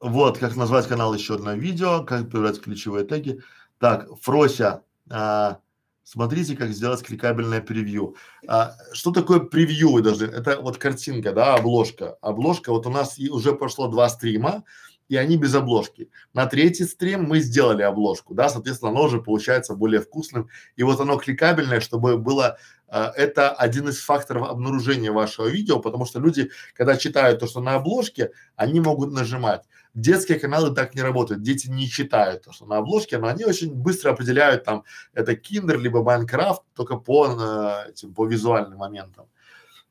вот, 0.00 0.38
как 0.38 0.56
назвать 0.56 0.88
канал 0.88 1.14
еще 1.14 1.34
одно 1.34 1.52
видео, 1.54 2.04
как 2.04 2.30
появляются 2.30 2.62
ключевые 2.62 3.04
теги. 3.04 3.40
Так, 3.78 4.08
Фрося, 4.20 4.82
а, 5.10 5.58
смотрите, 6.02 6.56
как 6.56 6.70
сделать 6.70 7.02
кликабельное 7.02 7.60
превью. 7.60 8.16
А, 8.46 8.74
что 8.92 9.10
такое 9.10 9.40
превью 9.40 9.92
вы 9.92 10.02
должны? 10.02 10.24
Это 10.24 10.60
вот 10.60 10.78
картинка, 10.78 11.32
да, 11.32 11.54
обложка. 11.54 12.16
Обложка, 12.20 12.72
вот 12.72 12.86
у 12.86 12.90
нас 12.90 13.18
и 13.18 13.28
уже 13.28 13.54
прошло 13.54 13.88
два 13.88 14.08
стрима, 14.08 14.64
и 15.12 15.16
они 15.16 15.36
без 15.36 15.54
обложки. 15.54 16.08
На 16.32 16.46
третий 16.46 16.84
стрим 16.84 17.24
мы 17.24 17.40
сделали 17.40 17.82
обложку, 17.82 18.32
да, 18.32 18.48
соответственно, 18.48 18.92
оно 18.92 19.02
уже 19.02 19.20
получается 19.20 19.74
более 19.74 20.00
вкусным. 20.00 20.48
И 20.74 20.82
вот 20.82 21.00
оно 21.00 21.18
кликабельное, 21.18 21.80
чтобы 21.80 22.16
было 22.16 22.56
а, 22.88 23.12
это 23.14 23.50
один 23.50 23.90
из 23.90 24.02
факторов 24.02 24.48
обнаружения 24.48 25.12
вашего 25.12 25.48
видео, 25.48 25.80
потому 25.80 26.06
что 26.06 26.18
люди, 26.18 26.50
когда 26.74 26.96
читают 26.96 27.40
то, 27.40 27.46
что 27.46 27.60
на 27.60 27.74
обложке, 27.74 28.30
они 28.56 28.80
могут 28.80 29.12
нажимать. 29.12 29.64
Детские 29.92 30.38
каналы 30.38 30.74
так 30.74 30.94
не 30.94 31.02
работают, 31.02 31.42
дети 31.42 31.68
не 31.68 31.90
читают 31.90 32.44
то, 32.44 32.52
что 32.54 32.64
на 32.64 32.78
обложке, 32.78 33.18
но 33.18 33.26
они 33.26 33.44
очень 33.44 33.74
быстро 33.74 34.12
определяют 34.12 34.64
там, 34.64 34.84
это 35.12 35.36
киндер, 35.36 35.78
либо 35.78 36.02
Майнкрафт, 36.02 36.62
только 36.74 36.96
по 36.96 37.26
э, 37.26 37.90
этим, 37.90 38.14
по 38.14 38.26
визуальным 38.26 38.78
моментам. 38.78 39.26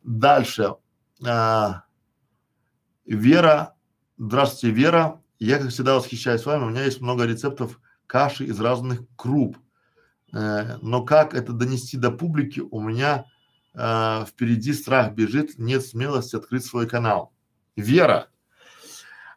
Дальше. 0.03 0.77
А, 1.23 1.83
Вера, 3.05 3.75
здравствуйте, 4.21 4.75
Вера. 4.75 5.21
Я, 5.39 5.57
как 5.57 5.69
всегда, 5.69 5.95
восхищаюсь 5.95 6.45
вами. 6.45 6.65
У 6.65 6.69
меня 6.69 6.83
есть 6.83 7.01
много 7.01 7.25
рецептов 7.25 7.79
каши 8.05 8.45
из 8.45 8.59
разных 8.59 9.01
круп. 9.15 9.57
Э, 10.31 10.77
но 10.81 11.03
как 11.03 11.33
это 11.33 11.53
донести 11.53 11.97
до 11.97 12.11
публики, 12.11 12.59
у 12.59 12.79
меня 12.79 13.25
э, 13.73 14.25
впереди 14.27 14.73
страх 14.73 15.13
бежит, 15.13 15.57
нет 15.57 15.83
смелости 15.83 16.35
открыть 16.35 16.65
свой 16.65 16.87
канал. 16.87 17.33
Вера, 17.75 18.27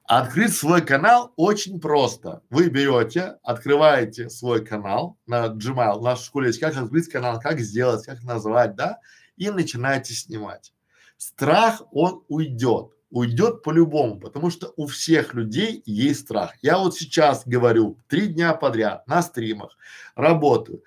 Открыть 0.06 0.54
свой 0.54 0.82
канал 0.82 1.32
очень 1.36 1.80
просто. 1.80 2.42
Вы 2.50 2.68
берете, 2.68 3.38
открываете 3.42 4.28
свой 4.28 4.62
канал 4.62 5.16
на 5.26 5.46
Gmail, 5.46 5.98
в 5.98 6.02
нашей 6.02 6.24
школе 6.26 6.48
есть 6.48 6.60
как 6.60 6.76
открыть 6.76 7.08
канал, 7.08 7.40
как 7.40 7.58
сделать, 7.58 8.04
как 8.04 8.22
назвать, 8.22 8.74
да, 8.76 8.98
и 9.38 9.48
начинаете 9.48 10.12
снимать. 10.12 10.74
Страх, 11.16 11.84
он 11.90 12.22
уйдет, 12.28 12.90
уйдет 13.14 13.62
по-любому, 13.62 14.18
потому 14.18 14.50
что 14.50 14.74
у 14.76 14.86
всех 14.86 15.34
людей 15.34 15.82
есть 15.86 16.22
страх. 16.22 16.54
Я 16.62 16.78
вот 16.78 16.96
сейчас 16.96 17.46
говорю 17.46 17.96
три 18.08 18.26
дня 18.26 18.52
подряд 18.54 19.06
на 19.06 19.22
стримах, 19.22 19.76
работаю, 20.16 20.82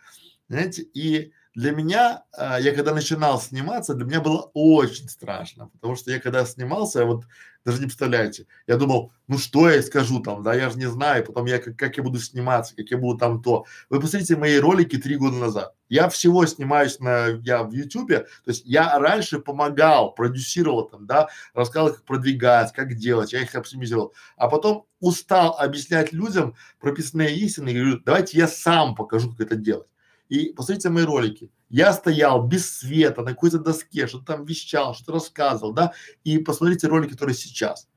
знаете, 0.49 0.81
и 0.81 1.31
для 1.55 1.71
меня, 1.71 2.25
а, 2.37 2.59
я 2.59 2.75
когда 2.75 2.93
начинал 2.93 3.39
сниматься, 3.39 3.93
для 3.93 4.05
меня 4.05 4.19
было 4.19 4.51
очень 4.53 5.07
страшно, 5.07 5.69
потому 5.69 5.95
что 5.95 6.11
я 6.11 6.19
когда 6.19 6.45
снимался, 6.45 6.99
я 6.99 7.05
вот 7.05 7.23
даже 7.67 7.81
не 7.81 7.87
представляете, 7.87 8.47
я 8.65 8.77
думал, 8.77 9.11
ну 9.27 9.37
что 9.37 9.69
я 9.69 9.81
скажу 9.81 10.21
там, 10.21 10.41
да, 10.41 10.53
я 10.53 10.69
же 10.69 10.77
не 10.77 10.89
знаю, 10.89 11.25
потом 11.25 11.47
я 11.47 11.59
как, 11.59 11.75
как 11.75 11.97
я 11.97 12.03
буду 12.03 12.17
сниматься, 12.17 12.73
как 12.73 12.89
я 12.89 12.97
буду 12.97 13.19
там 13.19 13.41
то. 13.43 13.65
Вы 13.89 13.99
посмотрите 13.99 14.37
мои 14.37 14.57
ролики 14.57 14.97
три 14.97 15.17
года 15.17 15.35
назад. 15.35 15.75
Я 15.89 16.07
всего 16.07 16.45
снимаюсь 16.45 17.01
на, 17.01 17.27
я 17.43 17.63
в 17.63 17.73
Ютубе, 17.73 18.19
то 18.19 18.51
есть 18.51 18.63
я 18.65 18.97
раньше 18.97 19.39
помогал, 19.39 20.13
продюсировал 20.13 20.87
там, 20.87 21.07
да, 21.07 21.27
рассказывал, 21.53 21.93
как 21.93 22.05
продвигать, 22.05 22.71
как 22.71 22.95
делать, 22.95 23.33
я 23.33 23.41
их 23.41 23.53
оптимизировал, 23.53 24.13
а 24.37 24.47
потом 24.47 24.85
устал 25.01 25.57
объяснять 25.59 26.13
людям 26.13 26.55
прописные 26.79 27.35
истины 27.35 27.71
и 27.71 27.73
говорю, 27.77 27.99
давайте 28.05 28.37
я 28.37 28.47
сам 28.47 28.95
покажу, 28.95 29.31
как 29.31 29.41
это 29.41 29.57
делать. 29.57 29.87
И 30.29 30.53
посмотрите 30.53 30.89
мои 30.89 31.03
ролики. 31.03 31.49
Я 31.69 31.93
стоял 31.93 32.45
без 32.45 32.69
света 32.77 33.21
на 33.21 33.31
какой-то 33.31 33.59
доске, 33.59 34.07
что-то 34.07 34.25
там 34.25 34.45
вещал, 34.45 34.93
что-то 34.93 35.13
рассказывал, 35.13 35.73
да, 35.73 35.93
и 36.23 36.37
посмотрите 36.37 36.87
ролики, 36.87 37.11
которые 37.11 37.35
сейчас. 37.35 37.87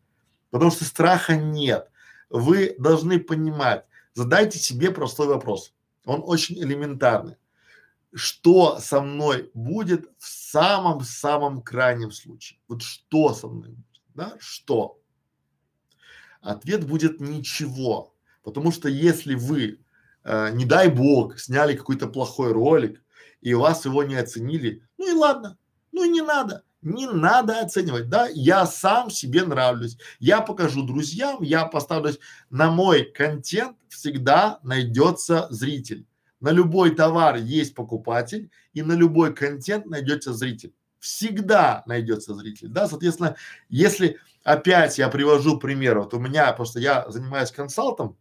Потому 0.51 0.71
что 0.71 0.85
страха 0.85 1.37
нет. 1.37 1.91
Вы 2.29 2.75
должны 2.79 3.19
понимать, 3.19 3.85
задайте 4.15 4.59
себе 4.59 4.91
простой 4.91 5.27
вопрос. 5.27 5.75
Он 6.05 6.23
очень 6.25 6.59
элементарный. 6.59 7.37
Что 8.13 8.79
со 8.81 9.01
мной 9.01 9.51
будет 9.55 10.11
в 10.19 10.27
самом-самом 10.27 11.63
крайнем 11.63 12.11
случае? 12.11 12.59
Вот 12.67 12.83
что 12.83 13.35
со 13.35 13.47
мной 13.47 13.71
будет, 13.71 14.03
да? 14.15 14.37
Что? 14.41 15.01
Ответ 16.41 16.87
будет 16.87 17.21
ничего. 17.21 18.15
Потому 18.43 18.73
что 18.73 18.89
если 18.89 19.35
вы 19.35 19.81
э, 20.25 20.51
не 20.53 20.65
дай 20.65 20.89
бог, 20.89 21.39
сняли 21.39 21.77
какой-то 21.77 22.07
плохой 22.07 22.53
ролик, 22.53 23.03
и 23.41 23.55
вас 23.55 23.85
его 23.85 24.03
не 24.03 24.17
оценили, 24.17 24.83
ну 24.99 25.11
и 25.11 25.17
ладно, 25.17 25.57
ну 25.93 26.05
и 26.05 26.09
не 26.09 26.21
надо, 26.21 26.63
не 26.83 27.07
надо 27.07 27.61
оценивать, 27.61 28.09
да, 28.09 28.29
я 28.33 28.67
сам 28.67 29.11
себе 29.11 29.45
нравлюсь, 29.45 29.97
я 30.19 30.41
покажу 30.41 30.83
друзьям, 30.83 31.43
я 31.43 31.65
поставлю, 31.65 32.15
на 32.51 32.71
мой 32.71 33.05
контент 33.05 33.77
всегда 33.89 34.61
найдется 34.63 35.47
зритель, 35.51 36.07
на 36.41 36.51
любой 36.51 36.95
товар 36.95 37.37
есть 37.37 37.75
покупатель, 37.75 38.51
и 38.73 38.83
на 38.83 38.93
любой 38.93 39.35
контент 39.35 39.87
найдется 39.87 40.33
зритель, 40.33 40.75
всегда 40.99 41.83
найдется 41.87 42.35
зритель, 42.35 42.69
да, 42.69 42.89
соответственно, 42.89 43.37
если 43.69 44.19
опять 44.45 44.99
я 44.99 45.09
привожу 45.09 45.59
пример, 45.59 45.99
вот 45.99 46.15
у 46.15 46.19
меня, 46.19 46.53
просто 46.53 46.81
я 46.81 47.11
занимаюсь 47.11 47.51
консалтом, 47.51 48.17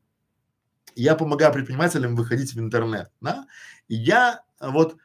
я 1.01 1.15
помогаю 1.15 1.53
предпринимателям 1.53 2.15
выходить 2.15 2.53
в 2.53 2.59
интернет, 2.59 3.11
да, 3.21 3.47
и 3.87 3.95
я 3.95 4.43
вот 4.59 4.97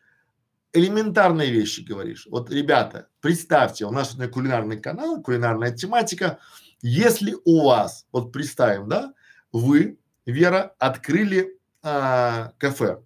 элементарные 0.73 1.51
вещи 1.51 1.81
говоришь. 1.81 2.27
Вот, 2.31 2.51
ребята, 2.51 3.09
представьте, 3.21 3.87
у 3.87 3.91
нас 3.91 4.15
вот 4.15 4.31
кулинарный 4.31 4.81
канал, 4.81 5.23
кулинарная 5.23 5.73
тематика. 5.73 6.39
Если 6.83 7.37
у 7.45 7.65
вас, 7.65 8.07
вот 8.13 8.33
представим, 8.33 8.89
да, 8.89 9.15
вы, 9.53 9.99
Вера, 10.27 10.75
открыли 10.79 11.59
а, 11.83 12.53
кафе, 12.59 13.03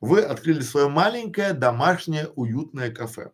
вы 0.00 0.20
открыли 0.20 0.60
свое 0.60 0.88
маленькое 0.88 1.54
домашнее 1.54 2.28
уютное 2.36 2.90
кафе, 2.90 3.32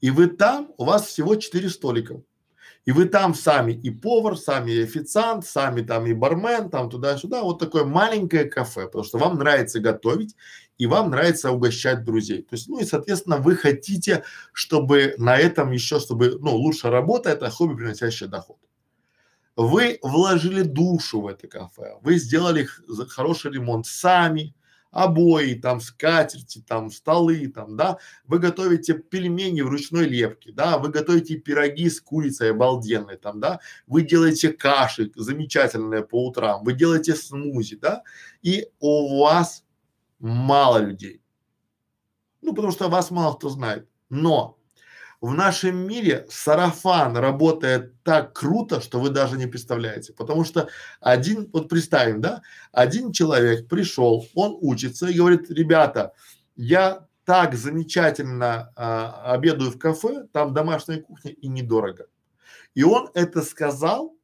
и 0.00 0.10
вы 0.10 0.28
там, 0.28 0.72
у 0.78 0.84
вас 0.84 1.06
всего 1.06 1.36
четыре 1.36 1.68
столика. 1.68 2.22
И 2.84 2.92
вы 2.92 3.04
там 3.04 3.34
сами 3.34 3.72
и 3.72 3.90
повар, 3.90 4.36
сами 4.36 4.70
и 4.70 4.82
официант, 4.82 5.44
сами 5.46 5.82
там 5.82 6.06
и 6.06 6.14
бармен, 6.14 6.70
там 6.70 6.88
туда-сюда, 6.88 7.42
вот 7.42 7.58
такое 7.58 7.84
маленькое 7.84 8.44
кафе, 8.44 8.86
потому 8.86 9.04
что 9.04 9.18
вам 9.18 9.38
нравится 9.38 9.78
готовить 9.80 10.34
и 10.78 10.86
вам 10.86 11.10
нравится 11.10 11.50
угощать 11.50 12.04
друзей. 12.04 12.42
То 12.42 12.54
есть, 12.54 12.68
ну 12.68 12.80
и 12.80 12.84
соответственно 12.84 13.38
вы 13.38 13.56
хотите, 13.56 14.24
чтобы 14.52 15.14
на 15.18 15.36
этом 15.36 15.72
еще, 15.72 16.00
чтобы, 16.00 16.38
ну, 16.40 16.54
лучше 16.56 16.88
работа, 16.88 17.30
это 17.30 17.50
хобби, 17.50 17.76
приносящее 17.76 18.28
доход. 18.28 18.56
Вы 19.56 19.98
вложили 20.02 20.62
душу 20.62 21.20
в 21.20 21.26
это 21.26 21.48
кафе, 21.48 21.96
вы 22.02 22.16
сделали 22.18 22.68
хороший 23.08 23.50
ремонт 23.50 23.86
сами, 23.86 24.54
обои, 24.90 25.54
там 25.54 25.80
скатерти, 25.80 26.62
там 26.66 26.90
столы, 26.90 27.48
там, 27.48 27.76
да, 27.76 27.98
вы 28.24 28.38
готовите 28.38 28.94
пельмени 28.94 29.60
в 29.60 29.68
ручной 29.68 30.06
лепке, 30.06 30.52
да, 30.52 30.78
вы 30.78 30.88
готовите 30.88 31.36
пироги 31.36 31.88
с 31.88 32.00
курицей 32.00 32.50
обалденные, 32.50 33.16
там, 33.16 33.40
да, 33.40 33.60
вы 33.86 34.02
делаете 34.02 34.50
каши 34.50 35.10
замечательные 35.14 36.04
по 36.04 36.26
утрам, 36.26 36.64
вы 36.64 36.72
делаете 36.72 37.14
смузи, 37.14 37.76
да, 37.76 38.02
и 38.42 38.68
у 38.80 39.20
вас 39.20 39.64
мало 40.18 40.78
людей. 40.78 41.22
Ну, 42.42 42.54
потому 42.54 42.72
что 42.72 42.88
вас 42.88 43.10
мало 43.10 43.34
кто 43.34 43.48
знает. 43.48 43.88
Но 44.10 44.57
в 45.20 45.34
нашем 45.34 45.76
мире 45.76 46.26
сарафан 46.30 47.16
работает 47.16 48.00
так 48.04 48.32
круто, 48.34 48.80
что 48.80 49.00
вы 49.00 49.10
даже 49.10 49.36
не 49.36 49.46
представляете. 49.46 50.12
Потому 50.12 50.44
что 50.44 50.68
один, 51.00 51.50
вот 51.52 51.68
представим, 51.68 52.20
да, 52.20 52.42
один 52.72 53.12
человек 53.12 53.68
пришел, 53.68 54.26
он 54.34 54.56
учится 54.60 55.06
и 55.06 55.14
говорит, 55.14 55.50
ребята, 55.50 56.12
я 56.54 57.06
так 57.24 57.54
замечательно 57.54 58.72
а, 58.76 59.32
обедаю 59.32 59.70
в 59.70 59.78
кафе, 59.78 60.26
там 60.32 60.54
домашняя 60.54 61.02
кухня 61.02 61.32
и 61.32 61.48
недорого. 61.48 62.06
И 62.74 62.84
он 62.84 63.10
это 63.14 63.42
сказал 63.42 64.16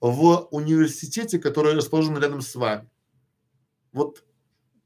в 0.00 0.48
университете, 0.50 1.38
который 1.38 1.74
расположен 1.74 2.18
рядом 2.18 2.42
с 2.42 2.54
вами. 2.54 2.88
Вот 3.92 4.22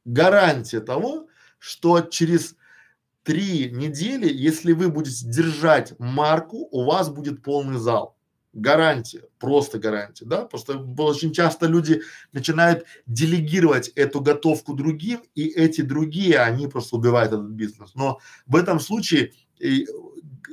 гарантия 0.04 0.80
того, 0.80 1.26
что 1.58 2.00
через 2.00 2.54
три 3.28 3.70
недели, 3.70 4.26
если 4.32 4.72
вы 4.72 4.88
будете 4.88 5.26
держать 5.26 5.92
марку, 5.98 6.66
у 6.70 6.84
вас 6.84 7.10
будет 7.10 7.42
полный 7.42 7.78
зал. 7.78 8.16
Гарантия, 8.54 9.24
просто 9.38 9.78
гарантия, 9.78 10.24
да, 10.24 10.46
просто 10.46 10.78
очень 10.96 11.34
часто 11.34 11.66
люди 11.66 12.00
начинают 12.32 12.86
делегировать 13.04 13.88
эту 13.88 14.22
готовку 14.22 14.72
другим, 14.72 15.20
и 15.34 15.46
эти 15.46 15.82
другие, 15.82 16.38
они 16.38 16.68
просто 16.68 16.96
убивают 16.96 17.34
этот 17.34 17.50
бизнес. 17.50 17.94
Но 17.94 18.18
в 18.46 18.56
этом 18.56 18.80
случае 18.80 19.34
и, 19.58 19.86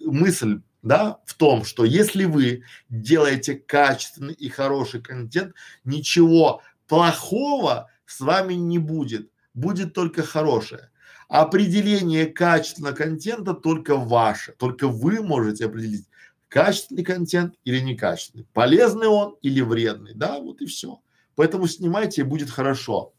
мысль, 0.04 0.60
да, 0.82 1.20
в 1.26 1.34
том, 1.36 1.64
что 1.64 1.86
если 1.86 2.26
вы 2.26 2.64
делаете 2.90 3.56
качественный 3.56 4.34
и 4.34 4.50
хороший 4.50 5.02
контент, 5.02 5.54
ничего 5.86 6.62
плохого 6.88 7.90
с 8.06 8.20
вами 8.20 8.56
не 8.56 8.80
будет, 8.80 9.32
будет 9.54 9.94
только 9.94 10.24
хорошее. 10.24 10.90
Определение 11.28 12.28
качественного 12.28 12.94
контента 12.94 13.54
только 13.54 13.96
ваше, 13.96 14.54
только 14.54 14.88
вы 14.88 15.22
можете 15.22 15.66
определить, 15.66 16.08
качественный 16.48 17.04
контент 17.04 17.56
или 17.64 17.80
некачественный, 17.80 18.46
полезный 18.54 19.08
он 19.08 19.36
или 19.42 19.62
вредный, 19.62 20.14
да, 20.14 20.40
вот 20.40 20.62
и 20.62 20.66
все. 20.66 21.00
Поэтому 21.36 21.68
снимайте, 21.68 22.22
и 22.22 22.26
будет 22.26 22.50
хорошо. 22.50 23.14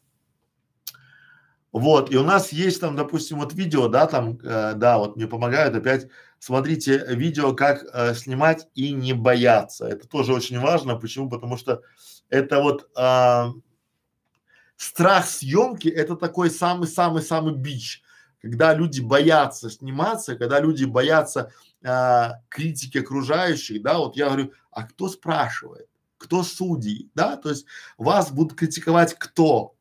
Вот, 1.73 2.11
и 2.11 2.17
у 2.17 2.23
нас 2.23 2.53
есть 2.53 2.81
там, 2.81 2.97
допустим, 2.97 3.39
вот 3.39 3.53
видео, 3.53 3.89
да, 3.89 4.07
там, 4.07 4.39
э, 4.43 4.73
да, 4.77 4.97
вот 4.97 5.17
мне 5.17 5.27
помогают 5.27 5.75
опять, 5.75 6.09
смотрите 6.39 7.05
видео, 7.09 7.55
как 7.55 7.85
э, 7.93 8.15
снимать 8.15 8.67
и 8.75 8.93
не 8.93 9.13
бояться. 9.13 9.87
Это 9.87 10.09
тоже 10.09 10.33
очень 10.33 10.59
важно. 10.59 10.97
Почему? 10.97 11.29
Потому 11.29 11.59
что 11.59 11.83
это 12.31 12.63
вот 12.63 12.89
э, 12.97 13.45
страх 14.77 15.27
съемки– 15.27 15.89
это 15.89 16.17
такой 16.17 16.51
самый-самый-самый 16.51 17.55
бич, 17.55 18.03
когда 18.41 18.75
люди 18.75 19.01
боятся 19.01 19.71
сниматься, 19.71 20.37
когда 20.37 20.61
люди 20.61 20.85
боятся 20.85 21.53
а, 21.85 22.41
критики 22.49 22.99
окружающих, 22.99 23.83
да, 23.83 23.99
вот 23.99 24.17
я 24.17 24.27
говорю, 24.27 24.53
а 24.71 24.85
кто 24.85 25.09
спрашивает, 25.09 25.89
кто 26.19 26.43
судьи, 26.43 27.11
да, 27.15 27.37
то 27.37 27.51
есть 27.51 27.67
вас 27.99 28.31
будут 28.31 28.59
критиковать 28.59 29.15
кто? 29.19 29.75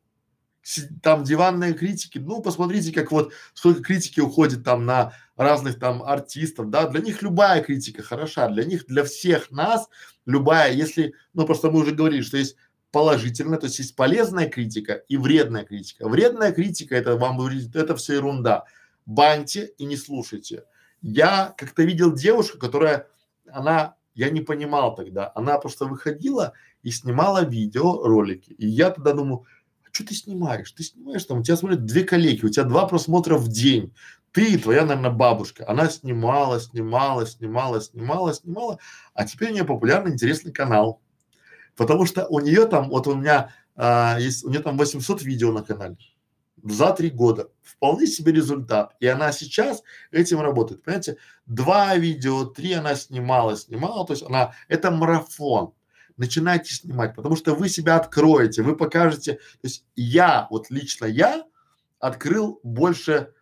Там 1.00 1.22
диванные 1.22 1.74
критики, 1.74 2.18
ну 2.18 2.42
посмотрите, 2.42 2.92
как 2.92 3.12
вот 3.12 3.32
сколько 3.54 3.84
критики 3.84 4.18
уходит 4.18 4.64
там 4.64 4.84
на 4.84 5.12
разных 5.36 5.78
там 5.78 6.02
артистов, 6.02 6.70
да, 6.70 6.88
для 6.88 7.00
них 7.00 7.22
любая 7.22 7.62
критика 7.62 8.02
хороша, 8.02 8.48
для 8.48 8.64
них, 8.64 8.86
для 8.86 9.04
всех 9.04 9.52
нас 9.52 9.88
любая, 10.24 10.72
если, 10.72 11.14
ну 11.34 11.46
просто 11.46 11.70
мы 11.70 11.80
уже 11.80 11.92
говорили, 11.92 12.22
что 12.22 12.36
есть 12.36 12.56
положительная, 12.96 13.58
то 13.58 13.66
есть 13.66 13.78
есть 13.78 13.94
полезная 13.94 14.48
критика 14.48 14.94
и 14.94 15.18
вредная 15.18 15.66
критика. 15.66 16.08
Вредная 16.08 16.50
критика 16.50 16.96
это 16.96 17.14
вам 17.16 17.36
говорит, 17.36 17.76
это 17.76 17.94
все 17.94 18.14
ерунда. 18.14 18.64
Баньте 19.04 19.70
и 19.76 19.84
не 19.84 19.98
слушайте. 19.98 20.64
Я 21.02 21.52
как-то 21.58 21.82
видел 21.82 22.14
девушку, 22.14 22.56
которая, 22.56 23.06
она, 23.52 23.96
я 24.14 24.30
не 24.30 24.40
понимал 24.40 24.94
тогда, 24.94 25.30
она 25.34 25.58
просто 25.58 25.84
выходила 25.84 26.54
и 26.82 26.90
снимала 26.90 27.44
видео, 27.44 28.02
ролики. 28.02 28.52
И 28.52 28.66
я 28.66 28.88
тогда 28.88 29.12
думаю, 29.12 29.44
а 29.84 29.88
что 29.92 30.06
ты 30.06 30.14
снимаешь? 30.14 30.70
Ты 30.70 30.82
снимаешь 30.82 31.26
там, 31.26 31.40
у 31.40 31.42
тебя 31.42 31.58
смотрят 31.58 31.84
две 31.84 32.02
коллеги, 32.02 32.46
у 32.46 32.48
тебя 32.48 32.64
два 32.64 32.88
просмотра 32.88 33.36
в 33.36 33.48
день. 33.48 33.92
Ты 34.32 34.58
твоя, 34.58 34.86
наверное, 34.86 35.10
бабушка. 35.10 35.68
Она 35.68 35.90
снимала, 35.90 36.60
снимала, 36.60 37.26
снимала, 37.26 37.78
снимала, 37.82 38.32
снимала, 38.32 38.78
а 39.12 39.26
теперь 39.26 39.50
у 39.50 39.52
нее 39.52 39.64
популярный, 39.64 40.12
интересный 40.12 40.50
канал 40.50 41.02
Потому 41.76 42.06
что 42.06 42.26
у 42.28 42.40
нее 42.40 42.66
там, 42.66 42.88
вот 42.88 43.06
у 43.06 43.14
меня 43.14 43.52
а, 43.76 44.18
есть, 44.18 44.44
у 44.44 44.48
нее 44.48 44.60
там 44.60 44.76
800 44.78 45.22
видео 45.22 45.52
на 45.52 45.62
канале 45.62 45.98
за 46.62 46.92
три 46.92 47.10
года. 47.10 47.50
Вполне 47.62 48.06
себе 48.06 48.32
результат. 48.32 48.96
И 49.00 49.06
она 49.06 49.32
сейчас 49.32 49.82
этим 50.10 50.40
работает. 50.40 50.82
Понимаете, 50.82 51.18
два 51.46 51.94
видео, 51.96 52.44
три 52.46 52.72
она 52.72 52.94
снимала, 52.94 53.56
снимала. 53.56 54.06
То 54.06 54.14
есть 54.14 54.24
она, 54.24 54.54
это 54.68 54.90
марафон. 54.90 55.72
Начинайте 56.16 56.74
снимать, 56.74 57.14
потому 57.14 57.36
что 57.36 57.54
вы 57.54 57.68
себя 57.68 57.96
откроете, 57.96 58.62
вы 58.62 58.74
покажете. 58.74 59.34
То 59.34 59.64
есть 59.64 59.84
я, 59.96 60.46
вот 60.50 60.70
лично 60.70 61.04
я 61.04 61.44
открыл 61.98 62.58
больше, 62.62 63.34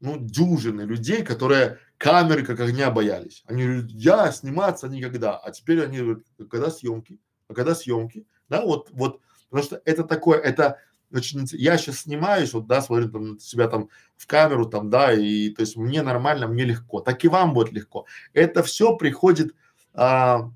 ну, 0.00 0.18
дюжины 0.18 0.82
людей, 0.82 1.22
которые 1.22 1.78
камеры 1.96 2.44
как 2.44 2.60
огня 2.60 2.90
боялись. 2.90 3.42
Они 3.46 3.64
говорят, 3.64 3.90
я 3.90 4.32
сниматься 4.32 4.86
никогда. 4.88 5.38
А 5.38 5.50
теперь 5.50 5.82
они 5.82 5.98
говорят, 5.98 6.24
когда 6.50 6.70
съемки? 6.70 7.18
А 7.50 7.54
когда 7.54 7.74
съемки, 7.74 8.26
да, 8.48 8.62
вот, 8.62 8.88
вот, 8.92 9.20
потому 9.48 9.64
что 9.66 9.82
это 9.84 10.04
такое, 10.04 10.38
это 10.38 10.78
очень, 11.12 11.46
я 11.52 11.76
сейчас 11.76 12.00
снимаюсь, 12.02 12.52
вот, 12.52 12.66
да, 12.66 12.80
смотрю 12.80 13.10
там 13.10 13.38
себя 13.40 13.66
там 13.66 13.88
в 14.16 14.26
камеру, 14.28 14.66
там, 14.66 14.88
да, 14.88 15.12
и, 15.12 15.50
то 15.50 15.62
есть 15.62 15.76
мне 15.76 16.02
нормально, 16.02 16.46
мне 16.46 16.64
легко, 16.64 17.00
так 17.00 17.24
и 17.24 17.28
вам 17.28 17.52
будет 17.52 17.72
легко. 17.72 18.06
Это 18.32 18.62
все 18.62 18.96
приходит, 18.96 19.54
а, 19.92 20.50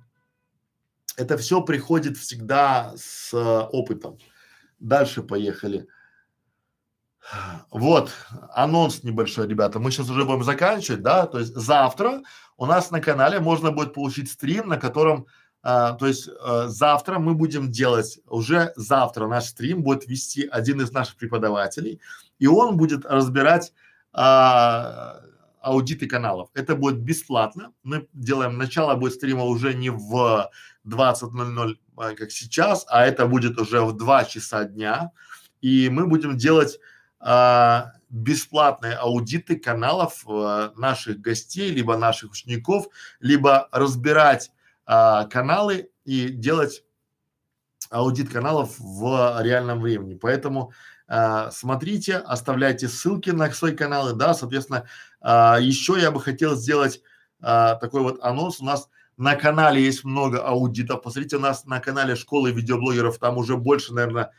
это 1.17 1.37
все 1.37 1.61
приходит 1.63 2.17
всегда 2.17 2.95
с 2.97 3.35
а, 3.35 3.67
опытом. 3.67 4.19
Дальше 4.79 5.23
поехали. 5.23 5.89
Вот, 7.71 8.13
анонс 8.51 9.03
небольшой, 9.03 9.49
ребята. 9.49 9.81
Мы 9.81 9.91
сейчас 9.91 10.11
уже 10.11 10.25
будем 10.25 10.45
заканчивать, 10.45 11.03
да, 11.03 11.27
то 11.27 11.41
есть 11.41 11.55
завтра 11.55 12.23
у 12.57 12.67
нас 12.67 12.91
на 12.91 13.01
канале 13.01 13.41
можно 13.41 13.73
будет 13.73 13.95
получить 13.95 14.31
стрим, 14.31 14.69
на 14.69 14.77
котором 14.77 15.27
а, 15.65 15.93
то 15.95 16.07
есть 16.07 16.29
а, 16.43 16.69
завтра 16.69 17.19
мы 17.19 17.35
будем 17.35 17.71
делать, 17.71 18.21
уже 18.29 18.75
завтра 18.77 19.27
наш 19.27 19.47
стрим 19.47 19.83
будет 19.83 20.07
вести 20.07 20.47
один 20.47 20.83
из 20.83 20.93
наших 20.93 21.17
преподавателей, 21.17 22.01
и 22.39 22.47
он 22.47 22.77
будет 22.77 23.07
разбирать 23.07 23.73
а, 24.13 25.23
аудиты 25.63 26.07
каналов. 26.07 26.51
Это 26.53 26.77
будет 26.77 26.99
бесплатно. 26.99 27.73
Мы 27.83 28.07
делаем, 28.13 28.59
начало 28.59 28.95
будет 28.95 29.15
стрима 29.15 29.45
уже 29.45 29.73
не 29.73 29.89
в 29.89 30.51
20.00, 30.87 31.75
а, 31.97 32.15
как 32.15 32.31
сейчас, 32.31 32.85
а 32.89 33.07
это 33.07 33.25
будет 33.25 33.59
уже 33.59 33.81
в 33.81 33.97
2 33.97 34.25
часа 34.25 34.65
дня. 34.65 35.13
И 35.63 35.89
мы 35.89 36.07
будем 36.07 36.37
делать 36.37 36.79
а, 37.21 37.93
бесплатные 38.11 38.97
аудиты 38.97 39.57
каналов 39.57 40.27
а, 40.29 40.75
наших 40.77 41.21
гостей, 41.21 41.71
либо 41.71 41.97
наших 41.97 42.33
учеников, 42.33 42.89
либо 43.21 43.71
разбирать 43.73 44.51
а, 44.87 45.25
каналы 45.25 45.91
и 46.05 46.29
делать 46.29 46.85
аудит 47.91 48.31
каналов 48.31 48.79
в 48.79 49.41
реальном 49.43 49.81
времени. 49.81 50.15
Поэтому 50.15 50.73
а, 51.07 51.51
смотрите, 51.51 52.17
оставляйте 52.17 52.89
ссылки 52.89 53.31
на 53.31 53.51
свои 53.53 53.75
каналы, 53.75 54.15
да, 54.15 54.35
соответственно, 54.35 54.89
а, 55.21 55.59
еще 55.61 55.99
я 56.01 56.11
бы 56.11 56.21
хотел 56.21 56.57
сделать 56.57 57.03
а, 57.41 57.77
такой 57.77 58.01
вот 58.01 58.23
анонс. 58.23 58.61
У 58.61 58.65
нас 58.65 58.89
на 59.17 59.37
канале 59.37 59.83
есть 59.83 60.05
много 60.05 60.43
аудитов. 60.43 61.03
Посмотрите, 61.03 61.37
у 61.37 61.41
нас 61.41 61.67
на 61.67 61.81
канале 61.81 62.17
школы 62.17 62.53
видеоблогеров 62.53 63.19
там 63.19 63.37
уже 63.37 63.57
больше, 63.57 63.93
наверное, 63.93 64.33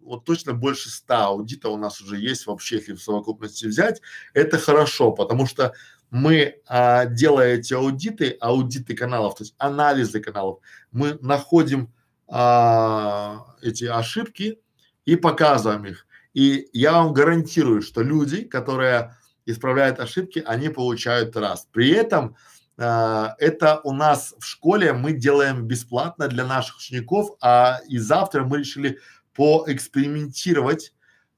вот 0.00 0.24
точно 0.24 0.54
больше 0.54 0.88
ста 0.88 1.26
аудитов 1.26 1.72
у 1.72 1.76
нас 1.76 2.00
уже 2.00 2.16
есть 2.16 2.46
вообще, 2.46 2.76
если 2.76 2.94
в 2.94 3.02
совокупности 3.02 3.66
взять. 3.66 4.00
Это 4.34 4.56
хорошо, 4.56 5.10
потому 5.10 5.46
что 5.46 5.74
мы 6.10 6.60
а, 6.66 7.06
делая 7.06 7.54
эти 7.56 7.74
аудиты, 7.74 8.36
аудиты 8.40 8.94
каналов, 8.94 9.36
то 9.36 9.44
есть 9.44 9.54
анализы 9.58 10.20
каналов, 10.20 10.60
мы 10.92 11.18
находим 11.20 11.92
а, 12.28 13.54
эти 13.62 13.84
ошибки 13.84 14.58
и 15.04 15.16
показываем 15.16 15.86
их. 15.86 16.06
И 16.34 16.68
я 16.72 16.92
вам 16.92 17.12
гарантирую, 17.12 17.82
что 17.82 18.02
люди, 18.02 18.42
которые 18.42 19.16
исправляют 19.46 20.00
ошибки, 20.00 20.42
они 20.44 20.68
получают 20.68 21.36
раз. 21.36 21.68
При 21.72 21.90
этом 21.90 22.36
а, 22.78 23.34
это 23.38 23.80
у 23.84 23.92
нас 23.92 24.34
в 24.38 24.44
школе 24.44 24.92
мы 24.92 25.12
делаем 25.12 25.66
бесплатно 25.66 26.28
для 26.28 26.44
наших 26.44 26.76
учеников, 26.78 27.36
а 27.40 27.80
и 27.88 27.98
завтра 27.98 28.44
мы 28.44 28.58
решили 28.58 28.98
поэкспериментировать, 29.34 30.92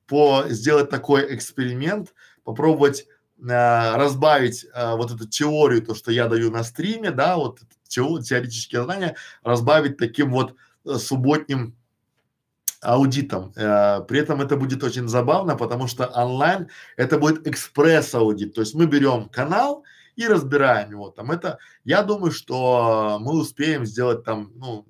по 0.06 0.44
сделать 0.48 0.88
такой 0.88 1.34
эксперимент, 1.34 2.14
попробовать 2.42 3.06
разбавить 3.40 4.66
э, 4.72 4.94
вот 4.96 5.12
эту 5.12 5.28
теорию, 5.28 5.82
то, 5.82 5.94
что 5.94 6.10
я 6.10 6.26
даю 6.26 6.50
на 6.50 6.64
стриме, 6.64 7.10
да, 7.10 7.36
вот 7.36 7.60
теор, 7.86 8.22
теоретические 8.22 8.84
знания, 8.84 9.16
разбавить 9.42 9.96
таким 9.96 10.30
вот 10.30 10.54
э, 10.84 10.94
субботним 10.94 11.76
аудитом. 12.80 13.52
Э, 13.56 14.00
при 14.06 14.20
этом 14.20 14.40
это 14.40 14.56
будет 14.56 14.82
очень 14.82 15.08
забавно, 15.08 15.56
потому 15.56 15.86
что 15.86 16.06
онлайн 16.06 16.68
это 16.96 17.18
будет 17.18 17.46
экспресс 17.46 18.14
аудит. 18.14 18.54
То 18.54 18.60
есть 18.60 18.74
мы 18.74 18.86
берем 18.86 19.28
канал 19.28 19.84
и 20.16 20.26
разбираем 20.26 20.90
его. 20.90 21.10
Там 21.10 21.30
это, 21.30 21.58
я 21.84 22.02
думаю, 22.02 22.32
что 22.32 23.18
мы 23.20 23.38
успеем 23.38 23.86
сделать 23.86 24.24
там, 24.24 24.52
ну, 24.56 24.86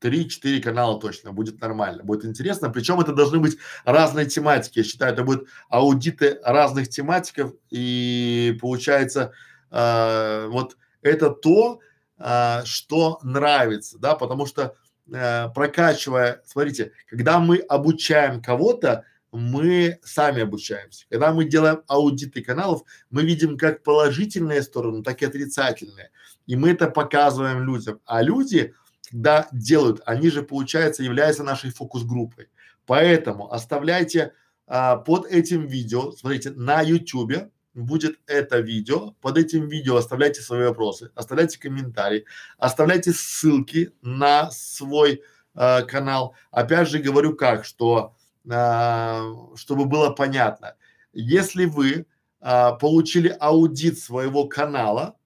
три-четыре 0.00 0.60
канала 0.60 0.98
точно, 0.98 1.32
будет 1.32 1.60
нормально, 1.60 2.02
будет 2.02 2.24
интересно. 2.24 2.70
Причем 2.70 3.00
это 3.00 3.12
должны 3.12 3.38
быть 3.38 3.58
разные 3.84 4.26
тематики. 4.26 4.78
Я 4.78 4.84
считаю, 4.84 5.12
это 5.12 5.22
будут 5.22 5.48
аудиты 5.68 6.40
разных 6.42 6.88
тематиков. 6.88 7.52
И 7.70 8.58
получается, 8.60 9.32
э, 9.70 10.46
вот 10.48 10.76
это 11.02 11.30
то, 11.30 11.80
э, 12.18 12.64
что 12.64 13.20
нравится, 13.22 13.98
да, 13.98 14.14
потому 14.14 14.46
что 14.46 14.74
э, 15.12 15.48
прокачивая, 15.54 16.42
смотрите, 16.46 16.92
когда 17.08 17.38
мы 17.38 17.58
обучаем 17.58 18.42
кого-то, 18.42 19.04
мы 19.32 19.98
сами 20.02 20.42
обучаемся. 20.42 21.06
Когда 21.08 21.32
мы 21.32 21.44
делаем 21.44 21.82
аудиты 21.86 22.42
каналов, 22.42 22.82
мы 23.10 23.22
видим 23.22 23.56
как 23.56 23.82
положительные 23.82 24.62
стороны, 24.62 25.02
так 25.02 25.22
и 25.22 25.26
отрицательные. 25.26 26.10
И 26.46 26.56
мы 26.56 26.70
это 26.70 26.90
показываем 26.90 27.62
людям. 27.62 28.00
А 28.06 28.22
люди, 28.22 28.74
когда 29.10 29.48
делают, 29.52 30.00
они 30.06 30.30
же, 30.30 30.42
получается, 30.42 31.02
являются 31.02 31.42
нашей 31.42 31.70
фокус-группой. 31.70 32.48
Поэтому 32.86 33.52
оставляйте 33.52 34.32
а, 34.66 34.96
под 34.96 35.26
этим 35.26 35.66
видео, 35.66 36.12
смотрите, 36.12 36.50
на 36.50 36.80
YouTube 36.80 37.50
будет 37.74 38.18
это 38.26 38.58
видео, 38.60 39.12
под 39.20 39.38
этим 39.38 39.68
видео 39.68 39.96
оставляйте 39.96 40.40
свои 40.42 40.64
вопросы, 40.66 41.10
оставляйте 41.14 41.58
комментарии, 41.58 42.24
оставляйте 42.58 43.12
ссылки 43.12 43.92
на 44.02 44.50
свой 44.50 45.22
а, 45.54 45.82
канал. 45.82 46.34
Опять 46.50 46.88
же 46.88 46.98
говорю 46.98 47.34
как, 47.34 47.64
что 47.64 48.14
а, 48.50 49.22
чтобы 49.56 49.84
было 49.84 50.10
понятно, 50.10 50.76
если 51.12 51.66
вы 51.66 52.06
а, 52.40 52.72
получили 52.72 53.36
аудит 53.40 53.98
своего 53.98 54.46
канала, 54.46 55.16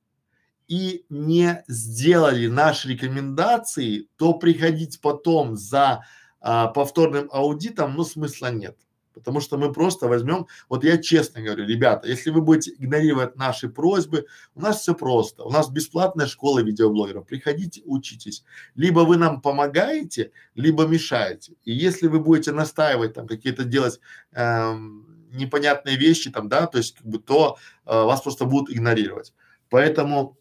и 0.69 1.05
не 1.09 1.65
сделали 1.69 2.47
наши 2.47 2.89
рекомендации, 2.89 4.09
то 4.17 4.35
приходить 4.35 5.01
потом 5.01 5.57
за 5.57 6.05
а, 6.41 6.69
повторным 6.69 7.29
аудитом, 7.33 7.95
ну 7.95 8.05
смысла 8.05 8.51
нет. 8.51 8.77
Потому 9.15 9.41
что 9.41 9.57
мы 9.57 9.73
просто 9.73 10.09
возьмем, 10.09 10.47
вот 10.69 10.83
я 10.83 10.99
честно 10.99 11.41
говорю, 11.41 11.65
ребята, 11.67 12.09
если 12.09 12.31
вы 12.31 12.43
будете 12.43 12.73
игнорировать 12.73 13.37
наши 13.37 13.69
просьбы, 13.69 14.27
у 14.55 14.61
нас 14.61 14.81
все 14.81 14.95
просто, 14.95 15.45
у 15.45 15.51
нас 15.51 15.71
бесплатная 15.71 16.27
школа 16.27 16.61
видеоблогеров, 16.61 17.25
приходите, 17.25 17.81
учитесь. 17.85 18.45
Либо 18.75 19.01
вы 19.01 19.17
нам 19.17 19.41
помогаете, 19.41 20.33
либо 20.57 20.85
мешаете. 20.87 21.55
И 21.63 21.73
если 21.73 22.09
вы 22.09 22.19
будете 22.19 22.51
настаивать 22.51 23.15
там 23.15 23.29
какие-то 23.29 23.65
делать 23.65 24.01
эм, 24.33 25.07
непонятные 25.31 25.97
вещи 25.97 26.31
там, 26.31 26.49
да, 26.49 26.67
то 26.67 26.79
есть 26.79 26.97
как 26.97 27.07
бы, 27.07 27.19
то 27.19 27.57
э, 27.87 27.91
вас 27.91 28.21
просто 28.21 28.47
будут 28.47 28.75
игнорировать. 28.75 29.33
Поэтому 29.71 30.37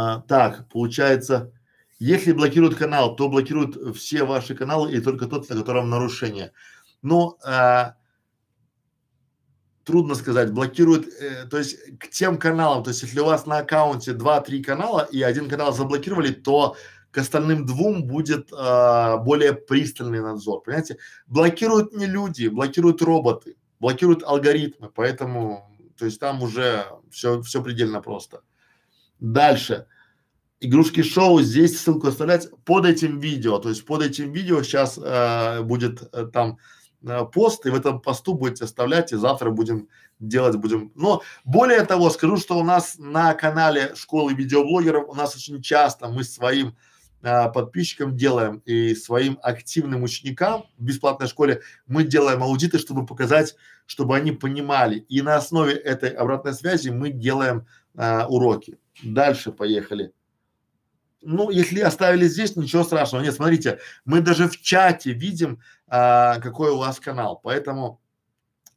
а, 0.00 0.20
так, 0.20 0.68
получается, 0.68 1.52
если 1.98 2.30
блокируют 2.30 2.76
канал, 2.76 3.16
то 3.16 3.28
блокируют 3.28 3.96
все 3.96 4.22
ваши 4.22 4.54
каналы 4.54 4.92
и 4.92 5.00
только 5.00 5.26
тот, 5.26 5.50
на 5.50 5.56
котором 5.56 5.90
нарушение. 5.90 6.52
Но 7.02 7.36
а, 7.44 7.96
трудно 9.82 10.14
сказать, 10.14 10.52
блокируют, 10.52 11.08
э, 11.08 11.46
то 11.46 11.58
есть 11.58 11.98
к 11.98 12.10
тем 12.10 12.38
каналам, 12.38 12.84
то 12.84 12.90
есть 12.90 13.02
если 13.02 13.18
у 13.18 13.24
вас 13.24 13.46
на 13.46 13.58
аккаунте 13.58 14.12
два-три 14.12 14.62
канала 14.62 15.00
и 15.00 15.20
один 15.22 15.48
канал 15.48 15.72
заблокировали, 15.72 16.30
то 16.32 16.76
к 17.10 17.18
остальным 17.18 17.66
двум 17.66 18.04
будет 18.04 18.50
а, 18.52 19.16
более 19.16 19.52
пристальный 19.52 20.20
надзор, 20.20 20.62
понимаете? 20.62 20.98
Блокируют 21.26 21.92
не 21.92 22.06
люди, 22.06 22.46
блокируют 22.46 23.02
роботы, 23.02 23.56
блокируют 23.80 24.22
алгоритмы, 24.22 24.90
поэтому, 24.94 25.76
то 25.98 26.04
есть 26.04 26.20
там 26.20 26.40
уже 26.40 26.86
все, 27.10 27.42
все 27.42 27.60
предельно 27.64 28.00
просто. 28.00 28.42
Дальше. 29.20 29.86
Игрушки 30.60 31.02
шоу, 31.02 31.40
здесь 31.40 31.80
ссылку 31.80 32.08
оставлять 32.08 32.48
под 32.64 32.84
этим 32.84 33.20
видео, 33.20 33.58
то 33.58 33.68
есть 33.68 33.86
под 33.86 34.02
этим 34.02 34.32
видео 34.32 34.62
сейчас 34.62 34.98
э, 35.00 35.62
будет 35.62 36.02
э, 36.12 36.26
там 36.32 36.58
э, 37.02 37.24
пост, 37.32 37.64
и 37.64 37.70
в 37.70 37.76
этом 37.76 38.00
посту 38.00 38.34
будете 38.34 38.64
оставлять, 38.64 39.12
и 39.12 39.16
завтра 39.16 39.50
будем 39.50 39.88
делать, 40.18 40.56
будем. 40.56 40.90
Но 40.96 41.22
более 41.44 41.84
того, 41.84 42.10
скажу, 42.10 42.38
что 42.38 42.58
у 42.58 42.64
нас 42.64 42.96
на 42.98 43.34
канале 43.34 43.94
школы 43.94 44.34
видеоблогеров, 44.34 45.08
у 45.08 45.14
нас 45.14 45.36
очень 45.36 45.62
часто 45.62 46.08
мы 46.08 46.24
своим 46.24 46.76
э, 47.22 47.52
подписчикам 47.52 48.16
делаем 48.16 48.60
и 48.64 48.96
своим 48.96 49.38
активным 49.42 50.02
ученикам 50.02 50.64
в 50.76 50.82
бесплатной 50.82 51.28
школе 51.28 51.62
мы 51.86 52.02
делаем 52.02 52.42
аудиты, 52.42 52.78
чтобы 52.78 53.06
показать, 53.06 53.54
чтобы 53.86 54.16
они 54.16 54.32
понимали. 54.32 54.98
И 55.08 55.22
на 55.22 55.36
основе 55.36 55.74
этой 55.74 56.10
обратной 56.10 56.54
связи 56.54 56.88
мы 56.88 57.10
делаем 57.10 57.64
э, 57.98 58.24
уроки. 58.26 58.78
Дальше 59.02 59.52
поехали. 59.52 60.12
Ну, 61.20 61.50
если 61.50 61.80
оставили 61.80 62.28
здесь, 62.28 62.56
ничего 62.56 62.84
страшного. 62.84 63.22
Нет, 63.22 63.34
смотрите, 63.34 63.80
мы 64.04 64.20
даже 64.20 64.48
в 64.48 64.60
чате 64.60 65.12
видим, 65.12 65.60
а, 65.88 66.38
какой 66.38 66.70
у 66.70 66.78
вас 66.78 67.00
канал, 67.00 67.40
поэтому 67.42 68.00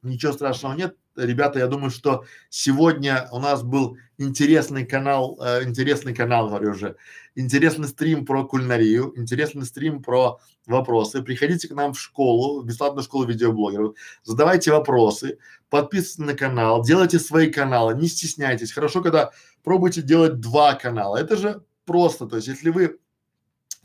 ничего 0.01 0.33
страшного 0.33 0.73
нет. 0.73 0.95
Ребята, 1.15 1.59
я 1.59 1.67
думаю, 1.67 1.91
что 1.91 2.25
сегодня 2.49 3.27
у 3.31 3.39
нас 3.39 3.61
был 3.63 3.97
интересный 4.17 4.85
канал, 4.85 5.39
э, 5.43 5.63
интересный 5.65 6.15
канал, 6.15 6.47
говорю 6.47 6.71
уже, 6.71 6.95
интересный 7.35 7.87
стрим 7.87 8.25
про 8.25 8.45
кулинарию, 8.45 9.13
интересный 9.15 9.65
стрим 9.65 10.01
про 10.01 10.39
вопросы. 10.65 11.21
Приходите 11.21 11.67
к 11.67 11.71
нам 11.71 11.93
в 11.93 11.99
школу, 11.99 12.61
в 12.61 12.65
бесплатную 12.65 13.03
школу 13.03 13.25
видеоблогеров, 13.25 13.95
задавайте 14.23 14.71
вопросы, 14.71 15.39
подписывайтесь 15.69 16.17
на 16.19 16.33
канал, 16.33 16.83
делайте 16.83 17.19
свои 17.19 17.51
каналы, 17.51 17.95
не 17.95 18.07
стесняйтесь. 18.07 18.71
Хорошо, 18.71 19.01
когда 19.01 19.31
пробуйте 19.63 20.01
делать 20.01 20.39
два 20.39 20.73
канала. 20.75 21.17
Это 21.17 21.35
же 21.35 21.63
просто. 21.85 22.27
То 22.27 22.37
есть, 22.37 22.47
если 22.47 22.69
вы 22.69 22.99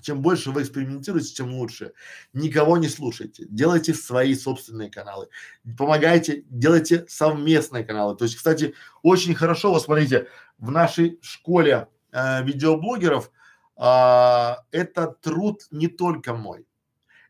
чем 0.06 0.22
больше 0.22 0.52
вы 0.52 0.62
экспериментируете, 0.62 1.34
тем 1.34 1.52
лучше. 1.54 1.92
Никого 2.32 2.76
не 2.76 2.86
слушайте. 2.86 3.44
Делайте 3.48 3.92
свои 3.92 4.36
собственные 4.36 4.88
каналы. 4.88 5.28
Помогайте, 5.76 6.44
делайте 6.48 7.06
совместные 7.08 7.82
каналы. 7.82 8.16
То 8.16 8.24
есть, 8.24 8.36
кстати, 8.36 8.74
очень 9.02 9.34
хорошо, 9.34 9.72
вот 9.72 9.82
смотрите, 9.82 10.28
в 10.58 10.70
нашей 10.70 11.18
школе 11.22 11.88
э, 12.12 12.42
видеоблогеров 12.42 13.30
э, 13.76 14.54
это 14.70 15.06
труд 15.20 15.62
не 15.70 15.88
только 15.88 16.34
мой. 16.34 16.66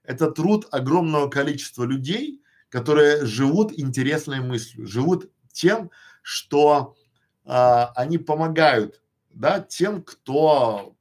Это 0.03 0.31
труд 0.31 0.67
огромного 0.71 1.29
количества 1.29 1.85
людей, 1.85 2.43
которые 2.69 3.25
живут 3.27 3.73
интересной 3.77 4.41
мыслью, 4.41 4.87
живут 4.87 5.31
тем, 5.53 5.91
что 6.23 6.95
э, 7.45 7.51
они 7.95 8.19
помогают 8.19 9.03
да, 9.31 9.61
тем, 9.61 10.03
кто 10.03 10.97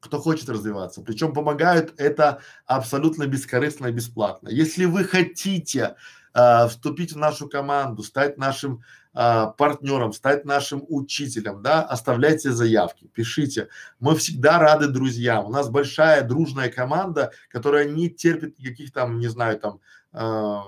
кто 0.00 0.20
хочет 0.20 0.48
развиваться. 0.48 1.02
Причем 1.02 1.32
помогают 1.32 1.92
это 1.96 2.40
абсолютно 2.66 3.26
бескорыстно 3.26 3.88
и 3.88 3.92
бесплатно. 3.92 4.48
Если 4.48 4.84
вы 4.84 5.04
хотите 5.04 5.96
э, 6.34 6.68
вступить 6.68 7.12
в 7.12 7.18
нашу 7.18 7.48
команду, 7.48 8.02
стать 8.02 8.38
нашим 8.38 8.82
э, 9.14 9.46
партнером, 9.56 10.12
стать 10.12 10.44
нашим 10.44 10.84
учителем, 10.88 11.62
да, 11.62 11.82
оставляйте 11.82 12.52
заявки, 12.52 13.08
пишите. 13.12 13.68
Мы 14.00 14.16
всегда 14.16 14.58
рады 14.58 14.88
друзьям. 14.88 15.46
У 15.46 15.50
нас 15.50 15.68
большая 15.68 16.22
дружная 16.22 16.70
команда, 16.70 17.32
которая 17.50 17.88
не 17.88 18.10
терпит 18.10 18.58
никаких 18.58 18.92
там, 18.92 19.18
не 19.18 19.28
знаю, 19.28 19.58
там 19.58 19.80
э, 20.12 20.58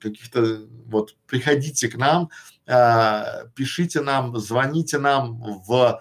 каких-то 0.00 0.66
вот 0.86 1.16
приходите 1.26 1.88
к 1.88 1.96
нам, 1.96 2.30
э, 2.66 3.46
пишите 3.54 4.00
нам, 4.00 4.36
звоните 4.38 4.98
нам 4.98 5.62
в 5.66 6.00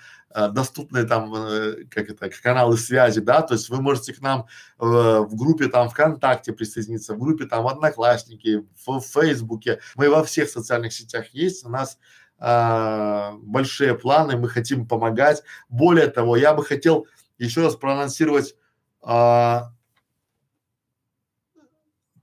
доступные 0.50 1.06
там, 1.06 1.34
э, 1.34 1.86
как 1.90 2.10
это, 2.10 2.30
каналы 2.30 2.78
связи, 2.78 3.22
да, 3.22 3.42
то 3.42 3.54
есть 3.54 3.70
вы 3.70 3.82
можете 3.82 4.14
к 4.14 4.22
нам 4.22 4.42
э, 4.80 4.86
в 4.86 5.36
группе 5.36 5.68
там 5.68 5.90
ВКонтакте 5.90 6.54
присоединиться, 6.54 7.14
в 7.14 7.20
группе 7.20 7.46
там 7.46 7.66
Одноклассники, 7.68 8.66
в, 8.86 9.00
в 9.00 9.06
Фейсбуке, 9.06 9.80
мы 9.96 10.10
во 10.10 10.24
всех 10.24 10.50
социальных 10.50 10.94
сетях 10.94 11.28
есть, 11.30 11.66
у 11.66 11.70
нас 11.70 11.98
э, 12.40 13.32
большие 13.42 13.96
планы, 13.96 14.38
мы 14.38 14.50
хотим 14.50 14.88
помогать. 14.88 15.44
Более 15.70 16.08
того, 16.08 16.36
я 16.36 16.54
бы 16.54 16.64
хотел 16.64 17.08
еще 17.38 17.64
раз 17.64 17.76
проанонсировать 17.76 18.56
э, 19.04 19.60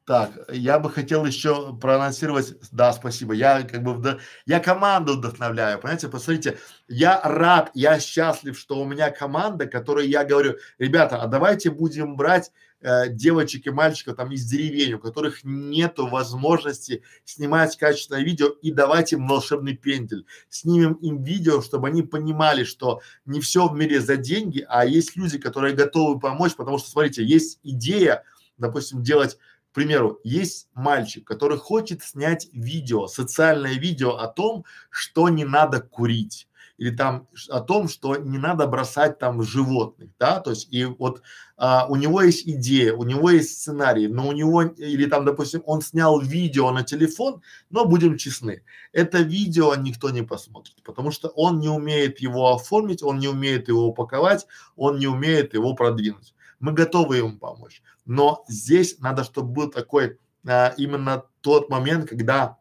так, 0.07 0.33
я 0.53 0.79
бы 0.79 0.91
хотел 0.91 1.25
еще 1.25 1.75
проанонсировать, 1.77 2.55
да, 2.71 2.93
спасибо, 2.93 3.33
я 3.33 3.63
как 3.63 3.83
бы, 3.83 3.95
вдох... 3.95 4.17
я 4.45 4.61
команду 4.61 5.15
вдохновляю, 5.15 5.79
понимаете, 5.79 6.09
посмотрите, 6.09 6.59
я 6.89 7.23
рад, 7.23 7.71
я 7.73 7.99
счастлив, 7.99 8.59
что 8.59 8.79
у 8.81 8.85
меня 8.85 9.11
команда, 9.11 9.67
которой 9.67 10.07
я 10.07 10.25
говорю, 10.25 10.57
ребята, 10.79 11.23
а 11.23 11.27
давайте 11.27 11.71
будем 11.71 12.17
брать 12.17 12.53
э, 12.83 13.09
девочек 13.09 13.67
и 13.67 13.71
мальчиков 13.71 14.17
там 14.17 14.31
из 14.31 14.45
деревень, 14.45 14.93
у 14.93 14.99
которых 14.99 15.43
нету 15.43 16.07
возможности 16.07 17.03
снимать 17.25 17.75
качественное 17.79 18.23
видео 18.23 18.49
и 18.49 18.71
давайте 18.71 19.17
им 19.17 19.27
волшебный 19.27 19.75
пендель, 19.75 20.27
снимем 20.51 20.93
им 20.95 21.23
видео, 21.23 21.63
чтобы 21.63 21.89
они 21.89 22.03
понимали, 22.03 22.65
что 22.65 23.01
не 23.25 23.41
все 23.41 23.69
в 23.69 23.75
мире 23.75 24.03
за 24.03 24.19
деньги, 24.19 24.67
а 24.69 24.85
есть 24.85 25.17
люди, 25.17 25.39
которые 25.39 25.75
готовы 25.75 26.21
помочь, 26.21 26.55
потому 26.57 26.77
что, 26.77 26.91
смотрите, 26.91 27.25
есть 27.25 27.59
идея, 27.63 28.23
допустим, 28.59 29.03
делать 29.03 29.39
примеру, 29.75 30.21
есть 30.25 30.69
мальчик, 30.75 31.27
который 31.27 31.59
хочет 31.59 32.03
снять 32.03 32.49
видео, 32.53 33.07
социальное 33.07 33.75
видео 33.75 34.17
о 34.17 34.29
том, 34.29 34.65
что 34.91 35.29
не 35.29 35.45
надо 35.45 35.81
курить 35.81 36.49
или 36.77 36.91
там 36.91 37.29
о 37.51 37.61
том, 37.61 37.89
что 37.89 38.17
не 38.17 38.39
надо 38.39 38.67
бросать 38.67 39.19
там 39.19 39.43
животных, 39.43 40.11
да, 40.19 40.41
то 40.41 40.51
есть 40.51 40.69
и 40.73 40.85
вот 40.85 41.23
а, 41.57 41.87
у 41.89 41.97
него 41.97 42.21
есть 42.21 42.49
идея, 42.49 42.95
у 42.95 43.05
него 43.05 43.31
есть 43.31 43.61
сценарий, 43.61 44.09
но 44.09 44.29
у 44.29 44.33
него 44.33 44.63
или 44.63 45.07
там, 45.07 45.25
допустим, 45.25 45.63
он 45.67 45.83
снял 45.83 46.21
видео 46.21 46.73
на 46.73 46.83
телефон, 46.83 47.43
но 47.71 47.85
будем 47.85 48.17
честны, 48.17 48.65
это 48.93 49.19
видео 49.19 49.75
никто 49.77 50.11
не 50.11 50.23
посмотрит, 50.23 50.83
потому 50.83 51.13
что 51.13 51.29
он 51.29 51.61
не 51.61 51.69
умеет 51.69 52.21
его 52.21 52.53
оформить, 52.53 53.03
он 53.03 53.19
не 53.19 53.29
умеет 53.29 53.69
его 53.69 53.87
упаковать, 53.87 54.47
он 54.77 54.99
не 54.99 55.07
умеет 55.07 55.55
его 55.55 55.75
продвинуть. 55.75 56.34
Мы 56.61 56.73
готовы 56.73 57.17
ему 57.17 57.39
помочь, 57.39 57.83
но 58.05 58.45
здесь 58.49 58.99
надо, 58.99 59.25
чтобы 59.25 59.53
был 59.53 59.71
такой 59.71 60.19
а, 60.47 60.75
именно 60.77 61.25
тот 61.41 61.71
момент, 61.71 62.09
когда 62.09 62.59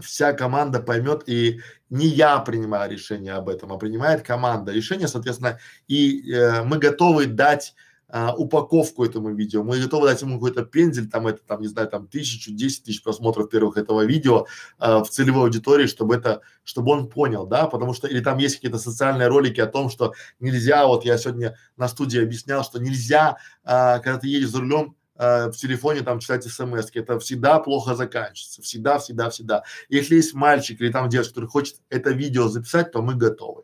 вся 0.00 0.32
команда 0.32 0.80
поймет 0.80 1.28
и 1.28 1.60
не 1.90 2.06
я 2.06 2.38
принимаю 2.38 2.90
решение 2.90 3.34
об 3.34 3.48
этом, 3.48 3.72
а 3.72 3.78
принимает 3.78 4.22
команда. 4.22 4.72
Решение, 4.72 5.08
соответственно, 5.08 5.58
и 5.86 6.32
э, 6.32 6.62
мы 6.62 6.78
готовы 6.78 7.26
дать 7.26 7.74
а, 8.12 8.34
упаковку 8.34 9.04
этому 9.04 9.34
видео, 9.34 9.64
мы 9.64 9.80
готовы 9.80 10.06
дать 10.06 10.20
ему 10.20 10.34
какой-то 10.34 10.64
пензель, 10.64 11.08
там 11.08 11.26
это, 11.26 11.42
там, 11.46 11.62
не 11.62 11.66
знаю, 11.66 11.88
там 11.88 12.06
тысячу, 12.06 12.52
десять 12.52 12.84
тысяч 12.84 13.02
просмотров 13.02 13.48
первых 13.48 13.78
этого 13.78 14.04
видео 14.04 14.46
а, 14.78 15.02
в 15.02 15.08
целевой 15.08 15.44
аудитории, 15.44 15.86
чтобы 15.86 16.14
это, 16.14 16.42
чтобы 16.62 16.92
он 16.92 17.08
понял, 17.08 17.46
да, 17.46 17.66
потому 17.66 17.94
что, 17.94 18.06
или 18.06 18.20
там 18.20 18.36
есть 18.36 18.56
какие-то 18.56 18.78
социальные 18.78 19.28
ролики 19.28 19.60
о 19.60 19.66
том, 19.66 19.88
что 19.88 20.12
нельзя, 20.40 20.86
вот 20.86 21.06
я 21.06 21.16
сегодня 21.16 21.56
на 21.78 21.88
студии 21.88 22.22
объяснял, 22.22 22.62
что 22.62 22.78
нельзя, 22.78 23.38
а, 23.64 23.98
когда 24.00 24.18
ты 24.18 24.28
едешь 24.28 24.50
за 24.50 24.60
рулем, 24.60 24.94
э, 25.16 25.46
в 25.50 25.52
телефоне 25.52 26.02
там 26.02 26.18
читать 26.18 26.44
смс 26.44 26.90
это 26.92 27.18
всегда 27.18 27.60
плохо 27.60 27.94
заканчивается, 27.94 28.60
всегда, 28.60 28.98
всегда, 28.98 29.30
всегда. 29.30 29.62
Если 29.88 30.16
есть 30.16 30.34
мальчик 30.34 30.80
или 30.80 30.92
там 30.92 31.08
девушка, 31.08 31.34
который 31.34 31.48
хочет 31.48 31.76
это 31.88 32.10
видео 32.10 32.48
записать, 32.48 32.92
то 32.92 33.00
мы 33.00 33.14
готовы. 33.14 33.62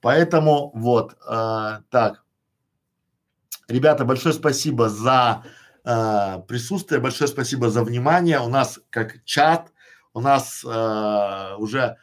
Поэтому 0.00 0.72
вот, 0.74 1.16
э, 1.26 1.80
так. 1.90 2.22
Ребята, 3.68 4.06
большое 4.06 4.34
спасибо 4.34 4.88
за 4.88 5.44
э, 5.84 6.38
присутствие, 6.48 7.02
большое 7.02 7.28
спасибо 7.28 7.68
за 7.68 7.84
внимание. 7.84 8.40
У 8.40 8.48
нас 8.48 8.80
как 8.88 9.22
чат, 9.24 9.70
у 10.14 10.20
нас 10.20 10.64
э, 10.64 11.54
уже 11.58 11.98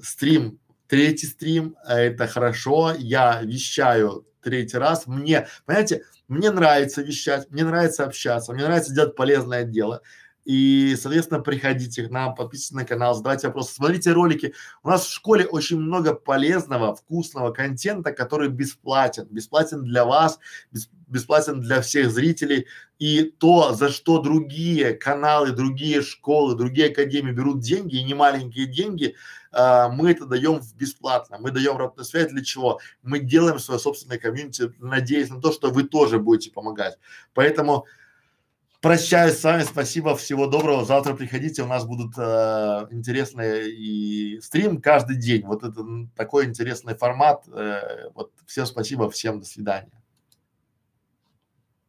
стрим, 0.00 0.60
третий 0.86 1.26
стрим, 1.26 1.76
это 1.84 2.28
хорошо. 2.28 2.94
Я 2.96 3.42
вещаю 3.42 4.28
третий 4.42 4.78
раз. 4.78 5.08
Мне, 5.08 5.48
понимаете, 5.66 6.04
мне 6.28 6.52
нравится 6.52 7.02
вещать, 7.02 7.50
мне 7.50 7.64
нравится 7.64 8.04
общаться, 8.04 8.52
мне 8.52 8.62
нравится 8.62 8.94
делать 8.94 9.16
полезное 9.16 9.64
дело. 9.64 10.02
И, 10.44 10.96
соответственно, 10.98 11.40
приходите 11.40 12.06
к 12.06 12.10
нам, 12.10 12.36
подписывайтесь 12.36 12.70
на 12.70 12.84
канал, 12.84 13.14
задавайте 13.14 13.48
вопросы, 13.48 13.74
смотрите 13.74 14.12
ролики. 14.12 14.54
У 14.84 14.88
нас 14.88 15.04
в 15.04 15.12
школе 15.12 15.44
очень 15.46 15.78
много 15.78 16.14
полезного, 16.14 16.94
вкусного 16.94 17.50
контента, 17.50 18.12
который 18.12 18.48
бесплатен. 18.48 19.26
Бесплатен 19.30 19.82
для 19.82 20.06
вас, 20.06 20.38
бес, 20.72 20.88
бесплатен 21.08 21.60
для 21.60 21.80
всех 21.80 22.10
зрителей. 22.10 22.66
И 22.98 23.22
то, 23.22 23.72
за 23.74 23.88
что 23.90 24.18
другие 24.18 24.94
каналы, 24.94 25.52
другие 25.52 26.02
школы, 26.02 26.56
другие 26.56 26.88
академии 26.88 27.32
берут 27.32 27.60
деньги, 27.60 27.96
и 27.96 28.04
не 28.04 28.14
маленькие 28.14 28.66
деньги, 28.66 29.14
а, 29.52 29.88
мы 29.88 30.10
это 30.10 30.26
даем 30.26 30.60
бесплатно. 30.76 31.38
Мы 31.38 31.50
даем 31.50 31.72
обратную 31.72 32.04
связь 32.04 32.30
для 32.30 32.44
чего? 32.44 32.80
Мы 33.02 33.20
делаем 33.20 33.58
свое 33.58 33.80
собственное 33.80 34.18
комьюнити, 34.18 34.72
надеясь 34.78 35.30
на 35.30 35.40
то, 35.40 35.52
что 35.52 35.70
вы 35.70 35.84
тоже 35.84 36.18
будете 36.18 36.50
помогать. 36.50 36.98
Поэтому 37.34 37.86
Прощаюсь 38.80 39.36
с 39.36 39.42
вами, 39.42 39.64
спасибо, 39.64 40.14
всего 40.14 40.46
доброго. 40.46 40.84
Завтра 40.84 41.12
приходите, 41.12 41.62
у 41.62 41.66
нас 41.66 41.84
будут 41.84 42.14
э, 42.16 42.86
интересные 42.92 43.72
и 43.72 44.40
стрим 44.40 44.80
каждый 44.80 45.16
день. 45.16 45.44
Вот 45.44 45.64
это 45.64 45.84
такой 46.14 46.44
интересный 46.44 46.94
формат. 46.94 47.42
Э, 47.48 48.10
вот 48.14 48.30
всем 48.46 48.66
спасибо, 48.66 49.10
всем 49.10 49.40
до 49.40 49.46
свидания. 49.46 49.97